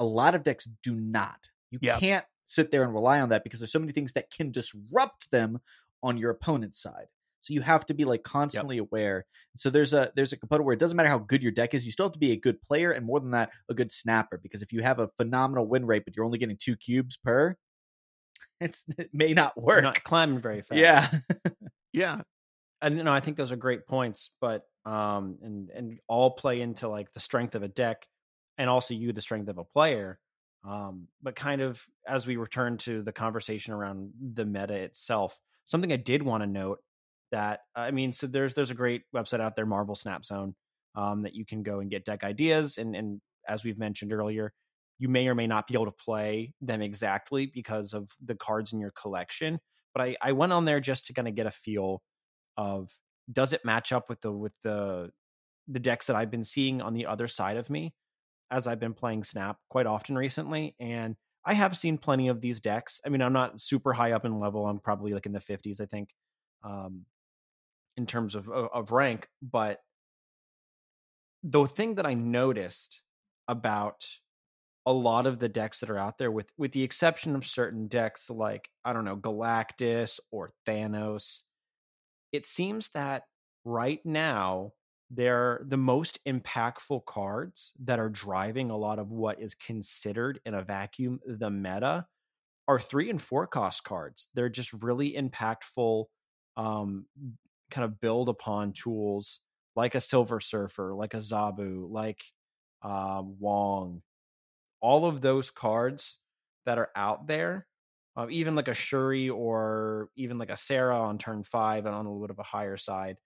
A 0.00 0.04
lot 0.04 0.34
of 0.34 0.42
decks 0.42 0.66
do 0.82 0.94
not. 0.94 1.50
You 1.70 1.78
Yep. 1.82 2.00
can't 2.00 2.24
sit 2.46 2.70
there 2.70 2.82
and 2.82 2.94
rely 2.94 3.20
on 3.20 3.28
that 3.30 3.44
because 3.44 3.60
there's 3.60 3.72
so 3.72 3.78
many 3.78 3.92
things 3.92 4.14
that 4.14 4.30
can 4.30 4.50
disrupt 4.50 5.30
them 5.30 5.60
on 6.02 6.16
your 6.18 6.30
opponent's 6.30 6.80
side. 6.80 7.06
So 7.42 7.52
you 7.52 7.60
have 7.60 7.84
to 7.86 7.94
be 7.94 8.04
like 8.06 8.22
constantly 8.22 8.78
aware. 8.78 9.26
So 9.56 9.68
there's 9.68 9.92
a 9.92 10.10
there's 10.16 10.32
a 10.32 10.36
component 10.38 10.64
where 10.64 10.72
it 10.72 10.78
doesn't 10.80 10.96
matter 10.96 11.08
how 11.10 11.18
good 11.18 11.42
your 11.42 11.52
deck 11.52 11.74
is, 11.74 11.84
you 11.84 11.92
still 11.92 12.06
have 12.06 12.12
to 12.14 12.18
be 12.18 12.32
a 12.32 12.36
good 12.36 12.62
player 12.62 12.90
and 12.92 13.04
more 13.04 13.20
than 13.20 13.32
that, 13.32 13.50
a 13.68 13.74
good 13.74 13.92
snapper. 13.92 14.38
Because 14.42 14.62
if 14.62 14.72
you 14.72 14.82
have 14.82 14.98
a 14.98 15.08
phenomenal 15.16 15.66
win 15.66 15.84
rate, 15.84 16.04
but 16.06 16.16
you're 16.16 16.24
only 16.24 16.38
getting 16.38 16.56
two 16.56 16.76
cubes 16.76 17.16
per, 17.16 17.56
it's 18.60 18.84
it 18.96 19.10
may 19.12 19.34
not 19.34 19.52
You're 19.56 19.64
work. 19.66 19.82
not 19.82 20.02
climbing 20.04 20.40
very 20.40 20.62
fast. 20.62 20.78
yeah. 20.80 21.10
Yeah. 21.92 22.22
and 22.80 22.96
you 22.96 23.04
know, 23.04 23.12
I 23.12 23.20
think 23.20 23.36
those 23.36 23.52
are 23.52 23.56
great 23.56 23.86
points, 23.86 24.30
but 24.40 24.62
um, 24.86 25.36
and 25.42 25.68
and 25.70 25.98
all 26.08 26.30
play 26.30 26.60
into 26.62 26.88
like 26.88 27.12
the 27.12 27.20
strength 27.20 27.54
of 27.54 27.62
a 27.62 27.68
deck, 27.68 28.06
and 28.56 28.70
also 28.70 28.94
you 28.94 29.12
the 29.12 29.20
strength 29.20 29.48
of 29.48 29.58
a 29.58 29.64
player. 29.64 30.18
Um, 30.66 31.08
but 31.22 31.34
kind 31.36 31.60
of 31.60 31.84
as 32.06 32.26
we 32.26 32.36
return 32.36 32.78
to 32.78 33.02
the 33.02 33.12
conversation 33.12 33.74
around 33.74 34.12
the 34.34 34.44
meta 34.46 34.74
itself, 34.74 35.38
something 35.64 35.92
I 35.92 35.96
did 35.96 36.22
want 36.22 36.42
to 36.44 36.46
note 36.46 36.78
that 37.32 37.60
I 37.74 37.90
mean, 37.90 38.12
so 38.12 38.26
there's 38.26 38.54
there's 38.54 38.70
a 38.70 38.74
great 38.74 39.02
website 39.14 39.40
out 39.40 39.56
there, 39.56 39.66
Marvel 39.66 39.94
Snap 39.94 40.24
Zone, 40.24 40.54
um, 40.94 41.22
that 41.22 41.34
you 41.34 41.44
can 41.44 41.62
go 41.62 41.80
and 41.80 41.90
get 41.90 42.04
deck 42.04 42.24
ideas, 42.24 42.78
and 42.78 42.94
and 42.94 43.20
as 43.48 43.64
we've 43.64 43.78
mentioned 43.78 44.12
earlier, 44.12 44.52
you 44.98 45.08
may 45.08 45.26
or 45.26 45.34
may 45.34 45.46
not 45.46 45.66
be 45.66 45.74
able 45.74 45.86
to 45.86 45.92
play 45.92 46.54
them 46.60 46.80
exactly 46.80 47.46
because 47.46 47.92
of 47.92 48.10
the 48.24 48.36
cards 48.36 48.72
in 48.72 48.80
your 48.80 48.92
collection. 48.92 49.58
But 49.94 50.02
I, 50.02 50.16
I 50.22 50.32
went 50.32 50.52
on 50.52 50.64
there 50.64 50.80
just 50.80 51.06
to 51.06 51.12
kind 51.12 51.28
of 51.28 51.34
get 51.34 51.46
a 51.46 51.50
feel 51.50 52.02
of 52.56 52.90
does 53.30 53.52
it 53.52 53.64
match 53.64 53.92
up 53.92 54.08
with 54.08 54.20
the 54.20 54.32
with 54.32 54.52
the 54.62 55.10
the 55.68 55.80
decks 55.80 56.06
that 56.06 56.16
I've 56.16 56.30
been 56.30 56.44
seeing 56.44 56.80
on 56.82 56.94
the 56.94 57.06
other 57.06 57.28
side 57.28 57.56
of 57.56 57.70
me 57.70 57.94
as 58.50 58.66
I've 58.66 58.80
been 58.80 58.94
playing 58.94 59.24
Snap 59.24 59.56
quite 59.70 59.86
often 59.86 60.16
recently 60.16 60.74
and 60.78 61.16
I 61.44 61.54
have 61.54 61.76
seen 61.76 61.98
plenty 61.98 62.28
of 62.28 62.40
these 62.40 62.60
decks. 62.60 63.00
I 63.04 63.08
mean, 63.08 63.20
I'm 63.20 63.32
not 63.32 63.60
super 63.60 63.92
high 63.92 64.12
up 64.12 64.24
in 64.24 64.38
level. 64.38 64.66
I'm 64.66 64.78
probably 64.78 65.12
like 65.12 65.26
in 65.26 65.32
the 65.32 65.40
50s, 65.40 65.80
I 65.80 65.86
think, 65.86 66.10
um, 66.62 67.04
in 67.96 68.06
terms 68.06 68.34
of 68.34 68.48
of 68.48 68.92
rank. 68.92 69.28
But 69.42 69.80
the 71.42 71.66
thing 71.66 71.96
that 71.96 72.06
I 72.06 72.14
noticed 72.14 73.02
about 73.48 74.06
a 74.84 74.92
lot 74.92 75.26
of 75.26 75.38
the 75.38 75.48
decks 75.48 75.80
that 75.80 75.90
are 75.90 75.98
out 75.98 76.18
there, 76.18 76.30
with 76.30 76.52
with 76.56 76.72
the 76.72 76.82
exception 76.82 77.36
of 77.36 77.46
certain 77.46 77.88
decks 77.88 78.30
like 78.30 78.68
I 78.84 78.92
don't 78.92 79.04
know 79.04 79.16
Galactus 79.16 80.18
or 80.30 80.48
Thanos, 80.66 81.42
it 82.32 82.44
seems 82.44 82.90
that 82.90 83.24
right 83.64 84.00
now 84.04 84.72
they're 85.10 85.62
the 85.66 85.76
most 85.76 86.18
impactful 86.26 87.04
cards 87.04 87.74
that 87.84 88.00
are 88.00 88.08
driving 88.08 88.70
a 88.70 88.76
lot 88.76 88.98
of 88.98 89.10
what 89.10 89.40
is 89.40 89.54
considered 89.54 90.40
in 90.46 90.54
a 90.54 90.62
vacuum 90.62 91.20
the 91.26 91.50
meta 91.50 92.06
are 92.66 92.78
three 92.78 93.10
and 93.10 93.20
four 93.20 93.46
cost 93.46 93.84
cards. 93.84 94.28
They're 94.34 94.48
just 94.48 94.72
really 94.72 95.12
impactful, 95.12 96.06
um, 96.56 97.06
kind 97.72 97.84
of 97.84 98.00
build 98.00 98.28
upon 98.28 98.72
tools 98.72 99.40
like 99.74 99.94
a 99.94 100.00
Silver 100.00 100.38
Surfer, 100.38 100.94
like 100.94 101.14
a 101.14 101.18
Zabu, 101.18 101.90
like 101.90 102.22
uh, 102.82 103.22
Wong, 103.24 104.02
all 104.80 105.06
of 105.06 105.20
those 105.20 105.50
cards 105.50 106.18
that 106.66 106.78
are 106.78 106.90
out 106.94 107.26
there, 107.26 107.66
uh, 108.16 108.26
even 108.30 108.54
like 108.54 108.68
a 108.68 108.74
Shuri 108.74 109.30
or 109.30 110.10
even 110.14 110.38
like 110.38 110.50
a 110.50 110.56
Sera 110.56 111.00
on 111.00 111.18
turn 111.18 111.42
five 111.42 111.86
and 111.86 111.94
on 111.94 112.06
a 112.06 112.08
little 112.12 112.26
bit 112.26 112.30
of 112.30 112.38
a 112.38 112.44
higher 112.44 112.76
side, 112.76 113.16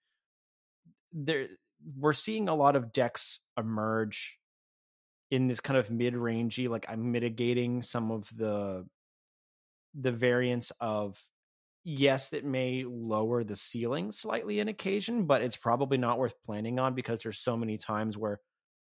there 1.11 1.47
we're 1.97 2.13
seeing 2.13 2.49
a 2.49 2.55
lot 2.55 2.75
of 2.75 2.91
decks 2.91 3.39
emerge 3.57 4.39
in 5.29 5.47
this 5.47 5.59
kind 5.59 5.77
of 5.77 5.91
mid-rangey 5.91 6.69
like 6.69 6.85
i'm 6.89 7.11
mitigating 7.11 7.81
some 7.81 8.11
of 8.11 8.29
the 8.35 8.85
the 9.93 10.11
variance 10.11 10.71
of 10.79 11.21
yes 11.89 12.33
it 12.33 12.43
may 12.43 12.83
lower 12.85 13.43
the 13.45 13.55
ceiling 13.55 14.11
slightly 14.11 14.59
in 14.59 14.67
occasion 14.67 15.25
but 15.25 15.41
it's 15.41 15.55
probably 15.55 15.97
not 15.97 16.19
worth 16.19 16.33
planning 16.45 16.79
on 16.79 16.93
because 16.93 17.23
there's 17.23 17.39
so 17.39 17.55
many 17.55 17.77
times 17.77 18.17
where 18.17 18.39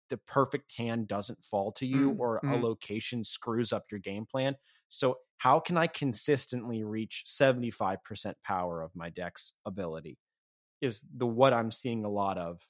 the 0.09 0.16
perfect 0.16 0.72
hand 0.76 1.07
doesn't 1.07 1.45
fall 1.45 1.70
to 1.72 1.84
you 1.84 2.12
Mm, 2.12 2.18
or 2.18 2.39
a 2.39 2.47
mm. 2.47 2.62
location 2.62 3.24
screws 3.24 3.74
up 3.74 3.84
your 3.91 4.01
game 4.01 4.24
plan 4.24 4.57
so 4.89 5.18
how 5.36 5.61
can 5.61 5.76
i 5.76 5.86
consistently 5.86 6.82
reach 6.82 7.24
75% 7.26 7.99
power 8.43 8.80
of 8.80 8.91
my 8.95 9.11
deck's 9.11 9.53
ability 9.66 10.16
is 10.80 11.05
the 11.14 11.26
what 11.26 11.53
i'm 11.53 11.70
seeing 11.70 12.05
a 12.07 12.11
lot 12.11 12.39
of 12.39 12.61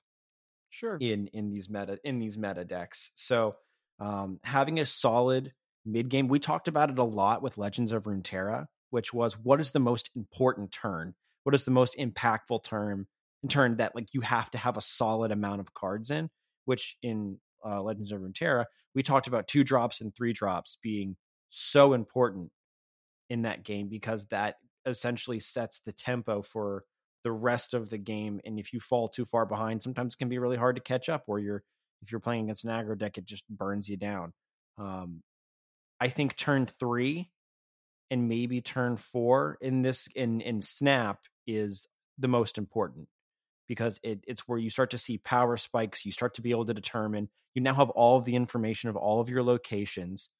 Sure. 0.70 0.98
in 1.00 1.28
in 1.28 1.50
these 1.50 1.70
meta 1.70 1.98
in 2.04 2.18
these 2.18 2.36
meta 2.36 2.64
decks. 2.64 3.10
So 3.14 3.56
um, 4.00 4.38
having 4.44 4.78
a 4.78 4.84
solid 4.86 5.52
mid 5.84 6.08
game, 6.08 6.28
we 6.28 6.38
talked 6.38 6.68
about 6.68 6.90
it 6.90 6.98
a 6.98 7.04
lot 7.04 7.42
with 7.42 7.58
Legends 7.58 7.90
of 7.92 8.04
Runeterra, 8.04 8.66
which 8.90 9.12
was 9.12 9.34
what 9.38 9.60
is 9.60 9.70
the 9.70 9.80
most 9.80 10.10
important 10.16 10.72
turn? 10.72 11.14
What 11.44 11.54
is 11.54 11.64
the 11.64 11.70
most 11.70 11.96
impactful 11.98 12.64
turn? 12.64 13.06
In 13.42 13.48
turn 13.48 13.76
that 13.76 13.94
like 13.94 14.14
you 14.14 14.20
have 14.22 14.50
to 14.50 14.58
have 14.58 14.76
a 14.76 14.82
solid 14.82 15.30
amount 15.30 15.60
of 15.60 15.74
cards 15.74 16.10
in. 16.10 16.30
Which 16.64 16.96
in 17.02 17.38
uh, 17.64 17.80
Legends 17.82 18.12
of 18.12 18.20
Runeterra, 18.20 18.66
we 18.94 19.02
talked 19.02 19.26
about 19.26 19.48
two 19.48 19.64
drops 19.64 20.00
and 20.00 20.14
three 20.14 20.32
drops 20.32 20.76
being 20.82 21.16
so 21.48 21.94
important 21.94 22.50
in 23.30 23.42
that 23.42 23.64
game 23.64 23.88
because 23.88 24.26
that 24.26 24.56
essentially 24.86 25.40
sets 25.40 25.80
the 25.84 25.92
tempo 25.92 26.42
for 26.42 26.84
the 27.24 27.32
rest 27.32 27.74
of 27.74 27.90
the 27.90 27.98
game. 27.98 28.40
And 28.44 28.58
if 28.58 28.72
you 28.72 28.80
fall 28.80 29.08
too 29.08 29.24
far 29.24 29.46
behind, 29.46 29.82
sometimes 29.82 30.14
it 30.14 30.18
can 30.18 30.28
be 30.28 30.38
really 30.38 30.56
hard 30.56 30.76
to 30.76 30.82
catch 30.82 31.08
up. 31.08 31.24
Or 31.26 31.38
you're 31.38 31.62
if 32.02 32.12
you're 32.12 32.20
playing 32.20 32.44
against 32.44 32.64
an 32.64 32.70
aggro 32.70 32.96
deck, 32.96 33.18
it 33.18 33.24
just 33.24 33.48
burns 33.48 33.88
you 33.88 33.96
down. 33.96 34.32
Um, 34.78 35.22
I 36.00 36.08
think 36.08 36.36
turn 36.36 36.66
three 36.66 37.30
and 38.10 38.28
maybe 38.28 38.60
turn 38.60 38.96
four 38.96 39.58
in 39.60 39.82
this 39.82 40.08
in 40.14 40.40
in 40.40 40.62
Snap 40.62 41.20
is 41.46 41.86
the 42.18 42.28
most 42.28 42.58
important 42.58 43.08
because 43.66 44.00
it, 44.02 44.24
it's 44.26 44.48
where 44.48 44.58
you 44.58 44.70
start 44.70 44.90
to 44.90 44.98
see 44.98 45.18
power 45.18 45.56
spikes. 45.56 46.04
You 46.04 46.12
start 46.12 46.34
to 46.34 46.42
be 46.42 46.50
able 46.50 46.66
to 46.66 46.74
determine. 46.74 47.28
You 47.54 47.62
now 47.62 47.74
have 47.74 47.90
all 47.90 48.16
of 48.18 48.24
the 48.24 48.36
information 48.36 48.90
of 48.90 48.96
all 48.96 49.20
of 49.20 49.28
your 49.28 49.42
locations 49.42 50.30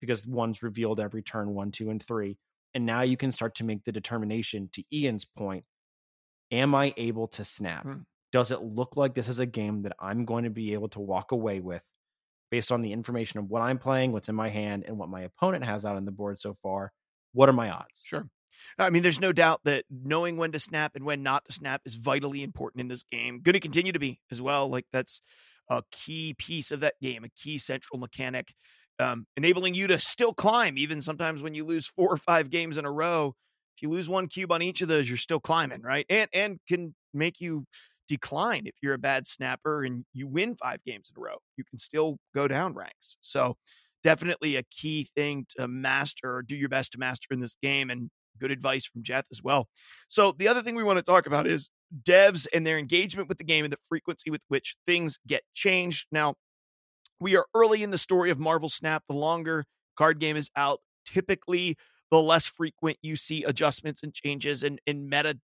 because 0.00 0.26
one's 0.26 0.62
revealed 0.62 1.00
every 1.00 1.22
turn 1.22 1.50
one, 1.50 1.70
two, 1.70 1.90
and 1.90 2.02
three. 2.02 2.38
And 2.74 2.86
now 2.86 3.02
you 3.02 3.16
can 3.16 3.32
start 3.32 3.56
to 3.56 3.64
make 3.64 3.84
the 3.84 3.92
determination 3.92 4.70
to 4.72 4.82
Ian's 4.92 5.24
point 5.24 5.64
Am 6.52 6.74
I 6.74 6.92
able 6.98 7.28
to 7.28 7.44
snap? 7.44 7.84
Hmm. 7.84 8.00
Does 8.30 8.50
it 8.50 8.62
look 8.62 8.96
like 8.96 9.14
this 9.14 9.28
is 9.28 9.38
a 9.38 9.46
game 9.46 9.82
that 9.82 9.96
I'm 9.98 10.24
going 10.26 10.44
to 10.44 10.50
be 10.50 10.74
able 10.74 10.88
to 10.90 11.00
walk 11.00 11.32
away 11.32 11.60
with 11.60 11.82
based 12.52 12.70
on 12.70 12.82
the 12.82 12.92
information 12.92 13.40
of 13.40 13.48
what 13.48 13.62
I'm 13.62 13.78
playing, 13.78 14.12
what's 14.12 14.28
in 14.28 14.34
my 14.34 14.50
hand, 14.50 14.84
and 14.86 14.98
what 14.98 15.08
my 15.08 15.22
opponent 15.22 15.64
has 15.64 15.86
out 15.86 15.96
on 15.96 16.04
the 16.04 16.12
board 16.12 16.38
so 16.38 16.52
far? 16.52 16.92
What 17.32 17.48
are 17.48 17.54
my 17.54 17.70
odds? 17.70 18.04
Sure. 18.06 18.28
I 18.78 18.90
mean, 18.90 19.02
there's 19.02 19.18
no 19.18 19.32
doubt 19.32 19.62
that 19.64 19.86
knowing 19.90 20.36
when 20.36 20.52
to 20.52 20.60
snap 20.60 20.92
and 20.94 21.04
when 21.06 21.22
not 21.22 21.46
to 21.46 21.52
snap 21.52 21.80
is 21.86 21.94
vitally 21.94 22.42
important 22.42 22.82
in 22.82 22.88
this 22.88 23.04
game. 23.10 23.40
Going 23.42 23.54
to 23.54 23.60
continue 23.60 23.92
to 23.92 23.98
be 23.98 24.20
as 24.30 24.42
well. 24.42 24.68
Like 24.68 24.84
that's 24.92 25.22
a 25.70 25.82
key 25.90 26.34
piece 26.38 26.72
of 26.72 26.80
that 26.80 26.94
game, 27.00 27.24
a 27.24 27.30
key 27.30 27.56
central 27.56 27.98
mechanic, 27.98 28.52
um, 28.98 29.26
enabling 29.38 29.74
you 29.74 29.86
to 29.86 29.98
still 29.98 30.34
climb, 30.34 30.76
even 30.76 31.00
sometimes 31.00 31.40
when 31.42 31.54
you 31.54 31.64
lose 31.64 31.86
four 31.86 32.12
or 32.12 32.18
five 32.18 32.50
games 32.50 32.76
in 32.76 32.84
a 32.84 32.92
row. 32.92 33.34
If 33.78 33.82
you 33.82 33.88
lose 33.88 34.10
one 34.10 34.28
cube 34.28 34.52
on 34.52 34.60
each 34.60 34.82
of 34.82 34.88
those, 34.88 35.08
you're 35.08 35.16
still 35.16 35.40
climbing, 35.40 35.80
right? 35.80 36.04
And 36.10 36.28
and 36.34 36.58
can 36.68 36.94
make 37.14 37.40
you 37.40 37.64
decline 38.12 38.66
if 38.66 38.74
you're 38.82 38.94
a 38.94 38.98
bad 38.98 39.26
snapper 39.26 39.84
and 39.84 40.04
you 40.12 40.26
win 40.26 40.54
five 40.54 40.84
games 40.84 41.10
in 41.14 41.18
a 41.18 41.24
row. 41.24 41.36
You 41.56 41.64
can 41.64 41.78
still 41.78 42.18
go 42.34 42.46
down 42.46 42.74
ranks. 42.74 43.16
So 43.22 43.56
definitely 44.04 44.56
a 44.56 44.62
key 44.64 45.08
thing 45.14 45.46
to 45.56 45.66
master 45.66 46.36
or 46.36 46.42
do 46.42 46.54
your 46.54 46.68
best 46.68 46.92
to 46.92 46.98
master 46.98 47.28
in 47.30 47.40
this 47.40 47.56
game 47.62 47.88
and 47.88 48.10
good 48.38 48.50
advice 48.50 48.84
from 48.84 49.02
Jeff 49.02 49.24
as 49.32 49.42
well. 49.42 49.66
So 50.08 50.32
the 50.32 50.48
other 50.48 50.62
thing 50.62 50.76
we 50.76 50.84
want 50.84 50.98
to 50.98 51.02
talk 51.02 51.26
about 51.26 51.46
is 51.46 51.70
devs 52.06 52.46
and 52.52 52.66
their 52.66 52.78
engagement 52.78 53.28
with 53.28 53.38
the 53.38 53.44
game 53.44 53.64
and 53.64 53.72
the 53.72 53.78
frequency 53.88 54.30
with 54.30 54.42
which 54.48 54.76
things 54.86 55.18
get 55.26 55.42
changed. 55.54 56.06
Now, 56.12 56.34
we 57.18 57.36
are 57.36 57.46
early 57.54 57.82
in 57.82 57.90
the 57.90 57.98
story 57.98 58.30
of 58.30 58.38
Marvel 58.38 58.68
Snap. 58.68 59.04
The 59.08 59.14
longer 59.14 59.64
card 59.96 60.18
game 60.18 60.36
is 60.36 60.50
out, 60.56 60.80
typically 61.06 61.76
the 62.10 62.20
less 62.20 62.44
frequent 62.44 62.98
you 63.00 63.16
see 63.16 63.42
adjustments 63.44 64.02
and 64.02 64.12
changes 64.12 64.62
and, 64.62 64.80
and 64.86 65.08
meta 65.08 65.38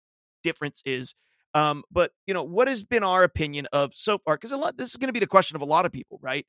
differences. 0.43 1.13
Um, 1.55 1.83
but 1.91 2.11
you 2.27 2.35
know, 2.35 2.43
what 2.43 2.67
has 2.69 2.83
been 2.85 3.03
our 3.03 3.23
opinion 3.23 3.67
of 3.73 3.93
so 3.95 4.19
far? 4.19 4.35
Because 4.37 4.53
a 4.53 4.57
lot 4.57 4.77
this 4.77 4.91
is 4.91 4.97
going 4.97 5.09
to 5.09 5.13
be 5.13 5.21
the 5.21 5.27
question 5.27 5.55
of 5.55 5.63
a 5.63 5.65
lot 5.65 5.85
of 5.87 5.93
people, 5.93 6.19
right? 6.21 6.45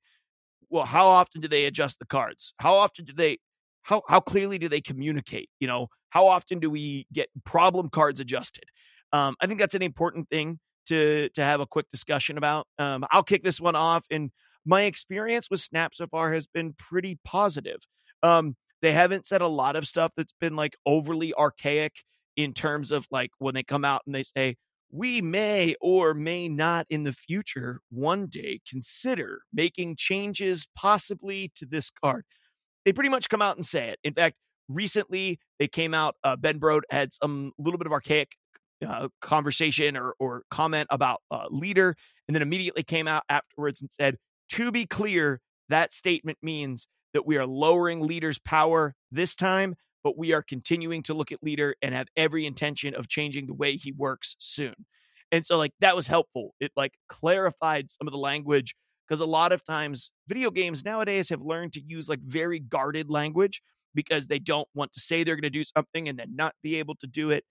Well, 0.71 0.85
how 0.85 1.07
often 1.07 1.41
do 1.41 1.49
they 1.49 1.67
adjust 1.67 1.99
the 1.99 2.07
cards? 2.07 2.53
How 2.59 2.75
often 2.75 3.05
do 3.05 3.13
they 3.13 3.39
how 3.83 4.03
how 4.09 4.21
clearly 4.21 4.59
do 4.59 4.69
they 4.69 4.81
communicate? 4.81 5.49
You 5.61 5.69
know, 5.69 5.89
how 6.11 6.27
often 6.27 6.59
do 6.61 6.71
we 6.71 7.07
get 7.13 7.29
problem 7.45 7.91
cards 7.91 8.21
adjusted? 8.21 8.65
Um, 9.13 9.37
I 9.41 9.47
think 9.47 9.61
that's 9.61 9.75
an 9.77 9.83
important 9.83 10.29
thing 10.29 10.59
to 10.89 11.29
to 11.31 11.43
have 11.45 11.61
a 11.61 11.67
quick 11.67 11.87
discussion 11.93 12.39
about. 12.39 12.67
Um, 12.79 13.05
I'll 13.13 13.23
kick 13.23 13.45
this 13.45 13.61
one 13.61 13.77
off, 13.77 14.05
and 14.11 14.31
my 14.65 14.83
experience 14.83 15.49
with 15.51 15.61
Snap 15.61 15.95
so 15.95 16.07
far 16.09 16.33
has 16.33 16.47
been 16.47 16.75
pretty 16.75 17.19
positive. 17.25 17.79
Um, 18.23 18.57
they 18.83 18.93
haven't 18.93 19.27
said 19.27 19.41
a 19.41 19.49
lot 19.49 19.77
of 19.77 19.87
stuff 19.87 20.13
that's 20.17 20.35
been 20.41 20.57
like 20.57 20.77
overly 20.85 21.33
archaic 21.35 21.93
in 22.37 22.53
terms 22.53 22.91
of 22.93 23.07
like 23.11 23.31
when 23.39 23.55
they 23.55 23.63
come 23.63 23.85
out 23.85 24.03
and 24.07 24.15
they 24.15 24.25
say 24.25 24.57
we 24.91 25.21
may 25.21 25.75
or 25.81 26.15
may 26.15 26.49
not 26.49 26.87
in 26.89 27.03
the 27.03 27.13
future 27.13 27.81
one 27.91 28.27
day 28.27 28.61
consider 28.69 29.41
making 29.53 29.97
changes 29.97 30.67
possibly 30.77 31.53
to 31.57 31.67
this 31.67 31.91
card. 31.91 32.25
They 32.85 32.93
pretty 32.93 33.11
much 33.11 33.29
come 33.29 33.43
out 33.43 33.57
and 33.57 33.67
say 33.67 33.89
it. 33.89 33.99
In 34.05 34.15
fact, 34.15 34.37
recently 34.69 35.39
they 35.59 35.69
came 35.69 35.95
out. 35.95 36.17
Uh, 36.23 36.37
ben 36.37 36.59
Brode 36.61 36.83
had 36.91 37.13
some 37.13 37.53
little 37.59 37.79
bit 37.79 37.87
of 37.87 37.93
archaic 37.93 38.37
uh, 38.87 39.09
conversation 39.21 39.97
or 39.97 40.15
or 40.19 40.43
comment 40.51 40.87
about 40.91 41.21
uh, 41.31 41.47
leader, 41.51 41.97
and 42.29 42.35
then 42.35 42.43
immediately 42.43 42.83
came 42.83 43.09
out 43.09 43.25
afterwards 43.29 43.81
and 43.81 43.91
said, 43.91 44.17
"To 44.51 44.71
be 44.71 44.87
clear, 44.87 45.41
that 45.69 45.93
statement 45.93 46.39
means 46.43 46.87
that 47.13 47.27
we 47.27 47.37
are 47.39 47.47
lowering 47.47 48.01
leader's 48.03 48.39
power 48.39 48.95
this 49.11 49.35
time." 49.35 49.75
But 50.07 50.17
we 50.17 50.33
are 50.33 50.41
continuing 50.43 51.03
to 51.03 51.15
look 51.15 51.33
at 51.33 51.43
leader 51.43 51.75
and 51.83 51.93
have 51.93 52.07
every 52.17 52.47
intention 52.47 52.95
of 52.95 53.09
changing 53.09 53.49
the 53.49 53.55
way 53.55 53.75
he 53.77 53.91
works 53.91 54.37
soon. 54.39 54.73
And 55.33 55.45
so, 55.45 55.59
like, 55.59 55.73
that 55.81 55.97
was 55.97 56.07
helpful. 56.07 56.55
It 56.61 56.71
like 56.77 56.93
clarified 57.09 57.91
some 57.91 58.07
of 58.07 58.13
the 58.13 58.19
language 58.19 58.77
because 59.09 59.21
a 59.21 59.27
lot 59.27 59.51
of 59.51 59.65
times 59.65 60.13
video 60.29 60.53
games 60.53 60.85
nowadays 60.85 61.29
have 61.31 61.43
learned 61.43 61.73
to 61.73 61.83
use 61.85 62.09
like 62.09 62.21
very 62.25 62.61
guarded 62.61 63.11
language 63.11 63.61
because 63.97 64.29
they 64.29 64.39
don't 64.39 64.69
want 64.77 64.93
to 64.93 65.01
say 65.01 65.25
they're 65.25 65.35
going 65.35 65.43
to 65.43 65.51
do 65.51 65.65
something 65.77 66.09
and 66.09 66.17
then 66.17 66.37
not 66.37 66.55
be 66.63 66.77
able 66.77 66.95
to 67.01 67.09
do 67.09 67.31
it. 67.31 67.43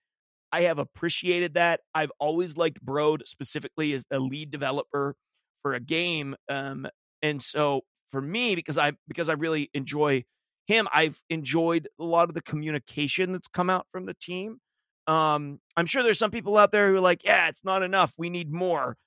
I 0.53 0.61
have 0.61 0.79
appreciated 0.79 1.55
that. 1.55 1.81
I've 1.93 2.11
always 2.21 2.55
liked 2.55 2.85
Brode 2.85 3.27
specifically 3.27 3.91
as 3.91 4.05
the 4.09 4.21
lead 4.21 4.49
developer 4.49 5.17
for 5.61 5.73
a 5.73 5.81
game. 5.81 6.37
Um, 6.47 6.87
and 7.21 7.41
so 7.41 7.81
for 8.13 8.21
me, 8.21 8.55
because 8.55 8.77
I 8.77 8.93
because 9.09 9.27
I 9.27 9.33
really 9.33 9.69
enjoy 9.73 10.23
him, 10.67 10.87
I've 10.93 11.21
enjoyed 11.29 11.87
a 11.99 12.03
lot 12.03 12.29
of 12.29 12.35
the 12.35 12.41
communication 12.41 13.31
that's 13.31 13.47
come 13.47 13.69
out 13.69 13.87
from 13.91 14.05
the 14.05 14.15
team. 14.15 14.59
Um, 15.07 15.59
I'm 15.77 15.85
sure 15.85 16.03
there's 16.03 16.19
some 16.19 16.31
people 16.31 16.57
out 16.57 16.71
there 16.71 16.89
who 16.89 16.95
are 16.95 17.01
like, 17.01 17.23
yeah, 17.23 17.47
it's 17.49 17.63
not 17.63 17.83
enough. 17.83 18.13
We 18.17 18.29
need 18.29 18.51
more. 18.51 18.97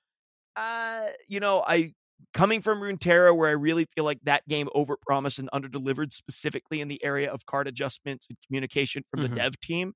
Uh, 0.55 1.07
you 1.27 1.39
know, 1.39 1.63
I 1.65 1.93
coming 2.33 2.61
from 2.61 2.79
Runeterra, 2.81 3.35
where 3.35 3.49
I 3.49 3.53
really 3.53 3.85
feel 3.95 4.03
like 4.03 4.19
that 4.23 4.47
game 4.47 4.69
overpromised 4.75 5.39
and 5.39 5.49
underdelivered, 5.53 6.11
specifically 6.13 6.81
in 6.81 6.87
the 6.89 7.03
area 7.03 7.31
of 7.31 7.45
card 7.45 7.67
adjustments 7.67 8.27
and 8.29 8.37
communication 8.45 9.03
from 9.11 9.21
Mhm. 9.21 9.29
the 9.29 9.29
dev 9.29 9.59
team. 9.61 9.93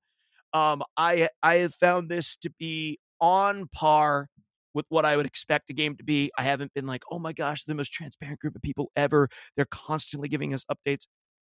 Um, 0.52 0.82
I 0.96 1.28
I 1.42 1.56
have 1.56 1.74
found 1.74 2.10
this 2.10 2.36
to 2.38 2.50
be 2.58 2.98
on 3.20 3.68
par 3.74 4.28
with 4.74 4.86
what 4.88 5.04
I 5.04 5.16
would 5.16 5.26
expect 5.26 5.70
a 5.70 5.72
game 5.74 5.96
to 5.96 6.04
be. 6.04 6.30
I 6.38 6.42
haven't 6.44 6.74
been 6.74 6.86
like, 6.86 7.02
oh 7.10 7.18
my 7.18 7.32
gosh, 7.32 7.64
the 7.64 7.74
most 7.74 7.92
transparent 7.92 8.40
group 8.40 8.56
of 8.56 8.62
people 8.62 8.90
ever. 8.96 9.28
They're 9.56 9.66
constantly 9.66 10.28
giving 10.28 10.54
us 10.54 10.64
updates. 10.70 11.06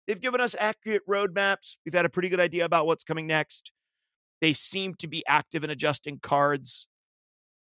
They've 0.07 0.19
given 0.19 0.41
us 0.41 0.55
accurate 0.59 1.07
roadmaps. 1.07 1.77
We've 1.85 1.93
had 1.93 2.05
a 2.05 2.09
pretty 2.09 2.29
good 2.29 2.39
idea 2.39 2.65
about 2.65 2.85
what's 2.85 3.03
coming 3.03 3.27
next. 3.27 3.71
They 4.41 4.53
seem 4.53 4.93
to 4.95 5.07
be 5.07 5.23
active 5.27 5.63
in 5.63 5.69
adjusting 5.69 6.19
cards. 6.21 6.87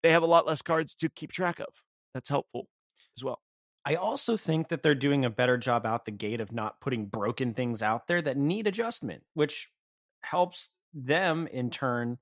They 0.03 0.13
have 0.13 0.23
a 0.23 0.27
lot 0.27 0.47
less 0.47 0.63
cards 0.63 0.95
to 0.97 1.09
keep 1.09 1.33
track 1.33 1.59
of. 1.61 1.69
That's 2.15 2.29
helpful 2.29 2.69
as 3.17 3.25
well. 3.25 3.41
I 3.85 3.95
also 3.95 4.37
think 4.37 4.69
that 4.69 4.83
they're 4.83 4.95
doing 4.95 5.25
a 5.25 5.31
better 5.31 5.57
job 5.57 5.87
out 5.87 6.05
the 6.05 6.11
gate 6.11 6.41
of 6.41 6.53
not 6.53 6.81
putting 6.81 7.07
broken 7.07 7.55
things 7.55 7.83
out 7.83 8.07
there 8.07 8.21
that 8.23 8.37
need 8.37 8.67
adjustment, 8.67 9.23
which 9.35 9.71
helps 10.23 10.71
them 10.93 11.47
in 11.47 11.71
turn 11.71 12.19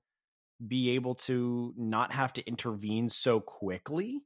be 0.65 0.91
able 0.91 1.15
to 1.15 1.73
not 1.77 2.13
have 2.13 2.33
to 2.33 2.47
intervene 2.47 3.09
so 3.09 3.39
quickly 3.39 4.21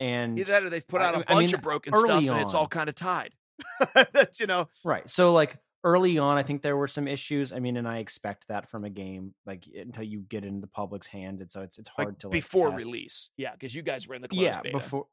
and 0.00 0.38
Either 0.38 0.52
that 0.52 0.64
or 0.64 0.70
they've 0.70 0.86
put 0.86 1.00
out 1.00 1.14
a 1.14 1.18
I 1.18 1.34
bunch 1.34 1.46
mean, 1.46 1.54
of 1.54 1.62
broken 1.62 1.92
stuff 1.92 2.28
and 2.28 2.40
it's 2.40 2.54
all 2.54 2.66
kind 2.66 2.88
of 2.88 2.94
tied. 2.94 3.32
That's 4.12 4.40
you 4.40 4.46
know, 4.46 4.68
Right. 4.84 5.08
So 5.08 5.32
like 5.32 5.58
early 5.84 6.18
on, 6.18 6.38
I 6.38 6.42
think 6.42 6.62
there 6.62 6.76
were 6.76 6.88
some 6.88 7.06
issues. 7.06 7.52
I 7.52 7.58
mean, 7.60 7.76
and 7.76 7.86
I 7.86 7.98
expect 7.98 8.48
that 8.48 8.68
from 8.68 8.84
a 8.84 8.90
game 8.90 9.34
like 9.46 9.64
until 9.76 10.04
you 10.04 10.20
get 10.20 10.44
in 10.44 10.60
the 10.60 10.66
public's 10.66 11.06
hand, 11.06 11.40
and 11.40 11.50
so 11.50 11.62
it's 11.62 11.78
it's 11.78 11.88
hard 11.88 12.08
like 12.08 12.18
to 12.20 12.28
like, 12.28 12.32
before 12.32 12.70
test. 12.70 12.84
release. 12.84 13.30
Yeah, 13.36 13.52
because 13.52 13.74
you 13.74 13.82
guys 13.82 14.08
were 14.08 14.14
in 14.14 14.22
the 14.22 14.28
closed 14.28 14.42
Yeah, 14.42 14.60
beta. 14.62 14.78
before. 14.78 15.06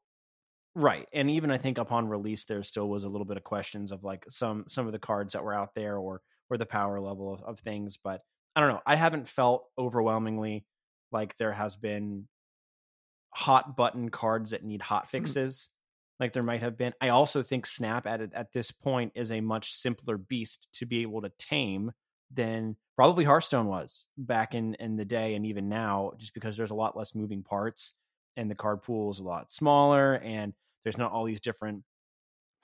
Right, 0.74 1.06
and 1.12 1.30
even 1.30 1.50
I 1.50 1.58
think 1.58 1.76
upon 1.76 2.08
release, 2.08 2.46
there 2.46 2.62
still 2.62 2.88
was 2.88 3.04
a 3.04 3.08
little 3.08 3.26
bit 3.26 3.36
of 3.36 3.44
questions 3.44 3.92
of 3.92 4.02
like 4.02 4.24
some 4.30 4.64
some 4.68 4.86
of 4.86 4.92
the 4.92 4.98
cards 4.98 5.34
that 5.34 5.44
were 5.44 5.54
out 5.54 5.74
there 5.74 5.98
or 5.98 6.22
or 6.50 6.56
the 6.56 6.66
power 6.66 6.98
level 7.00 7.34
of, 7.34 7.42
of 7.42 7.60
things. 7.60 7.98
But 8.02 8.22
I 8.56 8.60
don't 8.60 8.70
know. 8.70 8.80
I 8.86 8.96
haven't 8.96 9.28
felt 9.28 9.66
overwhelmingly 9.78 10.64
like 11.12 11.36
there 11.36 11.52
has 11.52 11.76
been 11.76 12.26
hot 13.34 13.76
button 13.76 14.08
cards 14.08 14.50
that 14.50 14.64
need 14.64 14.80
hot 14.80 15.06
mm. 15.06 15.10
fixes 15.10 15.68
like 16.22 16.32
there 16.32 16.44
might 16.44 16.60
have 16.60 16.78
been. 16.78 16.94
I 17.00 17.08
also 17.08 17.42
think 17.42 17.66
Snap 17.66 18.06
at 18.06 18.32
at 18.32 18.52
this 18.52 18.70
point 18.70 19.12
is 19.16 19.32
a 19.32 19.40
much 19.40 19.72
simpler 19.72 20.16
beast 20.16 20.68
to 20.74 20.86
be 20.86 21.02
able 21.02 21.20
to 21.22 21.32
tame 21.36 21.90
than 22.32 22.76
probably 22.96 23.24
Hearthstone 23.24 23.66
was 23.66 24.06
back 24.16 24.54
in 24.54 24.74
in 24.74 24.96
the 24.96 25.04
day 25.04 25.34
and 25.34 25.44
even 25.44 25.68
now 25.68 26.12
just 26.18 26.32
because 26.32 26.56
there's 26.56 26.70
a 26.70 26.76
lot 26.76 26.96
less 26.96 27.14
moving 27.14 27.42
parts 27.42 27.94
and 28.36 28.48
the 28.48 28.54
card 28.54 28.82
pool 28.82 29.10
is 29.10 29.18
a 29.18 29.24
lot 29.24 29.50
smaller 29.50 30.14
and 30.14 30.54
there's 30.84 30.96
not 30.96 31.10
all 31.10 31.24
these 31.24 31.40
different 31.40 31.82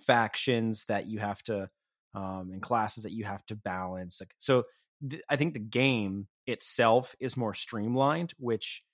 factions 0.00 0.84
that 0.84 1.06
you 1.06 1.18
have 1.18 1.42
to 1.42 1.68
um 2.14 2.50
and 2.52 2.62
classes 2.62 3.02
that 3.02 3.12
you 3.12 3.24
have 3.24 3.44
to 3.46 3.56
balance 3.56 4.20
like 4.20 4.32
so 4.38 4.62
th- 5.10 5.22
I 5.28 5.34
think 5.34 5.52
the 5.52 5.60
game 5.60 6.28
itself 6.46 7.16
is 7.18 7.36
more 7.36 7.54
streamlined 7.54 8.32
which 8.38 8.84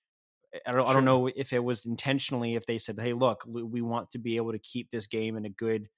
I 0.67 0.73
don't, 0.73 0.89
I 0.89 0.93
don't 0.93 1.05
know 1.05 1.29
if 1.35 1.53
it 1.53 1.63
was 1.63 1.85
intentionally 1.85 2.55
if 2.55 2.67
they 2.67 2.79
said 2.79 2.99
hey 3.01 3.13
look 3.13 3.45
we 3.47 3.83
want 3.83 4.11
to 4.13 4.19
be 4.19 4.37
able 4.37 4.53
to 4.53 4.59
keep 4.59 4.91
this 4.91 5.07
game 5.07 5.37
in 5.37 5.45
a 5.45 5.51
good 5.51 5.89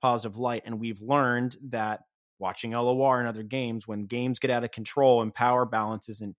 positive 0.00 0.36
light 0.36 0.62
and 0.66 0.80
we've 0.80 1.00
learned 1.00 1.56
that 1.68 2.00
watching 2.38 2.72
LOR 2.72 3.20
and 3.20 3.28
other 3.28 3.44
games 3.44 3.86
when 3.86 4.06
games 4.06 4.38
get 4.38 4.50
out 4.50 4.64
of 4.64 4.72
control 4.72 5.22
and 5.22 5.34
power 5.34 5.64
balance 5.64 6.08
isn't 6.08 6.36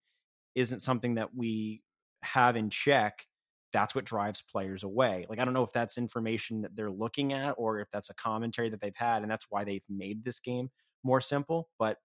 isn't 0.56 0.82
something 0.82 1.16
that 1.16 1.34
we 1.36 1.82
have 2.22 2.56
in 2.56 2.70
check 2.70 3.26
that's 3.72 3.96
what 3.96 4.06
drives 4.06 4.42
players 4.42 4.84
away. 4.84 5.26
Like 5.30 5.40
i 5.40 5.46
don't 5.46 5.54
know 5.54 5.64
if 5.64 5.74
that's 5.74 5.98
information 5.98 6.62
that 6.62 6.76
they're 6.76 6.92
looking 6.92 7.34
at 7.34 7.56
or 7.58 7.80
if 7.80 7.90
that's 7.92 8.10
a 8.10 8.16
commentary 8.16 8.70
that 8.70 8.82
they've 8.82 8.96
had 8.96 9.24
and 9.24 9.32
that's 9.32 9.48
why 9.50 9.64
they've 9.64 9.84
made 9.90 10.24
this 10.24 10.40
game 10.40 10.70
more 11.04 11.20
simple 11.20 11.70
but 11.80 11.98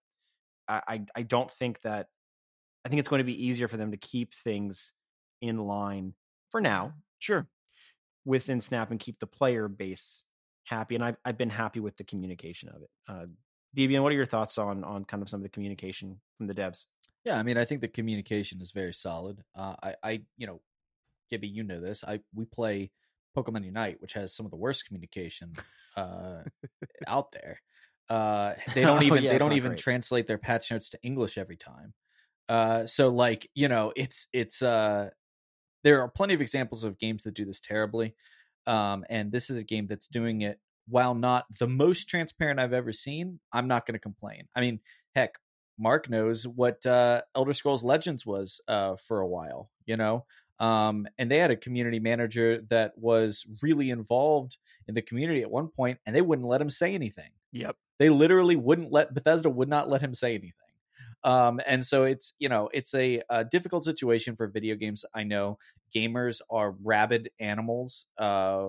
i 0.67 0.81
i, 0.89 1.05
I 1.17 1.23
don't 1.23 1.51
think 1.51 1.81
that 1.83 2.07
i 2.85 2.89
think 2.89 2.99
it's 3.01 3.09
going 3.09 3.21
to 3.21 3.25
be 3.25 3.47
easier 3.47 3.69
for 3.69 3.77
them 3.77 3.91
to 3.93 3.97
keep 3.97 4.35
things 4.35 4.93
in 5.41 5.59
line 5.59 6.15
for 6.51 6.61
now 6.61 6.93
sure. 7.19 7.47
within 8.25 8.61
snap 8.61 8.91
and 8.91 9.01
keep 9.01 9.19
the 9.19 9.27
player 9.27 9.69
base 9.69 10.23
happy 10.65 10.95
and 10.95 11.05
i've, 11.05 11.17
I've 11.25 11.39
been 11.39 11.51
happy 11.51 11.81
with 11.81 11.97
the 11.97 12.05
communication 12.05 12.69
of 12.69 12.83
it 12.83 12.91
uh 13.09 13.27
DBN, 13.77 14.03
what 14.03 14.13
are 14.13 14.17
your 14.17 14.27
thoughts 14.27 14.57
on 14.59 14.83
on 14.83 15.05
kind 15.05 15.23
of 15.23 15.29
some 15.29 15.41
of 15.41 15.43
the 15.43 15.51
communication 15.51 16.21
from 16.37 16.47
the 16.47 16.55
devs 16.55 16.87
Yeah, 17.25 17.39
I 17.39 17.43
mean, 17.43 17.59
I 17.59 17.65
think 17.67 17.81
the 17.83 17.89
communication 17.89 18.61
is 18.63 18.71
very 18.73 18.95
solid. 18.95 19.43
Uh, 19.55 19.75
I, 19.83 19.95
I, 20.03 20.23
you 20.39 20.47
know, 20.47 20.61
Gibby, 21.31 21.49
you 21.49 21.63
know 21.63 21.81
this. 21.81 22.03
I 22.03 22.21
we 22.35 22.47
play 22.47 22.91
Pokemon 23.37 23.65
Unite, 23.65 24.01
which 24.01 24.15
has 24.15 24.35
some 24.35 24.47
of 24.47 24.51
the 24.51 24.57
worst 24.57 24.87
communication 24.87 25.53
uh, 25.97 26.43
out 27.07 27.33
there. 27.33 27.61
Uh, 28.09 28.55
they 28.75 28.83
don't 28.83 29.03
Oh, 29.03 29.05
even 29.05 29.23
yeah, 29.23 29.33
they 29.33 29.39
don't 29.39 29.53
even 29.53 29.73
great. 29.73 29.81
translate 29.81 30.27
their 30.27 30.39
patch 30.39 30.71
notes 30.71 30.89
to 30.91 30.99
English 31.03 31.37
every 31.37 31.57
time. 31.57 31.93
Uh, 32.49 32.87
so 32.87 33.11
like 33.11 33.51
you 33.55 33.69
know, 33.69 33.93
it's 33.95 34.29
it's 34.33 34.63
uh, 34.63 35.11
there 35.85 36.03
are 36.03 36.09
plenty 36.09 36.35
of 36.35 36.41
examples 36.41 36.85
of 36.85 36.99
games 36.99 37.25
that 37.25 37.35
do 37.35 37.45
this 37.45 37.61
terribly, 37.61 38.15
um, 38.67 39.05
and 39.09 39.33
this 39.33 39.51
is 39.51 39.57
a 39.57 39.65
game 39.65 39.87
that's 39.87 40.09
doing 40.09 40.43
it 40.43 40.61
while 40.89 41.15
not 41.15 41.45
the 41.59 41.69
most 41.69 42.09
transparent 42.09 42.59
I've 42.59 42.73
ever 42.73 42.93
seen. 42.93 43.41
I'm 43.53 43.69
not 43.69 43.87
going 43.87 43.95
to 43.95 43.99
complain. 43.99 44.49
I 44.55 44.61
mean, 44.61 44.81
heck, 45.15 45.35
Mark 45.79 46.11
knows 46.11 46.47
what 46.47 46.85
uh, 46.87 47.23
Elder 47.35 47.53
Scrolls 47.53 47.85
Legends 47.85 48.27
was 48.27 48.61
uh, 48.69 48.97
for 48.97 49.21
a 49.21 49.27
while, 49.27 49.71
you 49.87 49.97
know, 49.97 50.25
um, 50.59 51.07
and 51.19 51.31
they 51.31 51.39
had 51.39 51.51
a 51.51 51.57
community 51.57 52.01
manager 52.01 52.63
that 52.71 52.93
was 52.97 53.47
really 53.63 53.91
involved 53.91 54.57
in 54.89 54.95
the 54.95 55.03
community 55.03 55.43
at 55.43 55.51
one 55.51 55.69
point, 55.69 55.99
and 56.05 56.17
they 56.17 56.23
wouldn't 56.23 56.49
let 56.49 56.61
him 56.61 56.71
say 56.71 56.95
anything. 56.95 57.31
Yep. 57.53 57.77
They 57.99 58.11
literally 58.11 58.57
wouldn't 58.57 58.93
let 58.93 59.15
Bethesda 59.15 59.51
would 59.51 59.69
not 59.69 59.89
let 59.89 60.01
him 60.01 60.15
say 60.15 60.31
anything. 60.31 60.53
Um, 61.25 61.61
and 61.67 61.85
so 61.85 62.05
it's 62.05 62.33
you 62.39 62.49
know 62.49 62.69
it's 62.73 62.95
a, 62.95 63.23
a 63.29 63.45
difficult 63.45 63.85
situation 63.85 64.37
for 64.37 64.47
video 64.47 64.77
games. 64.77 65.05
I 65.15 65.25
know 65.25 65.59
gamers 65.95 66.41
are 66.51 66.75
rabid 66.83 67.31
animals, 67.41 68.07
uh, 68.19 68.69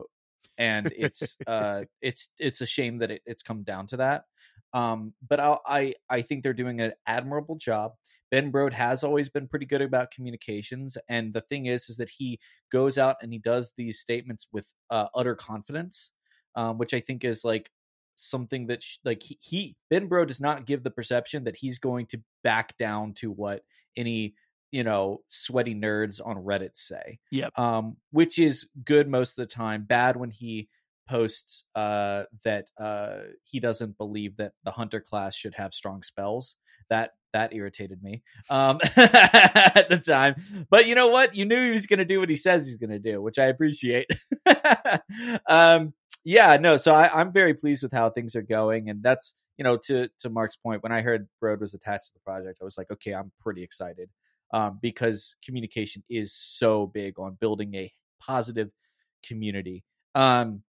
and 0.57 0.91
it's 0.97 1.37
uh, 1.45 1.83
it's 2.01 2.29
it's 2.39 2.61
a 2.61 2.65
shame 2.65 2.99
that 2.99 3.11
it, 3.11 3.21
it's 3.25 3.43
come 3.43 3.63
down 3.63 3.87
to 3.87 3.97
that. 3.97 4.23
Um, 4.73 5.13
but 5.27 5.39
I, 5.39 5.57
I 5.65 5.93
I 6.09 6.21
think 6.21 6.43
they're 6.43 6.53
doing 6.53 6.81
an 6.81 6.93
admirable 7.05 7.55
job. 7.55 7.93
Ben 8.31 8.51
Brode 8.51 8.73
has 8.73 9.03
always 9.03 9.29
been 9.29 9.47
pretty 9.47 9.65
good 9.65 9.81
about 9.81 10.11
communications, 10.11 10.97
and 11.07 11.33
the 11.33 11.41
thing 11.41 11.65
is, 11.65 11.89
is 11.89 11.97
that 11.97 12.09
he 12.09 12.39
goes 12.71 12.97
out 12.97 13.17
and 13.21 13.31
he 13.31 13.39
does 13.39 13.73
these 13.77 13.99
statements 13.99 14.47
with 14.51 14.67
uh, 14.89 15.07
utter 15.15 15.35
confidence, 15.35 16.11
um, 16.55 16.77
which 16.77 16.93
I 16.93 16.99
think 16.99 17.23
is 17.23 17.43
like 17.43 17.71
something 18.19 18.67
that 18.67 18.83
sh- 18.83 18.97
like 19.03 19.23
he, 19.23 19.37
he 19.41 19.75
Ben 19.89 20.09
Brode 20.09 20.27
does 20.27 20.41
not 20.41 20.65
give 20.65 20.83
the 20.83 20.91
perception 20.91 21.45
that 21.45 21.57
he's 21.57 21.79
going 21.79 22.07
to 22.07 22.21
back 22.43 22.77
down 22.77 23.13
to 23.15 23.31
what 23.31 23.63
any 23.95 24.35
you 24.71 24.83
know 24.83 25.21
sweaty 25.27 25.75
nerds 25.75 26.19
on 26.23 26.37
Reddit 26.37 26.75
say. 26.77 27.19
Yep. 27.31 27.57
Um, 27.57 27.97
which 28.11 28.39
is 28.39 28.69
good 28.83 29.07
most 29.07 29.37
of 29.37 29.47
the 29.47 29.53
time. 29.53 29.83
Bad 29.83 30.15
when 30.15 30.31
he 30.31 30.69
posts 31.09 31.63
uh 31.73 32.23
that 32.43 32.69
uh 32.79 33.21
he 33.43 33.59
doesn't 33.59 33.97
believe 33.97 34.37
that 34.37 34.53
the 34.63 34.69
hunter 34.69 34.99
class 34.99 35.35
should 35.35 35.55
have 35.55 35.73
strong 35.73 36.03
spells 36.03 36.55
that 36.91 37.13
that 37.33 37.51
irritated 37.51 38.03
me 38.03 38.21
um 38.51 38.77
at 38.95 39.87
the 39.89 39.97
time 39.97 40.35
but 40.69 40.85
you 40.85 40.93
know 40.93 41.07
what 41.07 41.35
you 41.35 41.45
knew 41.45 41.65
he 41.65 41.71
was 41.71 41.87
going 41.87 41.97
to 41.97 42.05
do 42.05 42.19
what 42.19 42.29
he 42.29 42.35
says 42.35 42.67
he's 42.67 42.75
going 42.75 42.91
to 42.91 42.99
do 42.99 43.19
which 43.23 43.39
i 43.39 43.45
appreciate 43.45 44.05
um 45.49 45.93
yeah 46.23 46.57
no 46.57 46.77
so 46.77 46.93
I, 46.93 47.19
i'm 47.19 47.31
very 47.31 47.53
pleased 47.53 47.83
with 47.83 47.93
how 47.93 48.09
things 48.09 48.35
are 48.35 48.41
going 48.41 48.89
and 48.89 49.01
that's 49.01 49.35
you 49.57 49.63
know 49.63 49.77
to 49.85 50.09
to 50.19 50.29
mark's 50.29 50.57
point 50.57 50.83
when 50.83 50.91
i 50.91 51.01
heard 51.01 51.27
Brode 51.41 51.59
was 51.59 51.73
attached 51.73 52.07
to 52.07 52.13
the 52.15 52.19
project 52.19 52.59
i 52.61 52.65
was 52.65 52.77
like 52.77 52.91
okay 52.91 53.13
i'm 53.13 53.31
pretty 53.39 53.63
excited 53.63 54.09
um 54.53 54.79
because 54.81 55.35
communication 55.43 56.03
is 56.09 56.33
so 56.33 56.87
big 56.87 57.19
on 57.19 57.37
building 57.39 57.75
a 57.75 57.91
positive 58.19 58.69
community. 59.25 59.83
Um 60.15 60.63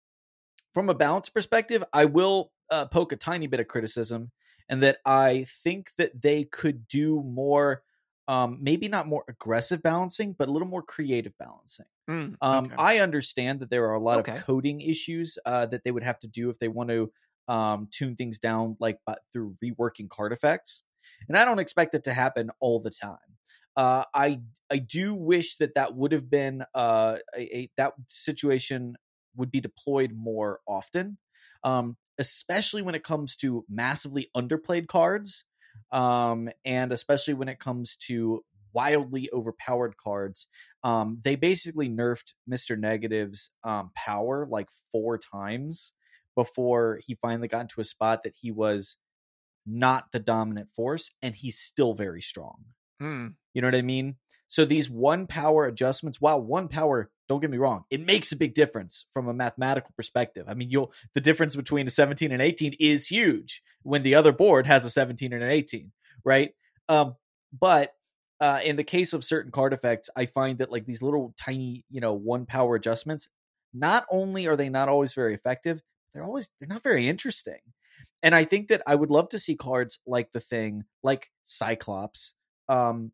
from 0.74 0.90
a 0.90 0.94
balance 0.94 1.30
perspective 1.30 1.84
i 1.94 2.06
will 2.06 2.52
uh, 2.70 2.86
poke 2.86 3.12
a 3.12 3.16
tiny 3.16 3.48
bit 3.48 3.60
of 3.60 3.68
criticism 3.68 4.32
and 4.70 4.84
that 4.84 4.98
i 5.06 5.46
think 5.64 5.94
that 5.96 6.22
they 6.22 6.44
could 6.44 6.88
do 6.88 7.24
more 7.24 7.82
um 8.30 8.60
maybe 8.62 8.90
not 8.90 9.08
more 9.08 9.26
aggressive 9.30 9.84
balancing 9.84 10.34
but 10.34 10.50
a 10.50 10.54
little 10.54 10.70
more 10.70 10.84
creative 10.84 11.38
balancing 11.40 11.88
Mm, 12.10 12.38
um. 12.42 12.74
I 12.78 13.00
understand 13.00 13.60
that 13.60 13.70
there 13.70 13.88
are 13.90 13.94
a 13.96 14.00
lot 14.04 14.20
Okay. 14.20 14.20
of 14.20 14.34
coding 14.36 14.82
issues 14.82 15.38
uh, 15.46 15.66
that 15.68 15.84
they 15.84 15.92
would 15.92 16.04
have 16.04 16.20
to 16.20 16.28
do 16.28 16.50
if 16.50 16.60
they 16.60 16.68
want 16.70 16.90
to 16.90 17.12
um, 17.48 17.88
tune 17.92 18.16
things 18.16 18.40
down, 18.40 18.78
like 18.80 19.00
but 19.06 19.20
through 19.34 19.58
reworking 19.64 20.10
card 20.10 20.34
effects. 20.34 20.84
And 21.28 21.38
I 21.38 21.46
don't 21.46 21.60
expect 21.60 21.94
that 21.94 22.04
to 22.06 22.14
happen 22.14 22.52
all 22.60 22.80
the 22.80 22.92
time. 22.92 23.38
Uh, 23.76 24.04
I 24.14 24.42
I 24.70 24.78
do 24.80 25.16
wish 25.16 25.58
that 25.58 25.76
that 25.76 25.96
would 25.96 26.12
have 26.12 26.30
been 26.30 26.64
uh, 26.74 27.20
a, 27.36 27.58
a 27.58 27.72
that 27.78 27.94
situation 28.08 28.96
would 29.36 29.52
be 29.52 29.62
deployed 29.62 30.12
more 30.14 30.60
often, 30.68 31.18
um, 31.64 31.98
especially 32.18 32.82
when 32.82 32.96
it 32.96 33.04
comes 33.04 33.36
to 33.38 33.66
massively 33.70 34.30
underplayed 34.36 34.88
cards, 34.88 35.46
um, 35.92 36.50
and 36.66 36.92
especially 36.92 37.34
when 37.34 37.50
it 37.50 37.60
comes 37.60 37.96
to 37.96 38.44
wildly 38.72 39.28
overpowered 39.34 39.98
cards 39.98 40.46
um 40.84 41.20
they 41.24 41.36
basically 41.36 41.90
nerfed 41.90 42.34
mr 42.48 42.78
negative's 42.78 43.50
um 43.64 43.90
power 43.96 44.46
like 44.48 44.68
four 44.92 45.18
times 45.18 45.94
before 46.36 47.00
he 47.04 47.16
finally 47.16 47.48
got 47.48 47.62
into 47.62 47.82
a 47.82 47.84
spot 47.84 48.22
that 48.24 48.36
he 48.40 48.52
was 48.52 48.98
not 49.66 50.12
the 50.12 50.20
dominant 50.20 50.70
force 50.76 51.12
and 51.22 51.36
he's 51.36 51.60
still 51.60 51.94
very 51.94 52.22
strong. 52.22 52.64
Mm, 53.02 53.36
you 53.54 53.62
know 53.62 53.68
what 53.68 53.76
i 53.76 53.82
mean? 53.82 54.16
So 54.48 54.66
these 54.66 54.90
one 54.90 55.28
power 55.28 55.66
adjustments 55.66 56.20
while 56.20 56.42
one 56.42 56.68
power 56.68 57.12
don't 57.30 57.40
get 57.40 57.50
me 57.50 57.58
wrong 57.58 57.86
it 57.90 58.06
makes 58.06 58.32
a 58.32 58.38
big 58.38 58.54
difference 58.54 59.06
from 59.12 59.28
a 59.28 59.34
mathematical 59.34 59.92
perspective 59.96 60.46
i 60.50 60.54
mean 60.54 60.70
you'll 60.70 60.92
the 61.14 61.22
difference 61.22 61.56
between 61.56 61.88
a 61.88 61.92
17 61.92 62.32
and 62.32 62.42
18 62.42 62.76
is 62.80 63.08
huge 63.08 63.62
when 63.84 64.04
the 64.04 64.16
other 64.16 64.34
board 64.34 64.68
has 64.68 64.84
a 64.84 64.90
17 64.90 65.32
and 65.32 65.44
an 65.44 65.50
18 65.50 65.92
right 66.26 66.52
um 66.90 67.16
but 67.58 67.94
uh, 68.42 68.60
in 68.64 68.76
the 68.76 68.84
case 68.84 69.14
of 69.14 69.24
certain 69.24 69.52
card 69.52 69.74
effects, 69.74 70.10
I 70.16 70.26
find 70.26 70.60
that 70.60 70.72
like 70.72 70.86
these 70.86 71.02
little 71.02 71.34
tiny, 71.38 71.84
you 71.90 72.00
know, 72.00 72.14
one 72.14 72.46
power 72.46 72.76
adjustments, 72.76 73.28
not 73.74 74.06
only 74.10 74.48
are 74.48 74.56
they 74.56 74.70
not 74.70 74.90
always 74.90 75.14
very 75.14 75.34
effective, 75.34 75.82
they're 76.14 76.24
always 76.24 76.50
they're 76.60 76.68
not 76.68 76.84
very 76.84 77.08
interesting. 77.08 77.60
And 78.24 78.34
I 78.34 78.46
think 78.46 78.70
that 78.70 78.82
I 78.88 78.96
would 78.96 79.12
love 79.12 79.30
to 79.30 79.40
see 79.40 79.56
cards 79.56 80.00
like 80.08 80.32
the 80.32 80.40
thing, 80.40 80.86
like 81.04 81.30
Cyclops, 81.44 82.34
um, 82.70 83.12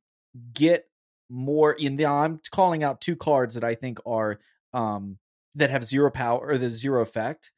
get 0.54 0.86
more. 1.30 1.76
You 1.78 1.90
know, 1.90 2.14
I'm 2.14 2.40
calling 2.52 2.84
out 2.84 3.02
two 3.02 3.16
cards 3.16 3.56
that 3.56 3.64
I 3.64 3.76
think 3.76 4.00
are 4.06 4.40
um 4.74 5.18
that 5.56 5.70
have 5.70 5.86
zero 5.86 6.12
power 6.12 6.46
or 6.48 6.58
the 6.58 6.70
zero 6.70 7.02
effect, 7.02 7.52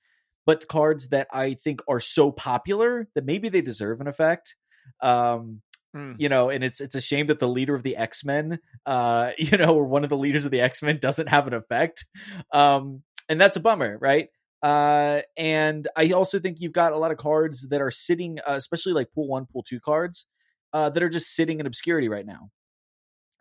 but 0.45 0.67
cards 0.67 1.09
that 1.09 1.27
I 1.31 1.55
think 1.55 1.81
are 1.87 1.99
so 1.99 2.31
popular 2.31 3.07
that 3.15 3.25
maybe 3.25 3.49
they 3.49 3.61
deserve 3.61 4.01
an 4.01 4.07
effect. 4.07 4.55
Um, 5.01 5.61
Mm. 5.95 6.15
you 6.19 6.29
know, 6.29 6.49
and 6.49 6.63
it's 6.63 6.81
it's 6.81 6.95
a 6.95 7.01
shame 7.01 7.27
that 7.27 7.39
the 7.39 7.47
leader 7.47 7.73
of 7.73 7.81
the 7.83 7.95
X 7.95 8.23
Men, 8.25 8.59
uh, 8.85 9.31
you 9.37 9.57
know, 9.57 9.73
or 9.75 9.85
one 9.85 10.03
of 10.03 10.09
the 10.09 10.17
leaders 10.17 10.45
of 10.45 10.51
the 10.51 10.61
X 10.61 10.83
Men 10.83 10.99
doesn't 10.99 11.29
have 11.29 11.47
an 11.47 11.53
effect, 11.53 12.05
um, 12.53 13.03
and 13.29 13.39
that's 13.39 13.57
a 13.57 13.61
bummer, 13.61 13.97
right? 13.97 14.29
Uh, 14.61 15.21
and 15.37 15.87
I 15.95 16.11
also 16.11 16.39
think 16.39 16.59
you've 16.59 16.73
got 16.73 16.91
a 16.93 16.97
lot 16.97 17.11
of 17.11 17.17
cards 17.17 17.67
that 17.69 17.81
are 17.81 17.91
sitting, 17.91 18.39
uh, 18.39 18.53
especially 18.53 18.93
like 18.93 19.11
pool 19.13 19.27
one, 19.27 19.45
pool 19.45 19.63
two 19.63 19.79
cards, 19.79 20.25
uh, 20.73 20.89
that 20.89 21.01
are 21.03 21.09
just 21.09 21.35
sitting 21.35 21.59
in 21.59 21.65
obscurity 21.67 22.09
right 22.09 22.25
now. 22.25 22.49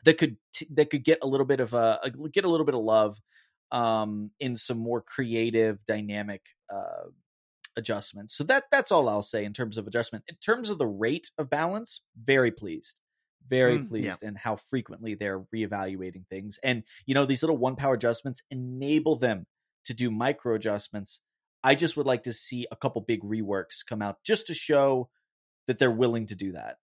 That 0.04 0.18
could 0.18 0.36
t- 0.54 0.68
that 0.74 0.90
could 0.90 1.04
get 1.04 1.18
a 1.22 1.26
little 1.26 1.46
bit 1.46 1.60
of 1.60 1.74
a, 1.74 1.98
a 2.02 2.10
get 2.28 2.44
a 2.44 2.48
little 2.48 2.66
bit 2.66 2.74
of 2.74 2.80
love 2.82 3.20
um, 3.72 4.30
in 4.38 4.56
some 4.56 4.78
more 4.78 5.00
creative, 5.00 5.84
dynamic 5.86 6.42
uh, 6.72 7.08
adjustments. 7.76 8.36
So 8.36 8.44
that 8.44 8.64
that's 8.70 8.92
all 8.92 9.08
I'll 9.08 9.22
say 9.22 9.44
in 9.44 9.52
terms 9.52 9.78
of 9.78 9.86
adjustment. 9.86 10.24
In 10.28 10.36
terms 10.36 10.70
of 10.70 10.78
the 10.78 10.86
rate 10.86 11.30
of 11.38 11.50
balance, 11.50 12.02
very 12.16 12.50
pleased. 12.50 12.96
Very 13.48 13.78
Mm, 13.78 13.82
yeah. 13.82 13.88
pleased 13.88 14.22
and 14.22 14.36
how 14.36 14.56
frequently 14.56 15.14
they're 15.14 15.40
reevaluating 15.54 16.26
things. 16.28 16.58
And 16.62 16.82
you 17.06 17.14
know, 17.14 17.24
these 17.26 17.42
little 17.42 17.56
one 17.56 17.76
power 17.76 17.94
adjustments 17.94 18.42
enable 18.50 19.16
them 19.16 19.46
to 19.84 19.94
do 19.94 20.10
micro 20.10 20.54
adjustments. 20.54 21.20
I 21.62 21.74
just 21.74 21.96
would 21.96 22.06
like 22.06 22.24
to 22.24 22.32
see 22.32 22.66
a 22.70 22.76
couple 22.76 23.00
big 23.02 23.22
reworks 23.22 23.84
come 23.88 24.02
out 24.02 24.16
just 24.24 24.46
to 24.48 24.54
show 24.54 25.10
that 25.66 25.78
they're 25.78 25.90
willing 25.90 26.26
to 26.26 26.34
do 26.34 26.52
that. 26.52 26.76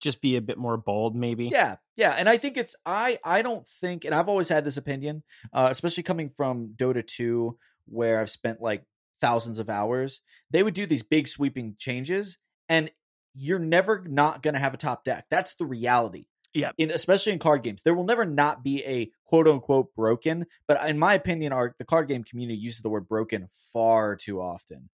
Just 0.00 0.20
be 0.20 0.36
a 0.36 0.40
bit 0.40 0.58
more 0.58 0.76
bold, 0.76 1.16
maybe. 1.16 1.48
Yeah, 1.48 1.76
yeah, 1.96 2.14
and 2.16 2.28
I 2.28 2.36
think 2.36 2.56
it's 2.56 2.76
I 2.86 3.18
I 3.24 3.42
don't 3.42 3.66
think, 3.80 4.04
and 4.04 4.14
I've 4.14 4.28
always 4.28 4.48
had 4.48 4.64
this 4.64 4.76
opinion, 4.76 5.22
uh, 5.52 5.68
especially 5.70 6.04
coming 6.04 6.30
from 6.36 6.74
Dota 6.76 7.06
two, 7.06 7.58
where 7.86 8.20
I've 8.20 8.30
spent 8.30 8.60
like 8.60 8.84
thousands 9.20 9.58
of 9.58 9.68
hours. 9.68 10.20
They 10.50 10.62
would 10.62 10.74
do 10.74 10.86
these 10.86 11.02
big 11.02 11.26
sweeping 11.28 11.74
changes, 11.78 12.38
and 12.68 12.90
you're 13.34 13.58
never 13.58 14.04
not 14.06 14.42
going 14.42 14.54
to 14.54 14.60
have 14.60 14.74
a 14.74 14.78
top 14.78 15.04
deck. 15.04 15.26
That's 15.30 15.54
the 15.54 15.66
reality. 15.66 16.26
Yeah. 16.54 16.70
in 16.78 16.90
especially 16.90 17.32
in 17.32 17.38
card 17.38 17.62
games, 17.62 17.82
there 17.82 17.94
will 17.94 18.06
never 18.06 18.24
not 18.24 18.64
be 18.64 18.82
a 18.84 19.10
quote 19.26 19.46
unquote 19.46 19.94
broken. 19.94 20.46
But 20.66 20.88
in 20.88 20.98
my 20.98 21.14
opinion, 21.14 21.52
our 21.52 21.74
the 21.78 21.84
card 21.84 22.08
game 22.08 22.24
community 22.24 22.58
uses 22.58 22.80
the 22.80 22.88
word 22.88 23.06
broken 23.06 23.48
far 23.72 24.16
too 24.16 24.40
often. 24.40 24.88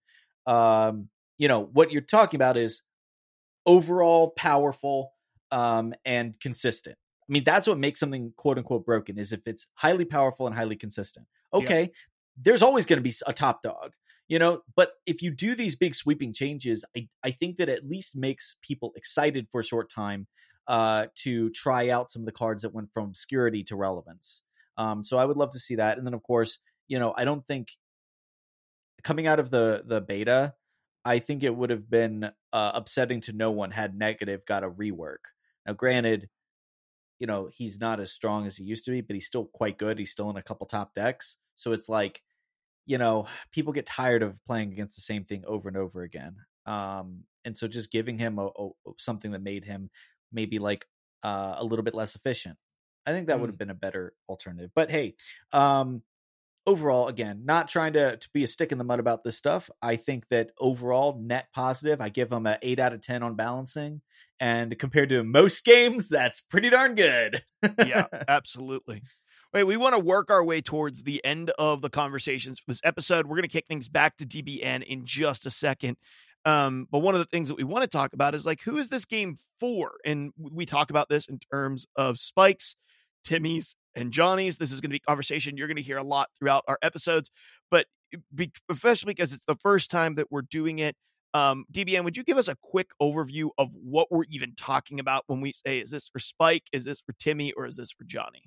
Um, 0.45 1.09
you 1.37 1.47
know 1.47 1.61
what 1.61 1.91
you're 1.91 2.01
talking 2.01 2.37
about 2.37 2.57
is 2.57 2.81
overall 3.65 4.29
powerful 4.31 5.13
um, 5.51 5.93
and 6.05 6.39
consistent. 6.39 6.97
I 7.27 7.31
mean, 7.31 7.43
that's 7.43 7.67
what 7.67 7.79
makes 7.79 7.99
something 7.99 8.33
quote 8.37 8.57
unquote 8.57 8.85
broken 8.85 9.17
is 9.17 9.33
if 9.33 9.41
it's 9.47 9.67
highly 9.73 10.05
powerful 10.05 10.45
and 10.47 10.55
highly 10.55 10.75
consistent. 10.75 11.27
Yeah. 11.53 11.59
Okay, 11.59 11.91
there's 12.37 12.61
always 12.61 12.85
going 12.85 12.97
to 12.97 13.03
be 13.03 13.13
a 13.25 13.33
top 13.33 13.63
dog, 13.63 13.93
you 14.27 14.39
know. 14.39 14.61
But 14.75 14.93
if 15.05 15.21
you 15.21 15.31
do 15.31 15.55
these 15.55 15.75
big 15.75 15.95
sweeping 15.95 16.33
changes, 16.33 16.85
I 16.95 17.07
I 17.23 17.31
think 17.31 17.57
that 17.57 17.69
at 17.69 17.87
least 17.87 18.15
makes 18.15 18.57
people 18.61 18.93
excited 18.95 19.47
for 19.51 19.61
a 19.61 19.63
short 19.63 19.89
time 19.89 20.27
uh, 20.67 21.07
to 21.15 21.49
try 21.51 21.89
out 21.89 22.11
some 22.11 22.21
of 22.21 22.25
the 22.25 22.31
cards 22.31 22.63
that 22.63 22.73
went 22.73 22.91
from 22.93 23.05
obscurity 23.05 23.63
to 23.63 23.75
relevance. 23.75 24.43
Um, 24.77 25.03
so 25.03 25.17
I 25.17 25.25
would 25.25 25.37
love 25.37 25.51
to 25.51 25.59
see 25.59 25.75
that. 25.75 25.97
And 25.97 26.05
then 26.05 26.13
of 26.13 26.23
course, 26.23 26.59
you 26.87 26.99
know, 26.99 27.13
I 27.15 27.23
don't 27.23 27.45
think 27.45 27.69
coming 29.03 29.27
out 29.27 29.39
of 29.39 29.49
the 29.49 29.83
the 29.85 30.01
beta, 30.01 30.53
I 31.05 31.19
think 31.19 31.43
it 31.43 31.55
would 31.55 31.69
have 31.69 31.89
been 31.89 32.31
uh, 32.51 32.71
upsetting 32.73 33.21
to 33.21 33.33
no 33.33 33.51
one 33.51 33.71
had 33.71 33.95
negative 33.95 34.45
got 34.45 34.63
a 34.63 34.69
rework. 34.69 35.17
Now, 35.65 35.73
granted, 35.73 36.29
you 37.19 37.27
know 37.27 37.49
he's 37.53 37.79
not 37.79 37.99
as 37.99 38.11
strong 38.11 38.45
as 38.45 38.57
he 38.57 38.63
used 38.63 38.85
to 38.85 38.91
be, 38.91 39.01
but 39.01 39.13
he's 39.13 39.27
still 39.27 39.45
quite 39.45 39.77
good. 39.77 39.99
He's 39.99 40.11
still 40.11 40.29
in 40.29 40.37
a 40.37 40.43
couple 40.43 40.67
top 40.67 40.93
decks, 40.95 41.37
so 41.55 41.71
it's 41.71 41.87
like 41.87 42.21
you 42.85 42.97
know 42.97 43.27
people 43.51 43.73
get 43.73 43.85
tired 43.85 44.23
of 44.23 44.43
playing 44.45 44.71
against 44.73 44.95
the 44.95 45.01
same 45.01 45.23
thing 45.23 45.43
over 45.47 45.67
and 45.67 45.77
over 45.77 46.03
again. 46.03 46.35
Um, 46.65 47.23
and 47.45 47.57
so 47.57 47.67
just 47.67 47.91
giving 47.91 48.17
him 48.17 48.39
a, 48.39 48.47
a 48.47 48.69
something 48.97 49.31
that 49.31 49.41
made 49.41 49.65
him 49.65 49.89
maybe 50.31 50.59
like 50.59 50.85
uh, 51.23 51.55
a 51.57 51.63
little 51.63 51.83
bit 51.83 51.95
less 51.95 52.15
efficient. 52.15 52.57
I 53.05 53.11
think 53.11 53.27
that 53.27 53.39
would 53.39 53.49
have 53.49 53.57
been 53.57 53.69
a 53.69 53.75
better 53.75 54.13
alternative. 54.27 54.71
But 54.75 54.89
hey, 54.89 55.15
um, 55.53 56.01
overall, 56.67 57.07
again, 57.07 57.43
not 57.45 57.69
trying 57.69 57.93
to, 57.93 58.17
to 58.17 58.29
be 58.33 58.43
a 58.43 58.47
stick 58.47 58.71
in 58.71 58.77
the 58.77 58.83
mud 58.83 58.99
about 58.99 59.23
this 59.23 59.37
stuff. 59.37 59.69
I 59.81 59.95
think 59.95 60.27
that 60.29 60.51
overall, 60.59 61.19
net 61.21 61.47
positive, 61.53 62.01
I 62.01 62.09
give 62.09 62.29
them 62.29 62.45
an 62.47 62.57
8 62.61 62.79
out 62.79 62.93
of 62.93 63.01
10 63.01 63.23
on 63.23 63.35
balancing. 63.35 64.01
And 64.39 64.77
compared 64.77 65.09
to 65.09 65.23
most 65.23 65.63
games, 65.63 66.09
that's 66.09 66.41
pretty 66.41 66.69
darn 66.69 66.95
good. 66.95 67.43
yeah, 67.79 68.07
absolutely. 68.27 69.01
Wait, 69.53 69.63
we 69.63 69.77
want 69.77 69.93
to 69.93 69.99
work 69.99 70.29
our 70.29 70.43
way 70.43 70.61
towards 70.61 71.03
the 71.03 71.23
end 71.23 71.51
of 71.57 71.81
the 71.81 71.89
conversations 71.89 72.59
for 72.59 72.65
this 72.67 72.81
episode. 72.83 73.25
We're 73.25 73.37
going 73.37 73.43
to 73.43 73.47
kick 73.47 73.67
things 73.67 73.87
back 73.87 74.17
to 74.17 74.25
DBN 74.25 74.83
in 74.83 75.05
just 75.05 75.45
a 75.45 75.51
second. 75.51 75.97
Um, 76.43 76.87
but 76.91 76.99
one 76.99 77.15
of 77.15 77.19
the 77.19 77.25
things 77.25 77.47
that 77.47 77.57
we 77.57 77.63
want 77.63 77.83
to 77.83 77.89
talk 77.89 78.13
about 78.13 78.35
is 78.35 78.45
like, 78.45 78.61
who 78.61 78.77
is 78.77 78.89
this 78.89 79.05
game 79.05 79.37
for? 79.59 79.93
And 80.05 80.31
we 80.37 80.65
talk 80.65 80.89
about 80.89 81.09
this 81.09 81.25
in 81.27 81.39
terms 81.51 81.85
of 81.95 82.19
spikes, 82.19 82.75
Timmy's, 83.23 83.75
and 83.95 84.11
Johnny's. 84.11 84.57
This 84.57 84.71
is 84.71 84.81
going 84.81 84.89
to 84.89 84.95
be 84.95 84.99
conversation 84.99 85.57
you're 85.57 85.67
going 85.67 85.77
to 85.77 85.83
hear 85.83 85.97
a 85.97 86.03
lot 86.03 86.29
throughout 86.37 86.63
our 86.67 86.77
episodes, 86.81 87.31
but 87.71 87.85
be, 88.33 88.51
especially 88.69 89.13
because 89.13 89.33
it's 89.33 89.45
the 89.47 89.55
first 89.55 89.89
time 89.89 90.15
that 90.15 90.31
we're 90.31 90.43
doing 90.43 90.79
it. 90.79 90.95
Um, 91.33 91.65
DBN, 91.73 92.05
would 92.05 92.15
you 92.15 92.23
give 92.23 92.37
us 92.37 92.47
a 92.47 92.55
quick 92.61 92.87
overview 93.01 93.49
of 93.57 93.69
what 93.73 94.09
we're 94.09 94.23
even 94.29 94.53
talking 94.55 95.01
about 95.01 95.23
when 95.27 95.41
we 95.41 95.51
say, 95.65 95.79
is 95.79 95.91
this 95.91 96.07
for 96.07 96.19
Spike, 96.19 96.63
is 96.71 96.85
this 96.85 97.01
for 97.01 97.13
Timmy, 97.19 97.51
or 97.53 97.65
is 97.65 97.75
this 97.75 97.91
for 97.91 98.05
Johnny? 98.05 98.43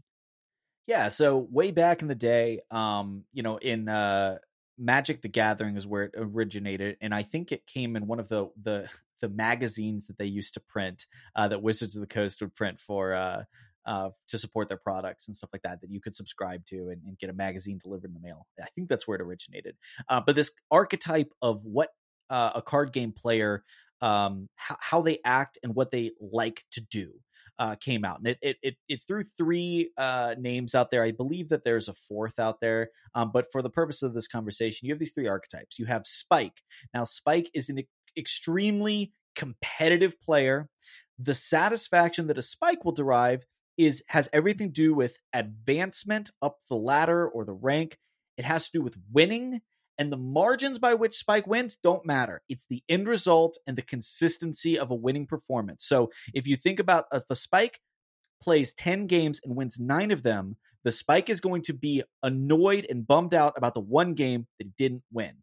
Yeah, 0.87 1.09
so 1.09 1.47
way 1.51 1.71
back 1.71 2.01
in 2.01 2.09
the 2.09 2.15
day, 2.15 2.61
um, 2.71 3.25
you 3.35 3.43
know, 3.43 3.59
in 3.59 3.89
uh 3.91 4.39
Magic 4.79 5.21
the 5.21 5.29
Gathering 5.29 5.77
is 5.77 5.87
where 5.87 6.05
it 6.05 6.15
originated, 6.17 6.97
and 7.03 7.15
I 7.15 7.25
think 7.25 7.53
it 7.53 7.67
came 7.67 7.95
in 7.95 8.07
one 8.07 8.21
of 8.21 8.29
the 8.29 8.49
the 8.63 8.89
the 9.21 9.29
magazines 9.29 10.07
that 10.07 10.17
they 10.17 10.27
used 10.27 10.55
to 10.55 10.61
print, 10.61 11.07
uh, 11.35 11.49
that 11.49 11.61
Wizards 11.61 11.97
of 11.97 12.01
the 12.01 12.07
Coast 12.07 12.41
would 12.41 12.55
print 12.55 12.81
for 12.81 13.13
uh 13.13 13.43
uh, 13.89 14.11
to 14.29 14.37
support 14.37 14.69
their 14.69 14.77
products 14.77 15.27
and 15.27 15.37
stuff 15.37 15.49
like 15.51 15.63
that 15.63 15.81
that 15.81 15.91
you 15.91 15.99
could 15.99 16.15
subscribe 16.15 16.65
to 16.67 16.91
and, 16.91 17.01
and, 17.07 17.19
get 17.19 17.31
a 17.31 17.33
magazine 17.33 17.81
delivered 17.83 18.11
in 18.11 18.15
the 18.15 18.21
mail. 18.21 18.47
I 18.63 18.69
think 18.75 18.87
that's 18.89 19.09
where 19.09 19.17
it 19.17 19.23
originated. 19.23 19.77
Uh, 20.11 20.21
but 20.25 20.37
this 20.37 20.51
archetype 20.71 21.33
of 21.41 21.65
what 21.65 21.89
uh, 22.29 22.51
a 22.57 22.61
card 22.61 22.93
game 22.93 23.13
player, 23.13 23.65
um, 24.03 24.51
how, 24.57 24.77
how, 24.79 25.01
they 25.01 25.21
act 25.25 25.59
and 25.63 25.75
what 25.75 25.91
they 25.91 26.13
like 26.21 26.63
to 26.73 26.83
do. 26.83 27.15
Uh, 27.61 27.75
came 27.75 28.05
out 28.05 28.19
and 28.19 28.29
it 28.29 28.39
it 28.41 28.57
it, 28.63 28.77
it 28.89 29.01
threw 29.09 29.25
three 29.37 29.91
uh, 29.99 30.33
names 30.39 30.77
out 30.77 30.93
there. 30.93 31.03
I 31.03 31.11
believe 31.11 31.49
that 31.49 31.65
there's 31.65 31.89
a 31.89 31.93
fourth 31.93 32.39
out 32.39 32.61
there, 32.61 32.91
um, 33.17 33.33
but 33.33 33.51
for 33.51 33.63
the 33.63 33.71
purpose 33.71 34.01
of 34.05 34.15
this 34.15 34.29
conversation, 34.29 34.87
you 34.87 34.93
have 34.93 35.01
these 35.01 35.11
three 35.11 35.27
archetypes. 35.27 35.77
You 35.77 35.87
have 35.87 36.07
Spike. 36.07 36.63
Now, 36.95 37.03
Spike 37.03 37.51
is 37.55 37.69
an 37.69 37.83
extremely 38.17 39.13
competitive 39.35 40.21
player. 40.21 40.69
The 41.19 41.35
satisfaction 41.35 42.29
that 42.29 42.39
a 42.39 42.43
Spike 42.43 42.85
will 42.85 42.93
derive 42.93 43.45
is 43.79 44.03
has 44.09 44.29
everything 44.33 44.69
to 44.69 44.73
do 44.73 44.95
with 44.95 45.19
advancement 45.33 46.31
up 46.43 46.59
the 46.69 46.77
ladder 46.77 47.29
or 47.29 47.45
the 47.45 47.53
rank. 47.53 47.97
It 48.37 48.45
has 48.45 48.67
to 48.67 48.79
do 48.79 48.83
with 48.83 48.97
winning, 49.13 49.63
and 49.99 50.13
the 50.13 50.17
margins 50.17 50.79
by 50.79 50.95
which 50.95 51.17
Spike 51.17 51.47
wins 51.47 51.77
don't 51.83 52.07
matter. 52.07 52.43
It's 52.49 52.67
the 52.69 52.83
end 52.89 53.09
result 53.09 53.59
and 53.67 53.77
the 53.77 53.83
consistency 53.83 54.79
of 54.79 54.91
a 54.91 54.95
winning 54.95 55.27
performance. 55.27 55.85
So 55.85 56.11
if 56.35 56.47
you 56.47 56.57
think 56.57 56.79
about 56.79 57.07
if 57.13 57.25
a 57.31 57.37
Spike 57.37 57.81
plays 58.41 58.73
10 58.75 59.07
games 59.07 59.41
and 59.45 59.57
wins 59.57 59.81
nine 59.81 60.11
of 60.11 60.23
them, 60.23 60.57
the 60.85 60.93
Spike 60.93 61.29
is 61.29 61.41
going 61.41 61.63
to 61.63 61.73
be 61.73 62.03
annoyed 62.23 62.87
and 62.89 63.07
bummed 63.07 63.35
out 63.35 63.55
about 63.57 63.75
the 63.75 63.81
one 63.81 64.15
game 64.15 64.47
that 64.59 64.67
he 64.67 64.73
didn't 64.79 65.03
win. 65.13 65.35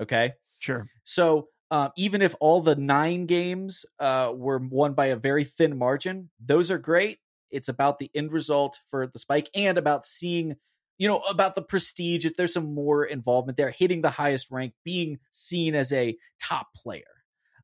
Okay? 0.00 0.32
Sure. 0.58 0.86
So 1.04 1.48
uh, 1.70 1.90
even 1.96 2.22
if 2.22 2.34
all 2.40 2.60
the 2.60 2.76
nine 2.76 3.26
games 3.26 3.84
uh, 3.98 4.32
were 4.34 4.58
won 4.58 4.94
by 4.94 5.06
a 5.06 5.16
very 5.16 5.44
thin 5.44 5.76
margin, 5.76 6.30
those 6.44 6.70
are 6.70 6.78
great. 6.78 7.18
It's 7.52 7.68
about 7.68 7.98
the 7.98 8.10
end 8.14 8.32
result 8.32 8.80
for 8.90 9.06
the 9.06 9.18
spike 9.18 9.48
and 9.54 9.78
about 9.78 10.06
seeing, 10.06 10.56
you 10.98 11.08
know, 11.08 11.18
about 11.20 11.54
the 11.54 11.62
prestige. 11.62 12.24
If 12.24 12.36
there's 12.36 12.52
some 12.52 12.74
more 12.74 13.04
involvement 13.04 13.56
there, 13.56 13.70
hitting 13.70 14.02
the 14.02 14.10
highest 14.10 14.50
rank, 14.50 14.74
being 14.84 15.18
seen 15.30 15.74
as 15.74 15.92
a 15.92 16.16
top 16.40 16.68
player. 16.74 17.04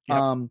Yep. 0.08 0.18
Um, 0.18 0.50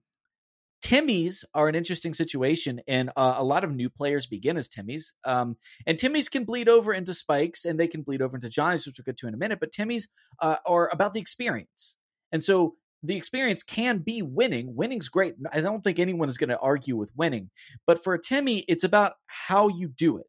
Timmys 0.84 1.44
are 1.54 1.68
an 1.68 1.76
interesting 1.76 2.14
situation, 2.14 2.82
and 2.88 3.10
uh, 3.18 3.36
a 3.38 3.44
lot 3.44 3.64
of 3.64 3.76
new 3.76 3.90
players 3.90 4.26
begin 4.26 4.58
as 4.58 4.70
Timmys. 4.70 5.12
Um, 5.26 5.58
and 5.86 5.98
Timmys 5.98 6.30
can 6.30 6.46
bleed 6.46 6.70
over 6.70 6.94
into 6.94 7.14
spikes, 7.14 7.66
and 7.66 7.80
they 7.80 7.88
can 7.88 8.04
bleed 8.04 8.22
over 8.22 8.38
into 8.38 8.48
Johnnies, 8.48 8.86
which 8.86 8.98
we'll 8.98 9.04
get 9.04 9.18
to 9.18 9.28
in 9.28 9.34
a 9.34 9.38
minute. 9.38 9.60
But 9.60 9.72
Timmys 9.72 10.08
uh, 10.40 10.58
are 10.66 10.90
about 10.94 11.14
the 11.14 11.20
experience, 11.20 11.98
and 12.32 12.44
so 12.44 12.76
the 13.08 13.16
experience 13.16 13.64
can 13.64 14.00
be 14.00 14.22
winning. 14.22 14.76
Winning's 14.76 15.10
great. 15.10 15.36
I 15.52 15.62
don't 15.62 15.84
think 15.84 15.98
anyone 15.98 16.30
is 16.30 16.38
going 16.38 16.50
to 16.50 16.60
argue 16.60 16.96
with 16.96 17.16
winning. 17.16 17.50
But 17.86 18.04
for 18.04 18.14
a 18.14 18.22
Timmy, 18.22 18.60
it's 18.68 18.84
about 18.84 19.14
how 19.26 19.70
you 19.70 19.88
do 19.88 20.18
it. 20.18 20.28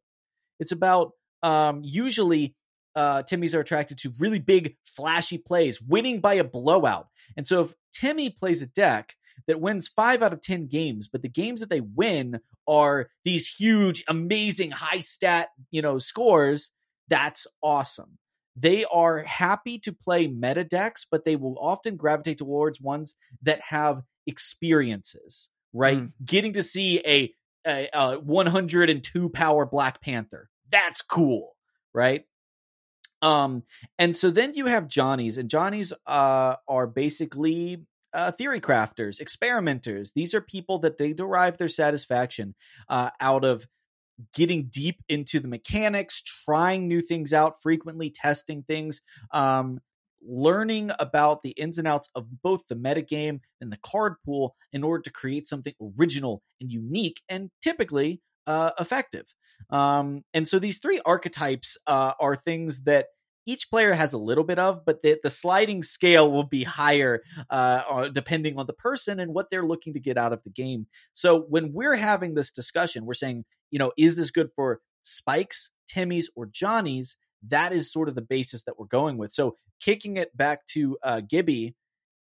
It's 0.59 0.71
about 0.71 1.11
um, 1.43 1.81
usually 1.83 2.55
uh, 2.95 3.23
Timmys 3.23 3.53
are 3.53 3.59
attracted 3.59 3.97
to 3.99 4.13
really 4.19 4.39
big, 4.39 4.75
flashy 4.85 5.37
plays, 5.37 5.81
winning 5.81 6.21
by 6.21 6.35
a 6.35 6.43
blowout. 6.43 7.07
And 7.37 7.47
so 7.47 7.61
if 7.61 7.75
Timmy 7.93 8.29
plays 8.29 8.61
a 8.61 8.67
deck 8.67 9.15
that 9.47 9.61
wins 9.61 9.87
five 9.87 10.21
out 10.21 10.33
of 10.33 10.41
10 10.41 10.67
games, 10.67 11.07
but 11.07 11.21
the 11.21 11.29
games 11.29 11.59
that 11.59 11.69
they 11.69 11.81
win 11.81 12.39
are 12.67 13.09
these 13.25 13.47
huge, 13.47 14.03
amazing, 14.07 14.71
high 14.71 14.99
stat, 14.99 15.49
you 15.71 15.81
know, 15.81 15.97
scores, 15.97 16.71
that's 17.09 17.45
awesome. 17.61 18.17
They 18.59 18.85
are 18.85 19.19
happy 19.23 19.79
to 19.79 19.93
play 19.93 20.27
meta 20.27 20.63
decks, 20.63 21.05
but 21.09 21.25
they 21.25 21.35
will 21.35 21.57
often 21.59 21.95
gravitate 21.95 22.39
towards 22.39 22.81
ones 22.81 23.15
that 23.43 23.61
have 23.61 24.01
experiences, 24.27 25.49
right? 25.73 25.99
Mm. 25.99 26.11
Getting 26.25 26.53
to 26.53 26.63
see 26.63 26.99
a, 26.99 27.33
a, 27.65 27.89
a 27.93 28.19
102 28.19 29.29
power 29.29 29.65
Black 29.65 30.01
Panther. 30.01 30.49
That's 30.69 31.01
cool, 31.01 31.55
right? 31.93 32.25
Um, 33.21 33.63
and 33.97 34.15
so 34.15 34.29
then 34.29 34.53
you 34.53 34.67
have 34.67 34.87
Johnnies, 34.87 35.37
and 35.37 35.49
Johnnies 35.49 35.93
uh, 36.07 36.55
are 36.67 36.87
basically 36.87 37.85
uh, 38.13 38.31
theory 38.31 38.59
crafters, 38.59 39.19
experimenters. 39.19 40.11
These 40.15 40.33
are 40.33 40.41
people 40.41 40.79
that 40.79 40.97
they 40.97 41.13
derive 41.13 41.57
their 41.57 41.69
satisfaction 41.69 42.55
uh, 42.87 43.09
out 43.19 43.45
of 43.45 43.67
getting 44.33 44.65
deep 44.65 45.01
into 45.07 45.39
the 45.39 45.47
mechanics, 45.47 46.21
trying 46.21 46.87
new 46.87 47.01
things 47.01 47.33
out, 47.33 47.61
frequently 47.61 48.09
testing 48.09 48.63
things, 48.63 49.01
um, 49.31 49.79
learning 50.21 50.91
about 50.99 51.41
the 51.41 51.51
ins 51.51 51.77
and 51.77 51.87
outs 51.87 52.09
of 52.15 52.25
both 52.41 52.61
the 52.67 52.75
metagame 52.75 53.39
and 53.61 53.71
the 53.71 53.79
card 53.83 54.15
pool 54.25 54.55
in 54.73 54.83
order 54.83 55.01
to 55.01 55.11
create 55.11 55.47
something 55.47 55.73
original 55.97 56.41
and 56.59 56.71
unique 56.71 57.21
and 57.29 57.49
typically 57.61 58.21
uh, 58.45 58.71
effective. 58.79 59.25
Um, 59.69 60.23
and 60.33 60.47
so 60.47 60.59
these 60.59 60.79
three 60.79 60.99
archetypes 61.05 61.77
uh, 61.87 62.13
are 62.19 62.35
things 62.35 62.83
that 62.83 63.07
each 63.45 63.69
player 63.69 63.93
has 63.93 64.13
a 64.13 64.17
little 64.17 64.43
bit 64.43 64.59
of, 64.59 64.85
but 64.85 65.01
the, 65.01 65.17
the 65.23 65.29
sliding 65.29 65.81
scale 65.81 66.31
will 66.31 66.43
be 66.43 66.63
higher 66.63 67.21
uh, 67.49 68.09
depending 68.09 68.59
on 68.59 68.67
the 68.67 68.73
person 68.73 69.19
and 69.19 69.33
what 69.33 69.49
they're 69.49 69.65
looking 69.65 69.93
to 69.93 69.99
get 69.99 70.17
out 70.17 70.33
of 70.33 70.43
the 70.43 70.51
game. 70.51 70.85
So 71.13 71.45
when 71.49 71.73
we're 71.73 71.95
having 71.95 72.35
this 72.35 72.51
discussion, 72.51 73.05
we're 73.05 73.13
saying, 73.13 73.45
you 73.71 73.79
know, 73.79 73.91
is 73.97 74.15
this 74.15 74.31
good 74.31 74.49
for 74.55 74.81
spikes, 75.01 75.71
Timmys, 75.91 76.25
or 76.35 76.45
Johnny's? 76.45 77.17
That 77.47 77.71
is 77.71 77.91
sort 77.91 78.09
of 78.09 78.15
the 78.15 78.21
basis 78.21 78.63
that 78.63 78.77
we're 78.77 78.87
going 78.87 79.17
with. 79.17 79.31
So 79.31 79.55
kicking 79.79 80.17
it 80.17 80.35
back 80.35 80.65
to 80.67 80.97
uh, 81.03 81.21
Gibby, 81.21 81.75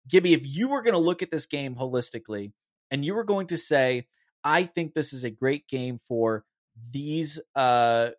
Gibby, 0.07 0.33
if 0.33 0.41
you 0.43 0.69
were 0.69 0.81
going 0.81 0.93
to 0.93 0.99
look 0.99 1.21
at 1.21 1.31
this 1.31 1.45
game 1.45 1.75
holistically 1.75 2.51
and 2.91 3.05
you 3.05 3.13
were 3.13 3.23
going 3.23 3.47
to 3.47 3.57
say, 3.57 4.07
I 4.43 4.63
think 4.63 4.93
this 4.93 5.13
is 5.13 5.23
a 5.23 5.29
great 5.29 5.67
game 5.67 5.97
for 5.97 6.43
these 6.91 7.39
uh 7.55 8.09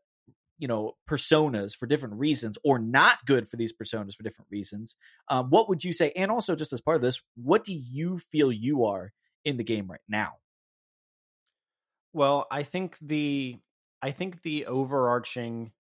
you 0.59 0.69
know 0.69 0.93
personas 1.09 1.77
for 1.77 1.87
different 1.87 2.15
reasons 2.15 2.57
or 2.65 2.79
not 2.79 3.19
good 3.27 3.47
for 3.47 3.57
these 3.57 3.73
personas 3.73 4.15
for 4.15 4.23
different 4.23 4.49
reasons 4.51 4.97
um, 5.29 5.51
what 5.51 5.69
would 5.69 5.83
you 5.83 5.93
say 5.93 6.13
and 6.15 6.31
also 6.31 6.55
just 6.55 6.73
as 6.73 6.81
part 6.81 6.95
of 6.95 7.03
this 7.03 7.21
what 7.35 7.65
do 7.65 7.73
you 7.73 8.19
feel 8.19 8.53
you 8.53 8.85
are 8.85 9.13
in 9.45 9.57
the 9.57 9.65
game 9.65 9.91
right 9.91 10.01
now 10.09 10.35
well 12.15 12.47
i 12.51 12.63
think 12.63 12.97
the 13.03 13.59
i 14.01 14.11
think 14.11 14.41
the 14.43 14.65
overarching 14.67 15.71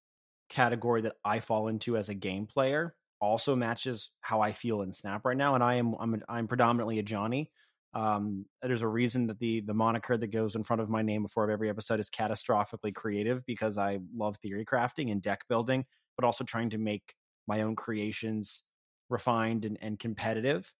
category 0.51 1.01
that 1.01 1.15
i 1.25 1.41
fall 1.41 1.69
into 1.69 1.97
as 1.97 2.11
a 2.11 2.15
game 2.15 2.47
player 2.47 2.95
also 3.21 3.57
matches 3.57 4.11
how 4.21 4.43
i 4.43 4.53
feel 4.53 4.83
in 4.83 4.93
snap 4.93 5.25
right 5.25 5.39
now 5.39 5.55
and 5.55 5.65
i 5.65 5.77
am 5.77 5.95
i'm, 5.99 6.23
I'm 6.29 6.47
predominantly 6.47 6.99
a 6.99 7.03
johnny 7.03 7.51
um, 7.95 8.47
there's 8.61 8.83
a 8.83 8.89
reason 8.89 9.29
that 9.29 9.39
the 9.39 9.61
the 9.61 9.73
moniker 9.73 10.17
that 10.17 10.27
goes 10.27 10.57
in 10.57 10.65
front 10.65 10.83
of 10.83 10.91
my 10.91 11.03
name 11.03 11.23
before 11.23 11.49
every 11.49 11.71
episode 11.71 12.01
is 12.01 12.11
catastrophically 12.11 12.93
creative 12.93 13.47
because 13.47 13.79
I 13.79 14.01
love 14.17 14.37
theory 14.39 14.65
crafting 14.65 15.13
and 15.13 15.23
deck 15.23 15.43
building, 15.49 15.85
but 16.17 16.25
also 16.25 16.43
trying 16.43 16.71
to 16.71 16.79
make 16.79 17.15
my 17.47 17.63
own 17.63 17.77
creations 17.77 18.65
refined 19.11 19.65
and, 19.65 19.79
and 19.81 19.99
competitive. 19.99 20.73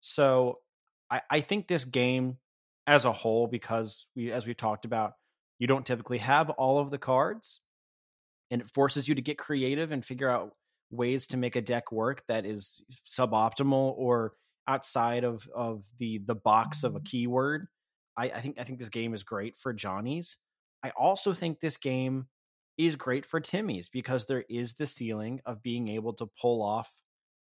So 0.00 0.58
I, 1.10 1.22
I 1.30 1.40
think 1.40 1.66
this 1.66 1.84
game 1.84 2.38
as 2.86 3.04
a 3.04 3.12
whole, 3.12 3.46
because 3.46 4.06
we 4.16 4.32
as 4.32 4.46
we 4.46 4.54
talked 4.54 4.84
about, 4.84 5.12
you 5.58 5.66
don't 5.66 5.86
typically 5.86 6.18
have 6.18 6.50
all 6.50 6.78
of 6.78 6.90
the 6.90 6.98
cards, 6.98 7.60
and 8.50 8.60
it 8.60 8.68
forces 8.68 9.08
you 9.08 9.14
to 9.14 9.22
get 9.22 9.38
creative 9.38 9.92
and 9.92 10.04
figure 10.04 10.28
out 10.28 10.52
ways 10.90 11.26
to 11.28 11.36
make 11.36 11.56
a 11.56 11.62
deck 11.62 11.90
work 11.90 12.22
that 12.28 12.44
is 12.44 12.82
suboptimal 13.08 13.94
or 13.96 14.34
outside 14.68 15.24
of 15.24 15.48
of 15.54 15.84
the 15.98 16.18
the 16.26 16.34
box 16.34 16.84
of 16.84 16.94
a 16.94 16.98
mm-hmm. 16.98 17.04
keyword. 17.04 17.66
I, 18.16 18.26
I 18.26 18.40
think 18.40 18.60
I 18.60 18.64
think 18.64 18.78
this 18.78 18.88
game 18.88 19.14
is 19.14 19.22
great 19.22 19.58
for 19.58 19.72
Johnny's. 19.72 20.38
I 20.84 20.90
also 20.90 21.32
think 21.32 21.60
this 21.60 21.76
game 21.76 22.26
is 22.76 22.96
great 22.96 23.24
for 23.24 23.40
Timmy's 23.40 23.88
because 23.88 24.26
there 24.26 24.44
is 24.48 24.74
the 24.74 24.86
ceiling 24.86 25.40
of 25.46 25.62
being 25.62 25.88
able 25.88 26.12
to 26.14 26.28
pull 26.40 26.62
off 26.62 26.92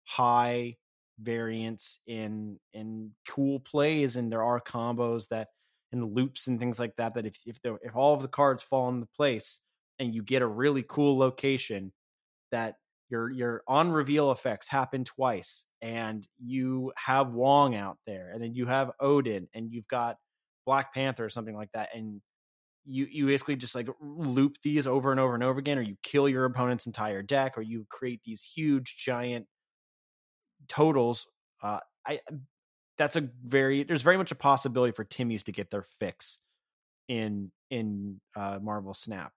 high 0.05 0.77
variance 1.21 2.01
in 2.07 2.59
in 2.73 3.11
cool 3.29 3.61
plays 3.61 4.17
and 4.17 4.33
there 4.33 4.43
are 4.43 4.61
combos 4.61 5.29
that 5.29 5.49
and 5.93 6.15
loops 6.15 6.49
and 6.49 6.59
things 6.59 6.79
like 6.79 6.95
that 6.97 7.15
that 7.15 7.25
if 7.27 7.39
if, 7.47 7.59
if 7.65 7.95
all 7.95 8.15
of 8.15 8.23
the 8.23 8.29
cards 8.29 8.63
fall 8.63 8.89
into 8.89 9.07
place 9.17 9.61
and 9.99 10.15
you 10.15 10.23
get 10.23 10.43
a 10.43 10.47
really 10.47 10.85
cool 10.89 11.17
location 11.17 11.93
that 12.51 12.77
your 13.11 13.31
your 13.31 13.63
on 13.69 13.93
reveal 13.93 14.33
effects 14.33 14.69
happen 14.69 15.05
twice 15.05 15.67
and 15.83 16.27
you 16.39 16.93
have 16.97 17.33
wong 17.33 17.75
out 17.75 17.99
there 18.07 18.31
and 18.33 18.43
then 18.43 18.55
you 18.55 18.67
have 18.67 18.91
odin 18.99 19.47
and 19.55 19.71
you've 19.71 19.89
got 19.89 20.17
black 20.67 20.93
panther 20.93 21.25
or 21.25 21.29
something 21.29 21.55
like 21.55 21.71
that 21.73 21.91
and 21.95 22.21
you 22.85 23.07
you 23.11 23.27
basically 23.27 23.57
just 23.57 23.75
like 23.75 23.89
loop 24.01 24.57
these 24.63 24.87
over 24.87 25.11
and 25.11 25.21
over 25.21 25.35
and 25.35 25.43
over 25.43 25.59
again 25.59 25.79
or 25.79 25.83
you 25.83 25.97
kill 26.03 26.29
your 26.29 26.45
opponent's 26.45 26.87
entire 26.87 27.23
deck 27.23 27.57
or 27.57 27.63
you 27.63 27.87
create 27.89 28.21
these 28.25 28.43
huge 28.43 28.97
giant 28.97 29.47
totals 30.69 31.27
uh 31.63 31.81
i 32.07 32.21
that's 32.97 33.17
a 33.17 33.29
very 33.45 33.85
there's 33.85 34.03
very 34.03 34.17
much 34.17 34.31
a 34.31 34.37
possibility 34.37 34.93
for 34.93 35.05
timmy's 35.05 35.45
to 35.45 35.53
get 35.53 35.71
their 35.71 35.83
fix 35.83 36.39
in 37.09 37.51
in 37.71 38.21
uh 38.37 38.59
marvel 38.63 38.95
snap. 38.95 39.33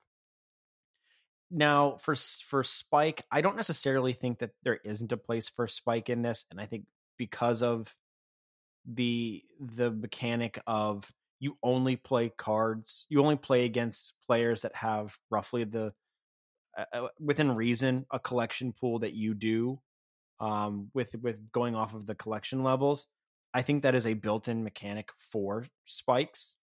Now 1.50 1.96
for 1.98 2.16
for 2.16 2.64
Spike, 2.64 3.24
I 3.32 3.42
don't 3.42 3.56
necessarily 3.56 4.14
think 4.14 4.40
that 4.40 4.52
there 4.64 4.80
isn't 4.84 5.12
a 5.12 5.18
place 5.18 5.50
for 5.50 5.68
Spike 5.68 6.10
in 6.10 6.22
this, 6.22 6.46
and 6.52 6.60
I 6.60 6.66
think 6.66 6.86
because 7.18 7.64
of 7.64 7.96
the 8.86 9.44
the 9.60 9.92
mechanic 9.92 10.62
of 10.68 11.12
you 11.40 11.58
only 11.64 11.96
play 11.96 12.32
cards, 12.36 13.06
you 13.10 13.22
only 13.22 13.38
play 13.38 13.66
against 13.66 14.14
players 14.28 14.64
that 14.64 14.76
have 14.76 15.18
roughly 15.30 15.64
the 15.64 15.94
uh, 16.78 16.84
uh 16.94 17.08
within 17.20 17.56
reason 17.56 18.06
a 18.12 18.20
collection 18.20 18.74
pool 18.74 19.00
that 19.00 19.14
you 19.14 19.34
do 19.34 19.80
um, 20.40 20.90
with 20.94 21.16
with 21.22 21.52
going 21.52 21.76
off 21.76 21.94
of 21.94 22.06
the 22.06 22.16
collection 22.16 22.64
levels. 22.64 23.08
I 23.54 23.62
think 23.62 23.84
that 23.84 23.96
is 23.96 24.06
a 24.06 24.14
built-in 24.14 24.64
mechanic 24.64 25.10
for 25.18 25.66
spikes 25.86 26.56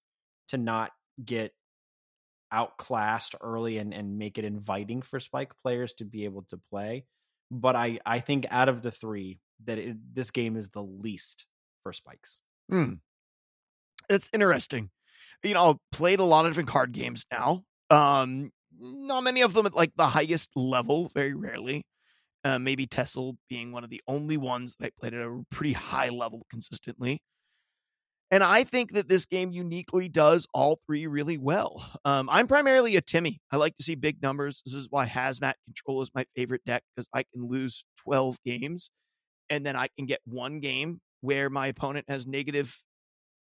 to 0.48 0.58
not 0.58 0.92
get 1.24 1.52
outclassed 2.52 3.34
early 3.40 3.78
and, 3.78 3.92
and 3.92 4.18
make 4.18 4.38
it 4.38 4.44
inviting 4.44 5.02
for 5.02 5.18
spike 5.18 5.52
players 5.62 5.94
to 5.94 6.04
be 6.04 6.24
able 6.24 6.42
to 6.42 6.60
play. 6.70 7.04
But 7.50 7.74
I, 7.74 7.98
I 8.06 8.20
think 8.20 8.46
out 8.50 8.68
of 8.68 8.82
the 8.82 8.90
three, 8.90 9.40
that 9.64 9.78
it, 9.78 9.96
this 10.14 10.30
game 10.30 10.56
is 10.56 10.68
the 10.68 10.82
least 10.82 11.46
for 11.82 11.92
spikes. 11.92 12.40
Hmm. 12.70 12.94
It's 14.08 14.30
interesting. 14.32 14.90
You 15.42 15.54
know, 15.54 15.70
I've 15.70 15.76
played 15.90 16.20
a 16.20 16.24
lot 16.24 16.46
of 16.46 16.52
different 16.52 16.68
card 16.68 16.92
games 16.92 17.24
now. 17.30 17.64
Um, 17.90 18.50
not 18.78 19.22
many 19.22 19.42
of 19.42 19.52
them 19.52 19.66
at 19.66 19.74
like 19.74 19.92
the 19.96 20.06
highest 20.06 20.50
level, 20.54 21.10
very 21.14 21.34
rarely. 21.34 21.84
Uh, 22.44 22.58
maybe 22.58 22.86
TESL 22.86 23.36
being 23.48 23.72
one 23.72 23.84
of 23.84 23.90
the 23.90 24.02
only 24.06 24.36
ones 24.36 24.76
that 24.78 24.86
I 24.86 24.90
played 25.00 25.14
at 25.14 25.22
a 25.22 25.42
pretty 25.50 25.72
high 25.72 26.10
level 26.10 26.46
consistently. 26.50 27.22
And 28.30 28.42
I 28.42 28.64
think 28.64 28.92
that 28.94 29.08
this 29.08 29.26
game 29.26 29.52
uniquely 29.52 30.08
does 30.08 30.46
all 30.52 30.78
three 30.86 31.06
really 31.06 31.38
well. 31.38 31.98
Um, 32.04 32.28
I'm 32.30 32.46
primarily 32.46 32.96
a 32.96 33.00
Timmy. 33.00 33.40
I 33.50 33.56
like 33.56 33.76
to 33.76 33.84
see 33.84 33.94
big 33.94 34.20
numbers. 34.22 34.60
This 34.66 34.74
is 34.74 34.88
why 34.90 35.06
Hazmat 35.06 35.54
Control 35.66 36.02
is 36.02 36.10
my 36.14 36.24
favorite 36.34 36.64
deck 36.66 36.82
because 36.94 37.08
I 37.14 37.22
can 37.22 37.48
lose 37.48 37.84
12 38.04 38.36
games 38.44 38.90
and 39.50 39.64
then 39.64 39.76
I 39.76 39.88
can 39.96 40.06
get 40.06 40.20
one 40.24 40.60
game 40.60 41.00
where 41.20 41.48
my 41.48 41.68
opponent 41.68 42.06
has 42.08 42.26
negative 42.26 42.76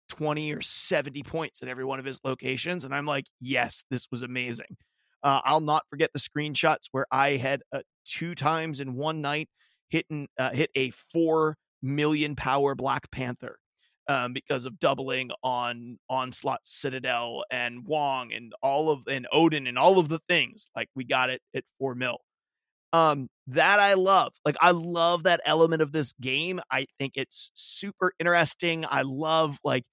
20 0.09 0.53
or 0.53 0.61
70 0.61 1.23
points 1.23 1.61
at 1.61 1.69
every 1.69 1.85
one 1.85 1.99
of 1.99 2.05
his 2.05 2.19
locations. 2.23 2.83
And 2.83 2.93
I'm 2.93 3.05
like, 3.05 3.25
yes, 3.39 3.83
this 3.89 4.07
was 4.11 4.23
amazing. 4.23 4.77
Uh, 5.23 5.41
I'll 5.43 5.61
not 5.61 5.83
forget 5.89 6.11
the 6.13 6.19
screenshots 6.19 6.87
where 6.91 7.05
I 7.11 7.37
had 7.37 7.61
uh, 7.73 7.81
two 8.05 8.35
times 8.35 8.79
in 8.79 8.95
one 8.95 9.21
night 9.21 9.49
hitting, 9.89 10.27
uh, 10.37 10.51
hit 10.51 10.71
a 10.75 10.91
4 11.13 11.57
million 11.81 12.35
power 12.35 12.75
Black 12.75 13.11
Panther 13.11 13.57
um, 14.07 14.33
because 14.33 14.65
of 14.65 14.79
doubling 14.79 15.29
on 15.43 15.97
Onslaught 16.09 16.61
Citadel 16.63 17.43
and 17.51 17.85
Wong 17.85 18.31
and 18.33 18.53
all 18.61 18.89
of 18.89 19.01
and 19.07 19.27
Odin 19.31 19.67
and 19.67 19.77
all 19.77 19.99
of 19.99 20.09
the 20.09 20.19
things. 20.27 20.67
Like 20.75 20.89
we 20.95 21.05
got 21.05 21.29
it 21.29 21.41
at 21.55 21.63
four 21.79 21.95
mil. 21.95 22.19
Um, 22.93 23.29
that 23.47 23.79
I 23.79 23.93
love. 23.93 24.33
Like 24.45 24.57
I 24.59 24.71
love 24.71 25.23
that 25.23 25.41
element 25.45 25.81
of 25.81 25.91
this 25.91 26.13
game. 26.19 26.59
I 26.69 26.87
think 26.99 27.13
it's 27.15 27.51
super 27.53 28.13
interesting. 28.19 28.85
I 28.89 29.03
love 29.03 29.57
like 29.63 29.83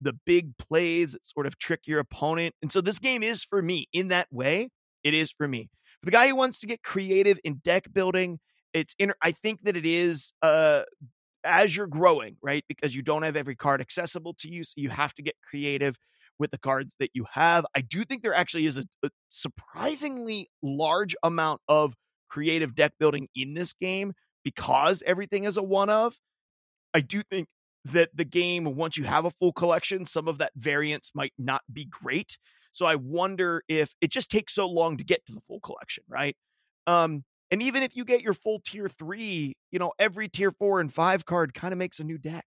the 0.00 0.14
big 0.26 0.56
plays 0.58 1.12
that 1.12 1.26
sort 1.26 1.46
of 1.46 1.58
trick 1.58 1.80
your 1.86 2.00
opponent. 2.00 2.54
And 2.62 2.72
so 2.72 2.80
this 2.80 2.98
game 2.98 3.22
is 3.22 3.44
for 3.44 3.62
me 3.62 3.88
in 3.92 4.08
that 4.08 4.28
way. 4.32 4.70
It 5.08 5.14
is 5.14 5.30
for 5.30 5.48
me. 5.48 5.70
For 6.02 6.06
the 6.06 6.12
guy 6.12 6.28
who 6.28 6.36
wants 6.36 6.60
to 6.60 6.66
get 6.66 6.82
creative 6.82 7.38
in 7.42 7.56
deck 7.64 7.92
building, 7.92 8.38
it's 8.74 8.94
in 8.98 9.12
I 9.22 9.32
think 9.32 9.62
that 9.62 9.76
it 9.76 9.86
is 9.86 10.32
uh 10.42 10.82
as 11.44 11.74
you're 11.74 11.86
growing, 11.86 12.36
right? 12.42 12.64
Because 12.68 12.94
you 12.94 13.02
don't 13.02 13.22
have 13.22 13.36
every 13.36 13.56
card 13.56 13.80
accessible 13.80 14.34
to 14.40 14.48
you. 14.50 14.64
So 14.64 14.74
you 14.76 14.90
have 14.90 15.14
to 15.14 15.22
get 15.22 15.34
creative 15.48 15.96
with 16.38 16.50
the 16.50 16.58
cards 16.58 16.94
that 17.00 17.10
you 17.14 17.24
have. 17.32 17.64
I 17.74 17.80
do 17.80 18.04
think 18.04 18.22
there 18.22 18.34
actually 18.34 18.66
is 18.66 18.78
a, 18.78 18.84
a 19.02 19.08
surprisingly 19.28 20.50
large 20.62 21.16
amount 21.22 21.62
of 21.68 21.94
creative 22.28 22.74
deck 22.74 22.92
building 23.00 23.28
in 23.34 23.54
this 23.54 23.72
game 23.72 24.12
because 24.44 25.02
everything 25.06 25.44
is 25.44 25.56
a 25.56 25.62
one 25.62 25.88
of. 25.88 26.16
I 26.94 27.00
do 27.00 27.22
think 27.22 27.48
that 27.86 28.10
the 28.14 28.24
game, 28.24 28.76
once 28.76 28.96
you 28.96 29.04
have 29.04 29.24
a 29.24 29.30
full 29.32 29.52
collection, 29.52 30.04
some 30.04 30.28
of 30.28 30.38
that 30.38 30.52
variance 30.56 31.10
might 31.14 31.32
not 31.38 31.62
be 31.72 31.86
great. 31.86 32.36
So 32.78 32.86
I 32.86 32.94
wonder 32.94 33.64
if 33.68 33.92
it 34.00 34.12
just 34.12 34.30
takes 34.30 34.54
so 34.54 34.68
long 34.68 34.98
to 34.98 35.04
get 35.04 35.26
to 35.26 35.32
the 35.32 35.40
full 35.48 35.58
collection, 35.58 36.04
right? 36.08 36.36
Um, 36.86 37.24
and 37.50 37.60
even 37.60 37.82
if 37.82 37.96
you 37.96 38.04
get 38.04 38.22
your 38.22 38.34
full 38.34 38.60
tier 38.64 38.88
three, 38.88 39.54
you 39.72 39.80
know, 39.80 39.92
every 39.98 40.28
tier 40.28 40.52
four 40.52 40.80
and 40.80 40.92
five 40.94 41.24
card 41.24 41.54
kind 41.54 41.72
of 41.72 41.78
makes 41.78 41.98
a 41.98 42.04
new 42.04 42.18
deck. 42.18 42.46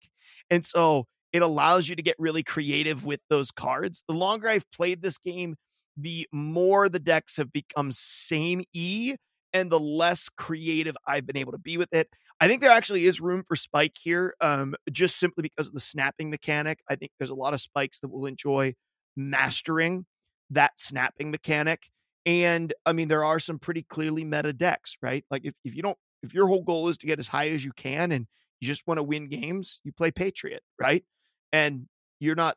And 0.51 0.67
so 0.67 1.07
it 1.33 1.41
allows 1.41 1.89
you 1.89 1.97
to 1.97 2.03
get 2.03 2.15
really 2.19 2.43
creative 2.43 3.07
with 3.07 3.21
those 3.31 3.51
cards. 3.51 4.05
The 4.07 4.15
longer 4.15 4.51
I've 4.51 4.71
played 4.71 5.01
this 5.01 5.17
game, 5.17 5.57
the 5.97 6.29
more 6.31 6.91
the 6.91 6.99
decks 6.99 7.39
have 7.39 7.51
become 7.51 7.91
same 7.93 8.65
E 8.75 9.17
and 9.55 9.73
the 9.73 9.81
less 9.81 10.29
creative 10.37 10.95
I've 11.07 11.27
been 11.27 11.39
able 11.39 11.53
to 11.53 11.59
be 11.59 11.79
with 11.79 11.93
it. 11.93 12.07
I 12.39 12.49
think 12.49 12.61
there 12.61 12.71
actually 12.71 13.07
is 13.07 13.19
room 13.19 13.45
for 13.49 13.57
spike 13.57 13.97
here, 13.99 14.35
um, 14.43 14.75
just 14.93 15.19
simply 15.19 15.41
because 15.41 15.69
of 15.69 15.75
the 15.75 15.81
snapping 15.81 16.29
mechanic. 16.29 16.81
I 16.91 16.97
think 16.97 17.13
there's 17.19 17.31
a 17.31 17.35
lot 17.35 17.55
of 17.55 17.63
spikes 17.63 18.01
that 18.01 18.09
will 18.09 18.27
enjoy 18.27 18.75
mastering 19.17 20.05
that 20.51 20.73
snapping 20.77 21.31
mechanic. 21.31 21.91
And 22.27 22.75
I 22.85 22.93
mean, 22.93 23.09
there 23.09 23.25
are 23.25 23.41
some 23.41 23.59
pretty 23.59 23.83
clearly 23.83 24.25
meta 24.25 24.53
decks, 24.53 24.97
right? 25.01 25.25
Like 25.31 25.45
if, 25.45 25.55
if 25.65 25.75
you 25.75 25.83
don't, 25.83 25.97
if 26.23 26.35
your 26.35 26.47
whole 26.47 26.63
goal 26.63 26.89
is 26.89 26.99
to 26.99 27.07
get 27.07 27.19
as 27.19 27.27
high 27.27 27.49
as 27.51 27.65
you 27.65 27.73
can 27.73 28.13
and 28.13 28.27
you 28.61 28.69
just 28.69 28.87
want 28.87 28.99
to 28.99 29.03
win 29.03 29.29
games, 29.29 29.81
you 29.85 29.93
play 29.93 30.11
Patriot, 30.11 30.63
right? 30.79 31.05
And 31.53 31.87
you're 32.21 32.35
not, 32.35 32.57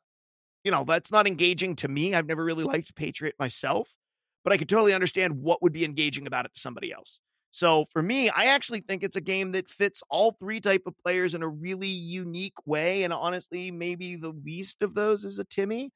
you 0.64 0.72
know, 0.72 0.84
that's 0.84 1.12
not 1.12 1.28
engaging 1.28 1.76
to 1.78 1.88
me. 1.88 2.14
I've 2.14 2.26
never 2.26 2.44
really 2.44 2.64
liked 2.64 2.96
Patriot 2.96 3.36
myself, 3.40 3.90
but 4.44 4.52
I 4.52 4.58
could 4.58 4.70
totally 4.70 4.94
understand 4.94 5.42
what 5.42 5.62
would 5.62 5.74
be 5.74 5.86
engaging 5.86 6.28
about 6.28 6.46
it 6.46 6.54
to 6.54 6.60
somebody 6.60 6.92
else. 6.92 7.20
So 7.52 7.86
for 7.92 8.02
me, 8.02 8.30
I 8.30 8.46
actually 8.46 8.80
think 8.80 9.04
it's 9.04 9.18
a 9.18 9.22
game 9.22 9.52
that 9.52 9.70
fits 9.70 10.02
all 10.10 10.32
three 10.40 10.62
type 10.62 10.84
of 10.86 10.98
players 10.98 11.36
in 11.36 11.44
a 11.44 11.48
really 11.48 11.88
unique 11.88 12.66
way. 12.66 13.04
And 13.04 13.14
honestly, 13.14 13.72
maybe 13.72 14.16
the 14.16 14.34
least 14.46 14.82
of 14.82 14.96
those 14.96 15.26
is 15.26 15.38
a 15.38 15.44
Timmy. 15.44 15.92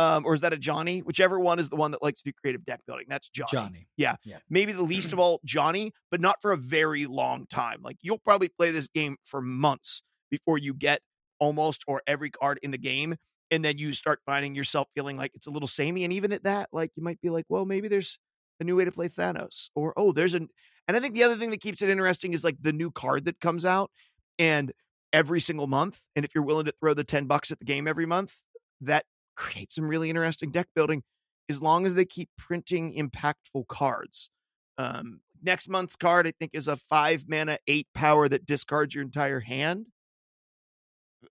Um, 0.00 0.24
or 0.24 0.32
is 0.32 0.40
that 0.40 0.54
a 0.54 0.56
Johnny? 0.56 1.00
Whichever 1.00 1.38
one 1.38 1.58
is 1.58 1.68
the 1.68 1.76
one 1.76 1.90
that 1.90 2.02
likes 2.02 2.22
to 2.22 2.30
do 2.30 2.32
creative 2.40 2.64
deck 2.64 2.80
building. 2.86 3.04
That's 3.08 3.28
Johnny. 3.28 3.48
Johnny. 3.52 3.86
Yeah. 3.98 4.16
Yeah. 4.24 4.38
Maybe 4.48 4.72
the 4.72 4.82
least 4.82 5.12
of 5.12 5.18
all 5.18 5.40
Johnny, 5.44 5.92
but 6.10 6.20
not 6.20 6.40
for 6.40 6.52
a 6.52 6.56
very 6.56 7.04
long 7.06 7.46
time. 7.46 7.82
Like 7.82 7.98
you'll 8.00 8.18
probably 8.18 8.48
play 8.48 8.70
this 8.70 8.88
game 8.88 9.16
for 9.24 9.42
months 9.42 10.02
before 10.30 10.56
you 10.56 10.72
get 10.72 11.00
almost 11.38 11.84
or 11.86 12.02
every 12.06 12.30
card 12.30 12.58
in 12.62 12.70
the 12.70 12.78
game. 12.78 13.16
And 13.50 13.62
then 13.62 13.76
you 13.76 13.92
start 13.92 14.20
finding 14.24 14.54
yourself 14.54 14.88
feeling 14.94 15.18
like 15.18 15.32
it's 15.34 15.46
a 15.46 15.50
little 15.50 15.68
samey. 15.68 16.04
And 16.04 16.12
even 16.12 16.32
at 16.32 16.44
that, 16.44 16.70
like 16.72 16.92
you 16.96 17.02
might 17.02 17.20
be 17.20 17.28
like, 17.28 17.44
well, 17.48 17.66
maybe 17.66 17.88
there's 17.88 18.16
a 18.58 18.64
new 18.64 18.76
way 18.76 18.86
to 18.86 18.92
play 18.92 19.08
Thanos. 19.08 19.68
Or, 19.74 19.92
oh, 19.96 20.12
there's 20.12 20.34
an 20.34 20.48
and 20.88 20.96
I 20.96 21.00
think 21.00 21.14
the 21.14 21.24
other 21.24 21.36
thing 21.36 21.50
that 21.50 21.60
keeps 21.60 21.82
it 21.82 21.90
interesting 21.90 22.32
is 22.32 22.42
like 22.42 22.56
the 22.60 22.72
new 22.72 22.90
card 22.90 23.26
that 23.26 23.38
comes 23.38 23.64
out 23.64 23.90
and 24.38 24.72
every 25.12 25.40
single 25.40 25.66
month. 25.66 26.00
And 26.16 26.24
if 26.24 26.34
you're 26.34 26.42
willing 26.42 26.66
to 26.66 26.72
throw 26.80 26.94
the 26.94 27.04
10 27.04 27.26
bucks 27.26 27.50
at 27.50 27.58
the 27.58 27.64
game 27.64 27.86
every 27.86 28.06
month, 28.06 28.36
that 28.80 29.04
creates 29.40 29.74
some 29.74 29.88
really 29.88 30.10
interesting 30.10 30.50
deck 30.50 30.68
building 30.74 31.02
as 31.48 31.60
long 31.62 31.86
as 31.86 31.94
they 31.94 32.04
keep 32.04 32.28
printing 32.36 32.94
impactful 32.94 33.66
cards. 33.68 34.30
Um, 34.78 35.20
next 35.42 35.68
month's 35.68 35.96
card, 35.96 36.26
I 36.26 36.32
think, 36.38 36.52
is 36.54 36.68
a 36.68 36.76
five 36.76 37.24
mana, 37.26 37.58
eight 37.66 37.88
power 37.94 38.28
that 38.28 38.46
discards 38.46 38.94
your 38.94 39.02
entire 39.02 39.40
hand. 39.40 39.86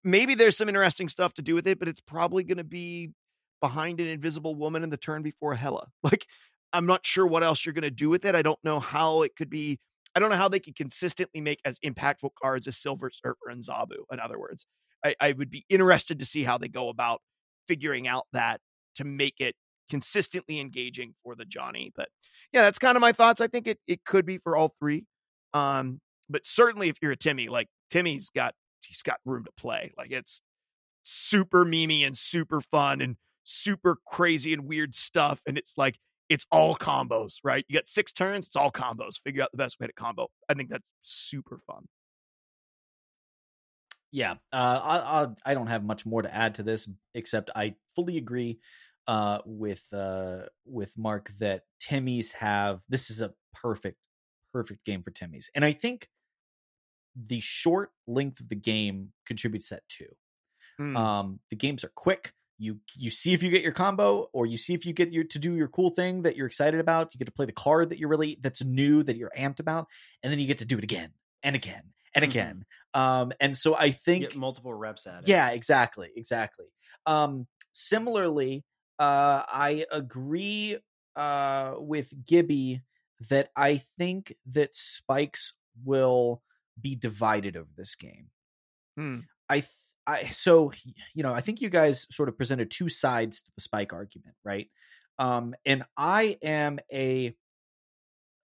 Maybe 0.03 0.36
there's 0.36 0.57
some 0.57 0.70
interesting 0.70 1.07
stuff 1.07 1.34
to 1.36 1.41
do 1.41 1.55
with 1.55 1.68
it, 1.68 1.80
but 1.80 1.88
it's 1.88 2.01
probably 2.01 2.43
going 2.43 2.57
to 2.57 2.64
be 2.64 3.12
behind 3.62 3.99
an 3.99 4.07
invisible 4.07 4.55
woman 4.55 4.84
in 4.84 4.89
the 4.89 4.97
turn 4.97 5.22
before 5.22 5.55
Hela. 5.55 5.88
Like, 6.03 6.26
I'm 6.72 6.86
not 6.86 7.05
sure 7.05 7.26
what 7.26 7.43
else 7.43 7.66
you're 7.66 7.74
going 7.74 7.82
to 7.82 7.91
do 7.91 8.10
with 8.10 8.26
it. 8.26 8.36
I 8.36 8.43
don't 8.43 8.60
know 8.64 8.80
how 8.80 9.24
it 9.24 9.36
could 9.36 9.49
be. 9.49 9.80
I 10.16 10.20
don't 10.20 10.30
know 10.30 10.36
how 10.36 10.49
they 10.49 10.60
could 10.60 10.76
consistently 10.76 11.41
make 11.41 11.60
as 11.66 11.80
impactful 11.80 12.32
cards 12.39 12.68
as 12.68 12.78
Silver 12.78 13.10
Surfer 13.12 13.49
and 13.49 13.64
Zabu. 13.64 14.03
In 14.12 14.20
other 14.20 14.39
words, 14.39 14.66
I, 15.03 15.16
I 15.20 15.32
would 15.32 15.49
be 15.49 15.66
interested 15.70 16.20
to 16.20 16.26
see 16.26 16.43
how 16.43 16.57
they 16.57 16.68
go 16.68 16.89
about 16.89 17.22
figuring 17.70 18.07
out 18.07 18.26
that 18.34 18.59
to 18.95 19.05
make 19.05 19.36
it 19.39 19.55
consistently 19.89 20.59
engaging 20.59 21.13
for 21.24 21.36
the 21.36 21.45
Johnny. 21.45 21.93
But 21.95 22.09
yeah, 22.51 22.63
that's 22.63 22.80
kind 22.80 22.97
of 22.97 23.01
my 23.01 23.13
thoughts. 23.13 23.39
I 23.39 23.47
think 23.47 23.67
it 23.67 23.80
it 23.88 24.03
could 24.03 24.26
be 24.26 24.39
for 24.39 24.57
all 24.57 24.76
three. 24.80 25.05
Um, 25.53 26.01
but 26.30 26.45
certainly 26.45 26.89
if 26.89 26.97
you're 27.01 27.13
a 27.13 27.17
Timmy, 27.17 27.47
like 27.47 27.67
Timmy's 27.89 28.30
got 28.30 28.53
he's 28.82 29.01
got 29.01 29.20
room 29.26 29.45
to 29.45 29.51
play. 29.57 29.93
Like 29.97 30.11
it's 30.11 30.41
super 31.03 31.65
memey 31.65 32.05
and 32.05 32.17
super 32.17 32.59
fun 32.59 33.01
and 33.01 33.15
super 33.43 33.97
crazy 34.05 34.53
and 34.53 34.65
weird 34.65 34.95
stuff. 34.95 35.41
And 35.47 35.57
it's 35.57 35.78
like 35.78 35.95
it's 36.30 36.45
all 36.51 36.76
combos, 36.76 37.38
right? 37.43 37.65
You 37.67 37.78
got 37.78 37.88
six 37.88 38.11
turns, 38.11 38.47
it's 38.47 38.55
all 38.55 38.72
combos. 38.72 39.20
Figure 39.24 39.43
out 39.43 39.51
the 39.51 39.57
best 39.57 39.80
way 39.80 39.88
to 39.88 39.93
combo. 39.93 40.28
I 40.47 40.53
think 40.53 40.70
that's 40.70 40.84
super 41.01 41.59
fun. 41.65 41.88
Yeah, 44.12 44.34
uh, 44.51 44.80
I, 44.84 45.24
I 45.24 45.28
I 45.45 45.53
don't 45.53 45.68
have 45.68 45.84
much 45.84 46.05
more 46.05 46.22
to 46.22 46.34
add 46.34 46.55
to 46.55 46.64
this 46.64 46.89
except 47.14 47.51
I 47.55 47.76
fully 47.95 48.18
agree 48.18 48.60
uh, 49.07 49.39
with 49.45 49.86
uh, 49.93 50.43
with 50.66 50.97
Mark 50.97 51.32
that 51.39 51.64
Timmy's 51.80 52.32
have 52.34 52.82
this 52.89 53.10
is 53.10 53.22
a 53.22 53.34
perfect 53.53 54.07
perfect 54.51 54.84
game 54.86 55.03
for 55.03 55.12
Timmy's, 55.12 55.49
and 55.53 55.64
I 55.64 55.74
think 55.74 56.10
the 57.16 57.39
short 57.39 57.91
length 58.07 58.39
of 58.39 58.49
the 58.49 58.55
game 58.55 59.12
contributes 59.26 59.70
that 59.70 59.84
too. 59.89 60.10
Mm. 60.80 60.97
Um, 60.97 61.39
the 61.49 61.55
games 61.55 61.84
are 61.84 61.91
quick. 61.95 62.34
You 62.57 62.80
you 62.95 63.12
see 63.12 63.34
if 63.34 63.43
you 63.43 63.51
get 63.51 63.62
your 63.62 63.74
combo, 63.74 64.30
or 64.34 64.47
you 64.47 64.57
see 64.57 64.74
if 64.74 64.88
you 64.88 64.93
get 64.93 65.14
your 65.14 65.24
to 65.26 65.38
do 65.38 65.55
your 65.55 65.68
cool 65.68 65.91
thing 65.91 66.24
that 66.24 66.36
you're 66.36 66.47
excited 66.47 66.80
about. 66.80 67.14
You 67.14 67.20
get 67.20 67.26
to 67.26 67.32
play 67.32 67.45
the 67.45 67.51
card 67.51 67.91
that 67.91 67.99
you're 67.99 68.10
really 68.10 68.39
that's 68.41 68.64
new 68.64 69.03
that 69.03 69.18
you're 69.18 69.32
amped 69.38 69.60
about, 69.60 69.88
and 70.24 70.32
then 70.32 70.39
you 70.39 70.47
get 70.47 70.57
to 70.60 70.66
do 70.66 70.80
it 70.80 70.84
again 70.84 71.12
and 71.43 71.55
again 71.55 71.84
and 72.16 72.26
Mhm. 72.26 72.30
again. 72.30 72.66
Um, 72.93 73.32
and 73.39 73.55
so 73.57 73.76
I 73.76 73.91
think 73.91 74.22
Get 74.24 74.36
multiple 74.36 74.74
reps 74.74 75.05
at 75.07 75.24
it. 75.24 75.28
yeah, 75.28 75.49
exactly, 75.49 76.12
exactly. 76.16 76.66
Um, 77.05 77.47
similarly, 77.72 78.66
uh, 78.97 79.43
I 79.47 79.86
agree 79.91 80.78
uh, 81.16 81.76
with 81.78 82.14
Gibby 82.26 82.82
that 83.30 83.49
I 83.55 83.78
think 83.97 84.36
that 84.47 84.74
spikes 84.74 85.53
will 85.84 86.41
be 86.80 86.95
divided 86.95 87.57
over 87.57 87.70
this 87.76 87.95
game. 87.95 88.32
Hmm. 88.97 89.20
I, 89.49 89.60
th- 89.62 89.72
I, 90.07 90.26
so 90.30 90.72
you 91.14 91.24
know, 91.24 91.34
I 91.34 91.41
think 91.41 91.62
you 91.62 91.70
guys 91.70 92.07
sort 92.12 92.30
of 92.30 92.38
presented 92.38 92.72
two 92.72 92.89
sides 92.89 93.41
to 93.43 93.51
the 93.55 93.62
spike 93.62 93.93
argument, 93.93 94.36
right? 94.43 94.70
Um, 95.18 95.53
and 95.66 95.84
I 95.97 96.38
am 96.41 96.80
a, 96.91 97.36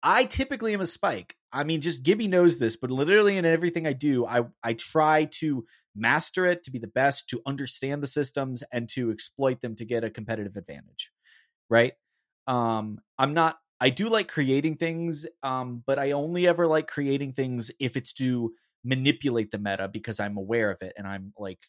I 0.04 0.26
typically 0.26 0.74
am 0.74 0.82
a 0.82 0.86
spike. 0.86 1.36
I 1.56 1.64
mean, 1.64 1.80
just 1.80 2.04
Gibby 2.04 2.28
knows 2.28 2.60
this, 2.60 2.76
but 2.76 2.92
literally 2.92 3.38
in 3.38 3.46
everything 3.46 3.88
I 3.88 3.94
do, 3.94 4.26
I 4.26 4.44
I 4.62 4.74
try 4.74 5.26
to 5.40 5.66
master 5.96 6.46
it 6.46 6.66
to 6.66 6.72
be 6.72 6.80
the 6.80 6.88
best, 6.88 7.30
to 7.30 7.42
understand 7.46 8.04
the 8.04 8.08
systems, 8.08 8.62
and 8.74 8.90
to 8.90 9.10
exploit 9.10 9.62
them 9.62 9.76
to 9.78 9.86
get 9.86 10.04
a 10.04 10.10
competitive 10.10 10.58
advantage. 10.58 11.12
Right? 11.70 11.94
Um, 12.46 13.00
I'm 13.18 13.34
not. 13.34 13.58
I 13.80 13.90
do 13.90 14.10
like 14.10 14.28
creating 14.28 14.76
things, 14.76 15.26
um, 15.44 15.82
but 15.86 15.98
I 15.98 16.12
only 16.12 16.46
ever 16.48 16.68
like 16.68 16.88
creating 16.88 17.34
things 17.34 17.72
if 17.80 17.96
it's 17.96 18.14
to 18.14 18.54
manipulate 18.84 19.52
the 19.52 19.58
meta 19.58 19.90
because 19.92 20.20
I'm 20.20 20.38
aware 20.38 20.72
of 20.72 20.82
it 20.82 20.94
and 20.98 21.08
I'm 21.08 21.34
like, 21.38 21.60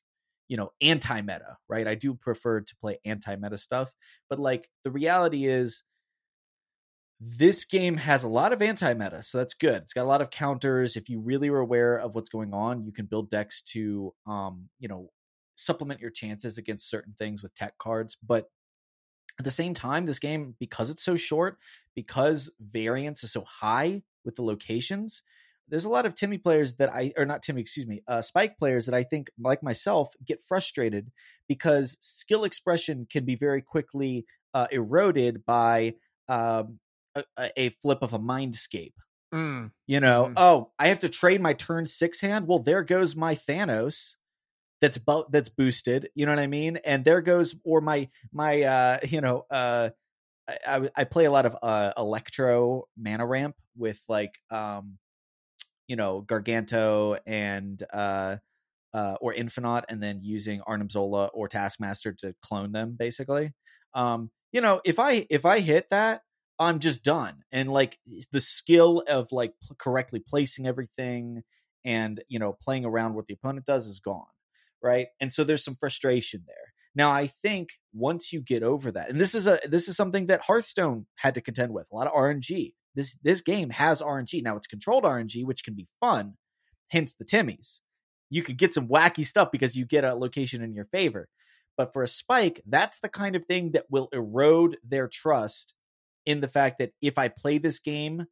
you 0.48 0.56
know, 0.56 0.70
anti 0.80 1.20
meta, 1.20 1.58
right? 1.68 1.86
I 1.86 1.94
do 1.94 2.14
prefer 2.14 2.60
to 2.60 2.76
play 2.76 2.98
anti 3.04 3.36
meta 3.36 3.58
stuff, 3.58 3.92
but 4.28 4.40
like 4.40 4.68
the 4.82 4.90
reality 4.90 5.46
is 5.46 5.84
this 7.20 7.64
game 7.64 7.96
has 7.96 8.24
a 8.24 8.28
lot 8.28 8.52
of 8.52 8.60
anti 8.60 8.92
meta, 8.94 9.22
so 9.22 9.38
that's 9.38 9.54
good. 9.54 9.82
It's 9.82 9.94
got 9.94 10.04
a 10.04 10.08
lot 10.08 10.20
of 10.20 10.30
counters. 10.30 10.96
If 10.96 11.08
you 11.08 11.20
really 11.20 11.48
are 11.48 11.58
aware 11.58 11.96
of 11.96 12.14
what's 12.14 12.28
going 12.28 12.52
on, 12.52 12.84
you 12.84 12.92
can 12.92 13.06
build 13.06 13.30
decks 13.30 13.62
to, 13.72 14.12
um, 14.26 14.68
you 14.78 14.88
know, 14.88 15.10
supplement 15.56 16.00
your 16.00 16.10
chances 16.10 16.58
against 16.58 16.90
certain 16.90 17.14
things 17.18 17.42
with 17.42 17.54
tech 17.54 17.78
cards. 17.78 18.18
But 18.22 18.50
at 19.38 19.44
the 19.44 19.50
same 19.50 19.72
time, 19.72 20.04
this 20.04 20.18
game, 20.18 20.54
because 20.58 20.90
it's 20.90 21.02
so 21.02 21.16
short, 21.16 21.58
because 21.94 22.50
variance 22.60 23.24
is 23.24 23.32
so 23.32 23.44
high 23.44 24.02
with 24.24 24.36
the 24.36 24.42
locations, 24.42 25.22
there's 25.68 25.84
a 25.84 25.90
lot 25.90 26.06
of 26.06 26.14
Timmy 26.14 26.38
players 26.38 26.76
that 26.76 26.92
I, 26.92 27.12
or 27.16 27.24
not 27.24 27.42
Timmy, 27.42 27.60
excuse 27.60 27.86
me, 27.86 28.02
uh, 28.06 28.22
Spike 28.22 28.58
players 28.58 28.86
that 28.86 28.94
I 28.94 29.02
think, 29.02 29.30
like 29.38 29.62
myself, 29.62 30.12
get 30.24 30.42
frustrated 30.42 31.10
because 31.48 31.96
skill 32.00 32.44
expression 32.44 33.06
can 33.10 33.24
be 33.24 33.34
very 33.36 33.62
quickly 33.62 34.26
uh, 34.54 34.68
eroded 34.70 35.44
by 35.44 35.94
um, 36.28 36.78
a, 37.36 37.50
a 37.56 37.68
flip 37.70 37.98
of 38.02 38.12
a 38.12 38.18
mindscape. 38.18 38.94
Mm. 39.34 39.72
You 39.86 40.00
know, 40.00 40.26
Mhm. 40.30 40.34
oh, 40.36 40.72
I 40.78 40.88
have 40.88 41.00
to 41.00 41.08
trade 41.08 41.40
my 41.40 41.52
turn 41.52 41.86
six 41.86 42.20
hand. 42.20 42.46
Well, 42.46 42.60
there 42.60 42.82
goes 42.84 43.16
my 43.16 43.34
Thanos. 43.34 44.16
That's 44.80 44.98
bo- 44.98 45.26
that's 45.30 45.48
boosted. 45.48 46.10
You 46.14 46.26
know 46.26 46.32
what 46.32 46.38
I 46.40 46.46
mean? 46.48 46.76
And 46.78 47.04
there 47.04 47.22
goes 47.22 47.54
or 47.64 47.80
my 47.80 48.08
my 48.32 48.62
uh 48.62 48.98
you 49.08 49.20
know 49.20 49.46
uh 49.50 49.90
I 50.48 50.58
I, 50.66 50.90
I 50.96 51.04
play 51.04 51.26
a 51.26 51.30
lot 51.32 51.46
of 51.46 51.56
uh 51.62 51.92
electro 51.96 52.84
mana 52.96 53.26
ramp 53.26 53.56
with 53.76 54.00
like 54.08 54.34
um 54.50 54.98
you 55.88 55.96
know 55.96 56.22
Garganto 56.22 57.18
and 57.26 57.82
uh 57.92 58.36
uh 58.94 59.16
or 59.20 59.34
Infinaut 59.34 59.84
and 59.88 60.02
then 60.02 60.20
using 60.22 60.60
Arnim 60.62 60.90
Zola 60.90 61.26
or 61.28 61.48
Taskmaster 61.48 62.12
to 62.14 62.34
clone 62.42 62.72
them 62.72 62.96
basically. 62.98 63.52
Um 63.94 64.30
you 64.52 64.60
know 64.60 64.80
if 64.84 64.98
I 64.98 65.26
if 65.30 65.44
I 65.46 65.60
hit 65.60 65.88
that 65.90 66.22
I'm 66.58 66.78
just 66.78 67.02
done. 67.02 67.42
And 67.52 67.70
like 67.70 67.98
the 68.32 68.40
skill 68.40 69.02
of 69.08 69.32
like 69.32 69.54
correctly 69.78 70.22
placing 70.26 70.66
everything 70.66 71.42
and 71.84 72.22
you 72.28 72.38
know 72.38 72.56
playing 72.60 72.84
around 72.84 73.14
what 73.14 73.26
the 73.26 73.34
opponent 73.34 73.66
does 73.66 73.86
is 73.86 74.00
gone, 74.00 74.24
right? 74.82 75.08
And 75.20 75.32
so 75.32 75.44
there's 75.44 75.64
some 75.64 75.76
frustration 75.76 76.44
there. 76.46 76.72
Now 76.94 77.10
I 77.10 77.26
think 77.26 77.70
once 77.92 78.32
you 78.32 78.40
get 78.40 78.62
over 78.62 78.90
that, 78.92 79.10
and 79.10 79.20
this 79.20 79.34
is 79.34 79.46
a 79.46 79.60
this 79.64 79.88
is 79.88 79.96
something 79.96 80.26
that 80.26 80.42
Hearthstone 80.42 81.06
had 81.16 81.34
to 81.34 81.40
contend 81.40 81.72
with, 81.72 81.86
a 81.92 81.94
lot 81.94 82.06
of 82.06 82.14
RNG. 82.14 82.72
This 82.94 83.16
this 83.22 83.42
game 83.42 83.70
has 83.70 84.00
RNG. 84.00 84.42
Now 84.42 84.56
it's 84.56 84.66
controlled 84.66 85.04
RNG, 85.04 85.44
which 85.44 85.62
can 85.62 85.74
be 85.74 85.88
fun, 86.00 86.34
hence 86.88 87.14
the 87.14 87.24
Timmies. 87.24 87.80
You 88.30 88.42
could 88.42 88.56
get 88.56 88.74
some 88.74 88.88
wacky 88.88 89.26
stuff 89.26 89.50
because 89.52 89.76
you 89.76 89.84
get 89.84 90.04
a 90.04 90.14
location 90.14 90.62
in 90.62 90.74
your 90.74 90.86
favor. 90.86 91.28
But 91.76 91.92
for 91.92 92.02
a 92.02 92.08
spike, 92.08 92.62
that's 92.66 92.98
the 93.00 93.08
kind 93.08 93.36
of 93.36 93.44
thing 93.44 93.72
that 93.72 93.84
will 93.90 94.08
erode 94.12 94.78
their 94.82 95.06
trust 95.06 95.74
in 96.26 96.40
the 96.40 96.48
fact 96.48 96.80
that 96.80 96.92
if 97.00 97.16
I 97.16 97.28
play 97.28 97.58
this 97.58 97.78
game, 97.78 98.26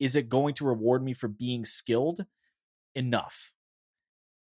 is 0.00 0.16
it 0.16 0.28
going 0.28 0.54
to 0.54 0.64
reward 0.64 1.02
me 1.02 1.12
for 1.12 1.28
being 1.28 1.64
skilled 1.64 2.24
enough? 2.94 3.52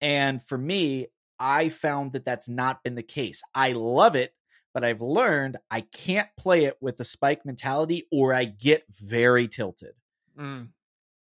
And 0.00 0.42
for 0.42 0.58
me, 0.58 1.08
I 1.38 1.70
found 1.70 2.12
that 2.12 2.24
that's 2.24 2.48
not 2.48 2.82
been 2.84 2.94
the 2.94 3.02
case. 3.02 3.42
I 3.54 3.72
love 3.72 4.14
it, 4.14 4.32
but 4.74 4.84
I've 4.84 5.00
learned 5.00 5.56
I 5.70 5.80
can't 5.80 6.28
play 6.38 6.64
it 6.64 6.76
with 6.80 7.00
a 7.00 7.04
spike 7.04 7.44
mentality 7.46 8.06
or 8.12 8.34
I 8.34 8.44
get 8.44 8.84
very 8.90 9.48
tilted. 9.48 9.94
Mm. 10.38 10.68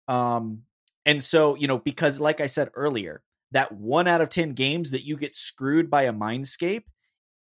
Um, 0.07 0.63
and 1.05 1.23
so, 1.23 1.55
you 1.55 1.67
know, 1.67 1.77
because 1.77 2.19
like 2.19 2.41
I 2.41 2.47
said 2.47 2.69
earlier, 2.73 3.21
that 3.51 3.71
one 3.71 4.07
out 4.07 4.21
of 4.21 4.29
10 4.29 4.53
games 4.53 4.91
that 4.91 5.05
you 5.05 5.17
get 5.17 5.35
screwed 5.35 5.89
by 5.89 6.03
a 6.03 6.13
mindscape 6.13 6.83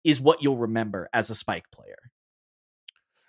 is 0.04 0.20
what 0.20 0.42
you'll 0.42 0.58
remember 0.58 1.08
as 1.12 1.30
a 1.30 1.34
spike 1.34 1.70
player 1.70 1.98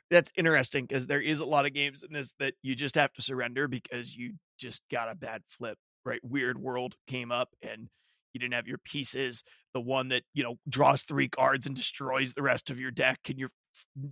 that's 0.10 0.32
interesting 0.36 0.86
because 0.86 1.08
there 1.08 1.22
is 1.22 1.40
a 1.40 1.46
lot 1.46 1.66
of 1.66 1.74
games 1.74 2.04
in 2.04 2.14
this 2.14 2.34
that 2.40 2.54
you 2.62 2.76
just 2.76 2.96
have 2.96 3.14
to 3.14 3.22
surrender 3.22 3.68
because 3.68 4.16
you 4.16 4.34
just 4.58 4.82
got 4.92 5.10
a 5.10 5.16
bad 5.16 5.42
flip, 5.48 5.78
right? 6.06 6.20
Weird 6.24 6.60
World 6.60 6.96
came 7.08 7.32
up 7.32 7.50
and 7.62 7.90
you 8.34 8.40
didn't 8.40 8.54
have 8.54 8.68
your 8.68 8.80
pieces. 8.80 9.44
The 9.74 9.82
one 9.82 10.10
that, 10.10 10.24
you 10.34 10.44
know, 10.44 10.56
draws 10.68 11.04
three 11.04 11.30
cards 11.30 11.66
and 11.66 11.76
destroys 11.76 12.34
the 12.34 12.42
rest 12.42 12.70
of 12.70 12.80
your 12.80 12.92
deck, 12.92 13.20
and 13.28 13.40
your 13.40 13.50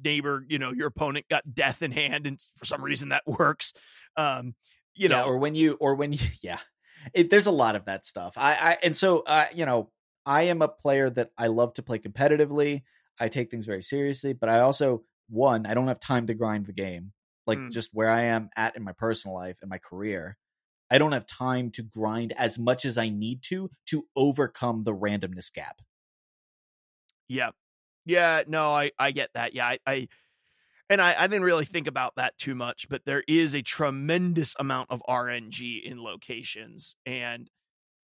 neighbor, 0.03 0.43
you 0.47 0.59
know, 0.59 0.71
your 0.71 0.87
opponent 0.87 1.25
got 1.29 1.53
death 1.53 1.81
in 1.81 1.91
hand, 1.91 2.27
and 2.27 2.39
for 2.57 2.65
some 2.65 2.83
reason 2.83 3.09
that 3.09 3.23
works. 3.25 3.73
Um, 4.15 4.55
you 4.95 5.09
yeah, 5.09 5.17
know, 5.17 5.25
or 5.25 5.37
when 5.37 5.55
you, 5.55 5.73
or 5.79 5.95
when 5.95 6.13
you, 6.13 6.19
yeah, 6.41 6.59
it, 7.13 7.29
there's 7.29 7.47
a 7.47 7.51
lot 7.51 7.75
of 7.75 7.85
that 7.85 8.05
stuff. 8.05 8.33
I, 8.37 8.53
I, 8.53 8.77
and 8.83 8.95
so, 8.95 9.19
uh, 9.19 9.45
you 9.53 9.65
know, 9.65 9.91
I 10.25 10.43
am 10.43 10.61
a 10.61 10.67
player 10.67 11.09
that 11.11 11.31
I 11.37 11.47
love 11.47 11.73
to 11.75 11.83
play 11.83 11.99
competitively. 11.99 12.83
I 13.19 13.29
take 13.29 13.49
things 13.49 13.65
very 13.65 13.81
seriously, 13.83 14.33
but 14.33 14.49
I 14.49 14.59
also 14.59 15.03
one, 15.29 15.65
I 15.65 15.73
don't 15.73 15.87
have 15.87 15.99
time 15.99 16.27
to 16.27 16.33
grind 16.33 16.65
the 16.65 16.73
game. 16.73 17.13
Like 17.45 17.59
mm. 17.59 17.71
just 17.71 17.91
where 17.93 18.09
I 18.09 18.23
am 18.23 18.49
at 18.55 18.75
in 18.75 18.83
my 18.83 18.91
personal 18.91 19.35
life 19.35 19.57
and 19.61 19.69
my 19.69 19.77
career, 19.77 20.37
I 20.91 20.97
don't 20.97 21.13
have 21.13 21.25
time 21.25 21.71
to 21.71 21.83
grind 21.83 22.33
as 22.37 22.57
much 22.57 22.85
as 22.85 22.97
I 22.97 23.09
need 23.09 23.41
to 23.43 23.69
to 23.87 24.05
overcome 24.15 24.83
the 24.83 24.93
randomness 24.93 25.51
gap. 25.51 25.81
Yeah. 27.27 27.51
Yeah, 28.05 28.43
no, 28.47 28.71
I 28.71 28.91
I 28.97 29.11
get 29.11 29.29
that. 29.33 29.53
Yeah, 29.53 29.67
I, 29.67 29.79
I 29.85 30.07
and 30.89 31.01
I, 31.01 31.15
I 31.17 31.27
didn't 31.27 31.43
really 31.43 31.65
think 31.65 31.87
about 31.87 32.13
that 32.15 32.37
too 32.37 32.55
much, 32.55 32.87
but 32.89 33.03
there 33.05 33.23
is 33.27 33.53
a 33.53 33.61
tremendous 33.61 34.55
amount 34.57 34.91
of 34.91 35.03
RNG 35.07 35.83
in 35.83 36.01
locations, 36.01 36.95
and 37.05 37.49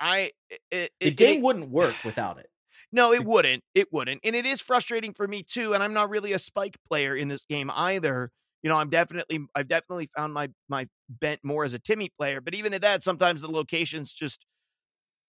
I 0.01 0.33
it, 0.71 0.93
the 0.99 1.11
game 1.11 1.39
it, 1.39 1.43
wouldn't 1.43 1.69
work 1.69 1.97
without 2.05 2.39
it. 2.39 2.49
No, 2.93 3.13
it 3.13 3.25
wouldn't. 3.25 3.63
It 3.75 3.93
wouldn't. 3.93 4.21
And 4.23 4.37
it 4.37 4.45
is 4.45 4.61
frustrating 4.61 5.15
for 5.15 5.27
me 5.27 5.43
too. 5.43 5.73
And 5.73 5.83
I'm 5.83 5.95
not 5.95 6.11
really 6.11 6.35
a 6.35 6.39
spike 6.39 6.77
player 6.89 7.17
in 7.17 7.29
this 7.29 7.45
game 7.47 7.71
either. 7.75 8.31
You 8.63 8.71
know, 8.71 8.77
I'm 8.77 8.91
definitely 8.91 9.41
I've 9.55 9.69
definitely 9.69 10.11
found 10.17 10.35
my 10.35 10.51
my 10.69 10.87
bent 11.09 11.41
more 11.43 11.65
as 11.65 11.75
a 11.75 11.79
Timmy 11.79 12.11
player. 12.17 12.41
But 12.41 12.55
even 12.55 12.75
at 12.75 12.83
that, 12.83 13.03
sometimes 13.03 13.41
the 13.41 13.51
locations 13.51 14.13
just 14.13 14.45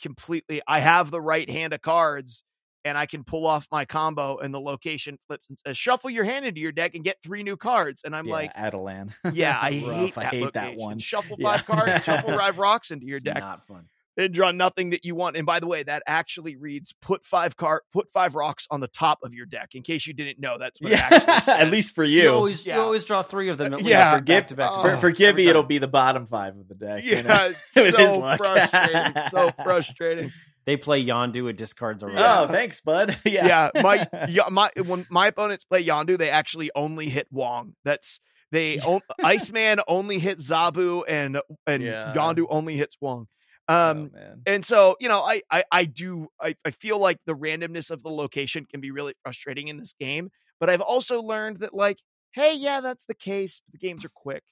completely 0.01 0.61
I 0.67 0.81
have 0.81 1.09
the 1.09 1.21
right 1.21 1.49
hand 1.49 1.73
of 1.73 1.81
cards 1.81 2.43
and 2.85 2.97
I 2.97 3.05
can 3.05 3.23
pull 3.23 3.47
off 3.47 3.65
my 3.71 3.85
combo 3.85 4.37
and 4.39 4.53
the 4.53 4.59
location 4.59 5.17
flips 5.27 5.47
and 5.47 5.57
says, 5.65 5.77
shuffle 5.77 6.09
your 6.09 6.25
hand 6.25 6.45
into 6.45 6.59
your 6.59 6.73
deck 6.73 6.95
and 6.95 7.03
get 7.03 7.15
three 7.23 7.41
new 7.41 7.55
cards. 7.55 8.01
And 8.03 8.13
I'm 8.13 8.27
yeah, 8.27 8.33
like, 8.33 8.53
Adelan. 8.55 9.13
yeah, 9.31 9.57
I 9.59 9.71
hate 9.71 10.15
that 10.15 10.25
I 10.25 10.27
hate 10.27 10.53
that 10.53 10.75
one. 10.75 10.99
Shuffle 10.99 11.37
five 11.41 11.63
yeah. 11.67 11.75
cards, 11.75 12.03
shuffle 12.03 12.31
five 12.37 12.57
rocks 12.57 12.91
into 12.91 13.05
your 13.05 13.15
it's 13.15 13.23
deck. 13.23 13.39
Not 13.39 13.65
fun 13.65 13.85
and 14.17 14.33
draw 14.33 14.51
nothing 14.51 14.91
that 14.91 15.03
you 15.05 15.15
want. 15.15 15.37
And 15.37 15.45
by 15.45 15.59
the 15.59 15.67
way, 15.67 15.83
that 15.83 16.03
actually 16.05 16.55
reads 16.55 16.93
put 17.01 17.25
five 17.25 17.55
car 17.57 17.83
put 17.91 18.11
five 18.11 18.35
rocks 18.35 18.67
on 18.69 18.79
the 18.79 18.87
top 18.87 19.19
of 19.23 19.33
your 19.33 19.45
deck. 19.45 19.69
In 19.73 19.83
case 19.83 20.05
you 20.05 20.13
didn't 20.13 20.39
know, 20.39 20.57
that's 20.57 20.81
what 20.81 20.91
yeah. 20.91 21.41
at 21.47 21.69
least 21.69 21.95
for 21.95 22.03
you. 22.03 22.23
You 22.23 22.29
always, 22.29 22.65
yeah. 22.65 22.75
you 22.75 22.81
always 22.81 23.05
draw 23.05 23.23
three 23.23 23.49
of 23.49 23.57
them. 23.57 23.73
Uh, 23.73 23.77
at 23.77 23.83
yeah, 23.83 24.13
least, 24.15 24.25
back 24.25 24.47
to 24.47 24.53
oh. 24.53 24.57
back. 24.57 24.81
For, 24.81 24.97
for 24.97 25.11
Gibby, 25.11 25.47
it'll 25.47 25.63
be 25.63 25.77
the 25.77 25.87
bottom 25.87 26.25
five 26.25 26.57
of 26.57 26.67
the 26.67 26.75
deck. 26.75 27.03
Yeah, 27.03 27.17
you 27.17 27.23
know? 27.23 27.53
so 27.73 28.37
frustrating. 28.37 29.23
so 29.29 29.51
frustrating. 29.63 30.31
They 30.65 30.77
play 30.77 31.03
Yondu, 31.03 31.49
it 31.49 31.57
discards 31.57 32.03
a 32.03 32.07
rock. 32.07 32.49
Oh, 32.49 32.51
thanks, 32.51 32.79
bud. 32.79 33.17
yeah, 33.25 33.69
yeah. 33.75 33.81
My 33.81 34.07
my 34.49 34.71
when 34.85 35.05
my 35.09 35.27
opponents 35.27 35.65
play 35.65 35.85
Yondu, 35.85 36.17
they 36.17 36.29
actually 36.29 36.71
only 36.73 37.09
hit 37.09 37.27
Wong. 37.31 37.75
That's 37.83 38.21
they 38.53 38.79
Iceman 39.21 39.79
only 39.87 40.19
hits 40.19 40.49
Zabu 40.49 41.03
and 41.07 41.41
and 41.67 41.83
yeah. 41.83 42.13
Yondu 42.15 42.45
only 42.49 42.77
hits 42.77 42.95
Wong. 43.01 43.27
Oh, 43.69 43.91
um, 43.91 44.11
oh, 44.15 44.35
and 44.45 44.65
so, 44.65 44.97
you 44.99 45.07
know, 45.07 45.19
I, 45.19 45.41
I, 45.49 45.63
I 45.71 45.85
do, 45.85 46.27
I, 46.41 46.55
I 46.65 46.71
feel 46.71 46.99
like 46.99 47.17
the 47.25 47.35
randomness 47.35 47.91
of 47.91 48.03
the 48.03 48.09
location 48.09 48.65
can 48.69 48.81
be 48.81 48.91
really 48.91 49.13
frustrating 49.23 49.69
in 49.69 49.77
this 49.77 49.93
game, 49.97 50.29
but 50.59 50.69
I've 50.69 50.81
also 50.81 51.21
learned 51.21 51.59
that 51.59 51.73
like, 51.73 51.99
Hey, 52.33 52.55
yeah, 52.55 52.81
that's 52.81 53.05
the 53.05 53.13
case. 53.13 53.61
The 53.71 53.77
games 53.77 54.03
are 54.03 54.11
quick. 54.13 54.43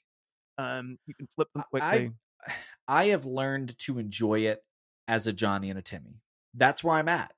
Um, 0.58 0.98
you 1.08 1.16
can 1.16 1.28
flip 1.36 1.48
them 1.54 1.64
quickly. 1.70 2.12
I, 2.48 2.54
I 2.88 3.08
have 3.08 3.26
learned 3.26 3.78
to 3.80 4.00
enjoy 4.00 4.42
it 4.42 4.64
as 5.08 5.28
a 5.28 5.34
Johnny 5.34 5.70
and 5.70 5.80
a 5.80 5.82
Timmy. 5.82 6.22
That's 6.54 6.84
where 6.84 6.96
I'm 6.96 7.08
at. 7.08 7.34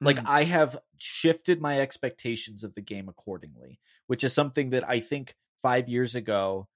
Like 0.00 0.16
mm. 0.16 0.24
I 0.26 0.44
have 0.44 0.78
shifted 0.98 1.60
my 1.60 1.78
expectations 1.80 2.64
of 2.64 2.74
the 2.74 2.80
game 2.80 3.08
accordingly, 3.08 3.78
which 4.06 4.24
is 4.24 4.32
something 4.32 4.70
that 4.70 4.88
I 4.88 5.00
think 5.00 5.34
five 5.60 5.88
years 5.88 6.14
ago 6.14 6.66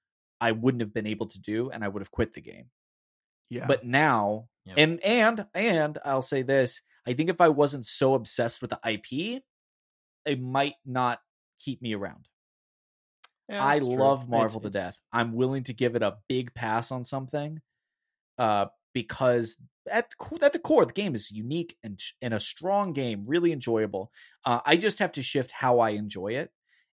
I 0.41 0.53
wouldn't 0.53 0.83
have 0.83 0.95
been 0.95 1.07
able 1.07 1.27
to 1.27 1.41
do, 1.41 1.71
and 1.71 1.83
I 1.83 1.89
would 1.89 2.03
have 2.03 2.11
quit 2.11 2.35
the 2.35 2.41
game. 2.41 2.67
Yeah. 3.49 3.67
But 3.67 3.85
now, 3.85 4.49
and 4.77 5.01
and 5.03 5.47
and 5.55 5.99
I'll 6.05 6.23
say 6.23 6.43
this: 6.43 6.81
I 7.07 7.13
think 7.13 7.31
if 7.31 7.41
I 7.41 7.49
wasn't 7.49 7.87
so 7.87 8.15
obsessed 8.15 8.61
with 8.61 8.71
the 8.71 8.81
IP, 8.85 9.43
it 10.25 10.41
might 10.41 10.75
not 10.85 11.21
keep 11.61 11.81
me 11.81 11.95
around. 11.95 12.29
Yeah, 13.49 13.65
I 13.65 13.79
love 13.79 14.29
Marvel 14.29 14.61
it's, 14.61 14.63
to 14.63 14.67
it's... 14.67 14.77
death. 14.77 14.99
I'm 15.13 15.33
willing 15.33 15.65
to 15.65 15.73
give 15.73 15.95
it 15.95 16.03
a 16.03 16.17
big 16.29 16.53
pass 16.55 16.91
on 16.91 17.05
something, 17.05 17.61
uh, 18.39 18.67
because 18.93 19.57
at 19.91 20.11
at 20.43 20.53
the 20.53 20.59
core, 20.59 20.85
the 20.85 20.93
game 20.93 21.15
is 21.15 21.31
unique 21.31 21.77
and 21.85 22.01
and 22.21 22.35
a 22.35 22.41
strong 22.41 22.93
game, 22.93 23.25
really 23.27 23.53
enjoyable. 23.53 24.11
Uh, 24.45 24.61
I 24.67 24.77
just 24.77 24.99
have 24.99 25.13
to 25.13 25.23
shift 25.23 25.53
how 25.53 25.79
I 25.79 25.91
enjoy 25.91 26.35
it, 26.35 26.51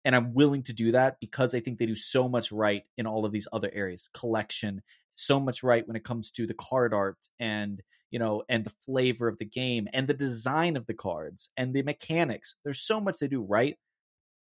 and 0.07 0.17
I'm 0.17 0.33
willing 0.33 0.63
to 0.65 0.73
do 0.73 0.93
that 0.93 1.19
because 1.21 1.55
I 1.55 1.61
think 1.61 1.79
they 1.79 1.87
do 1.87 1.95
so 1.95 2.29
much 2.29 2.51
right 2.51 2.85
in 2.97 3.07
all 3.07 3.27
of 3.27 3.33
these 3.33 3.49
other 3.53 3.71
areas, 3.73 4.09
collection 4.15 4.83
so 5.19 5.41
much 5.41 5.63
right 5.63 5.87
when 5.87 5.97
it 5.97 6.05
comes 6.05 6.31
to 6.31 6.47
the 6.47 6.55
card 6.55 6.95
art 6.95 7.19
and 7.41 7.83
you 8.11 8.19
know 8.19 8.43
and 8.49 8.65
the 8.65 8.73
flavor 8.87 9.27
of 9.27 9.39
the 9.39 9.45
game 9.45 9.89
and 9.93 10.07
the 10.07 10.15
design 10.15 10.77
of 10.77 10.87
the 10.87 10.95
cards 10.95 11.51
and 11.57 11.75
the 11.75 11.83
mechanics 11.83 12.57
there's 12.65 12.81
so 12.81 13.01
much 13.01 13.19
they 13.19 13.27
do 13.27 13.43
right 13.43 13.77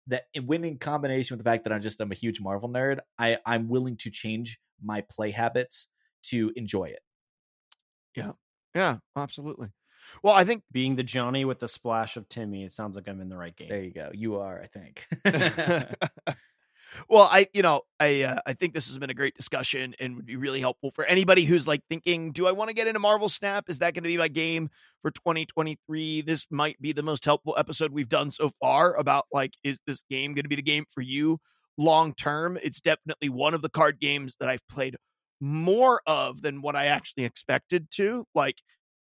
that 0.08 0.24
when 0.44 0.66
in 0.66 0.78
combination 0.78 1.36
with 1.36 1.44
the 1.44 1.50
fact 1.50 1.64
that 1.64 1.72
i'm 1.72 1.82
just 1.82 2.02
i'm 2.02 2.12
a 2.12 2.16
huge 2.16 2.42
marvel 2.42 2.70
nerd 2.70 3.00
i 3.18 3.38
i'm 3.46 3.70
willing 3.70 3.96
to 3.96 4.10
change 4.10 4.60
my 4.84 5.02
play 5.10 5.32
habits 5.32 5.88
to 6.24 6.52
enjoy 6.56 6.86
it 6.86 7.00
yeah 8.16 8.32
yeah 8.76 8.98
absolutely 9.16 9.70
well, 10.22 10.36
I 10.36 10.46
think 10.46 10.62
being 10.72 10.96
the 10.96 11.04
Johnny 11.04 11.46
with 11.46 11.60
the 11.60 11.68
splash 11.68 12.16
of 12.16 12.30
Timmy, 12.30 12.64
it 12.64 12.72
sounds 12.72 12.96
like 12.96 13.08
I'm 13.08 13.22
in 13.22 13.28
the 13.28 13.36
right 13.36 13.56
game. 13.56 13.70
There 13.70 13.84
you 13.84 13.92
go. 13.92 14.12
You 14.14 14.38
are, 14.38 14.62
I 14.62 14.68
think. 14.68 15.04
well, 17.10 17.24
I 17.32 17.48
you 17.54 17.62
know 17.62 17.82
I 18.00 18.24
uh, 18.24 18.40
I 18.46 18.54
think 18.54 18.74
this 18.74 18.88
has 18.88 18.98
been 18.98 19.10
a 19.10 19.14
great 19.14 19.36
discussion 19.36 19.96
and 20.00 20.16
would 20.16 20.26
be 20.26 20.36
really 20.36 20.60
helpful 20.60 20.92
for 20.92 21.06
anybody 21.06 21.46
who's 21.46 21.68
like 21.68 21.82
thinking, 21.90 22.32
do 22.32 22.48
I 22.48 22.52
want 22.52 22.70
to 22.70 22.74
get 22.74 22.88
into 22.88 23.00
Marvel 23.00 23.30
Snap? 23.30 23.70
Is 23.70 23.80
that 23.80 23.94
going 23.94 24.04
to 24.04 24.08
be 24.10 24.18
my 24.18 24.28
game 24.28 24.70
for 25.02 25.12
2023? 25.12 26.22
This 26.22 26.46
might 26.50 26.80
be 26.82 26.94
the 26.94 27.04
most 27.04 27.26
helpful 27.26 27.56
episode 27.58 27.92
we've 27.92 28.10
done 28.10 28.32
so 28.32 28.52
far 28.62 28.96
about 28.96 29.26
like 29.32 29.54
is 29.64 29.80
this 29.88 30.04
game 30.10 30.34
going 30.34 30.44
to 30.44 30.50
be 30.50 30.56
the 30.56 30.62
game 30.62 30.86
for 30.90 31.02
you 31.02 31.40
long 31.78 32.14
term? 32.14 32.58
It's 32.62 32.82
definitely 32.82 33.30
one 33.30 33.54
of 33.54 33.62
the 33.62 33.70
card 33.70 34.00
games 34.00 34.36
that 34.40 34.50
I've 34.50 34.68
played 34.68 34.96
more 35.42 36.02
of 36.08 36.42
than 36.42 36.62
what 36.62 36.76
I 36.76 36.88
actually 36.88 37.26
expected 37.26 37.88
to. 37.92 38.26
Like 38.34 38.58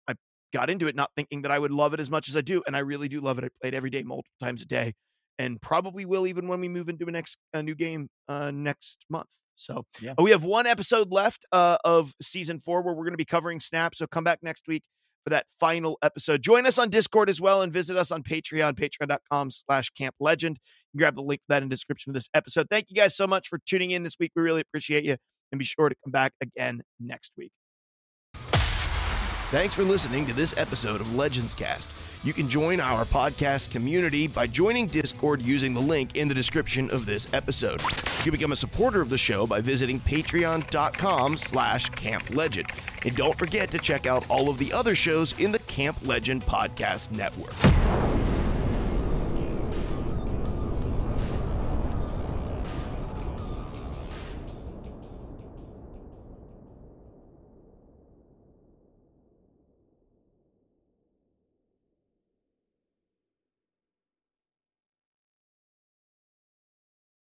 I 0.07 0.15
got 0.53 0.69
into 0.69 0.87
it 0.87 0.95
not 0.95 1.11
thinking 1.15 1.43
that 1.43 1.51
I 1.51 1.59
would 1.59 1.71
love 1.71 1.93
it 1.93 1.99
as 1.99 2.09
much 2.09 2.29
as 2.29 2.37
I 2.37 2.41
do, 2.41 2.63
and 2.67 2.75
I 2.75 2.79
really 2.79 3.07
do 3.09 3.21
love 3.21 3.37
it. 3.37 3.45
I 3.45 3.49
played 3.61 3.73
every 3.73 3.89
day, 3.89 4.03
multiple 4.03 4.35
times 4.41 4.61
a 4.61 4.65
day 4.65 4.93
and 5.39 5.61
probably 5.61 6.05
will 6.05 6.27
even 6.27 6.47
when 6.47 6.59
we 6.59 6.67
move 6.67 6.89
into 6.89 7.05
a 7.07 7.11
next 7.11 7.37
a 7.53 7.61
new 7.61 7.75
game 7.75 8.09
uh, 8.27 8.51
next 8.51 9.05
month. 9.09 9.29
So 9.55 9.85
yeah. 10.01 10.13
Uh, 10.17 10.23
we 10.23 10.31
have 10.31 10.43
one 10.43 10.67
episode 10.67 11.11
left 11.11 11.45
uh, 11.51 11.77
of 11.85 12.13
season 12.21 12.59
four 12.59 12.81
where 12.81 12.93
we're 12.93 13.03
going 13.03 13.13
to 13.13 13.17
be 13.17 13.25
covering 13.25 13.59
Snap. 13.59 13.95
So 13.95 14.07
come 14.07 14.23
back 14.23 14.39
next 14.41 14.63
week 14.67 14.83
for 15.23 15.31
that 15.31 15.45
final 15.59 15.97
episode. 16.03 16.41
Join 16.41 16.65
us 16.65 16.77
on 16.77 16.89
Discord 16.89 17.29
as 17.29 17.41
well 17.41 17.61
and 17.61 17.71
visit 17.73 17.97
us 17.97 18.11
on 18.11 18.23
Patreon, 18.23 18.77
patreon.com 18.77 19.51
slash 19.51 19.89
camp 19.91 20.15
legend. 20.19 20.59
grab 20.95 21.15
the 21.15 21.21
link 21.21 21.41
for 21.41 21.53
that 21.53 21.63
in 21.63 21.69
the 21.69 21.75
description 21.75 22.11
of 22.11 22.13
this 22.13 22.29
episode. 22.33 22.67
Thank 22.69 22.87
you 22.89 22.95
guys 22.95 23.15
so 23.15 23.27
much 23.27 23.47
for 23.47 23.59
tuning 23.65 23.91
in 23.91 24.03
this 24.03 24.15
week. 24.19 24.31
We 24.35 24.41
really 24.41 24.61
appreciate 24.61 25.03
you. 25.03 25.17
And 25.51 25.59
be 25.59 25.65
sure 25.65 25.89
to 25.89 25.95
come 26.03 26.11
back 26.11 26.33
again 26.41 26.81
next 26.99 27.31
week. 27.37 27.51
Thanks 29.55 29.73
for 29.73 29.85
listening 29.85 30.25
to 30.25 30.33
this 30.33 30.53
episode 30.57 30.99
of 30.99 31.15
Legends 31.15 31.53
Cast. 31.53 31.89
You 32.25 32.33
can 32.33 32.49
join 32.49 32.81
our 32.81 33.05
podcast 33.05 33.71
community 33.71 34.27
by 34.27 34.47
joining 34.47 34.85
Discord 34.85 35.45
using 35.45 35.73
the 35.73 35.79
link 35.79 36.17
in 36.17 36.27
the 36.27 36.33
description 36.33 36.89
of 36.89 37.05
this 37.05 37.25
episode. 37.31 37.81
You 37.81 38.23
can 38.23 38.31
become 38.33 38.51
a 38.51 38.57
supporter 38.57 38.99
of 38.99 39.07
the 39.07 39.17
show 39.17 39.47
by 39.47 39.61
visiting 39.61 40.01
patreon.com 40.01 41.37
slash 41.37 41.89
camplegend. 41.91 42.69
And 43.05 43.15
don't 43.15 43.39
forget 43.39 43.71
to 43.71 43.79
check 43.79 44.05
out 44.05 44.29
all 44.29 44.49
of 44.49 44.57
the 44.57 44.73
other 44.73 44.93
shows 44.93 45.33
in 45.39 45.53
the 45.53 45.59
Camp 45.59 46.05
Legend 46.05 46.43
Podcast 46.43 47.11
Network. 47.11 47.53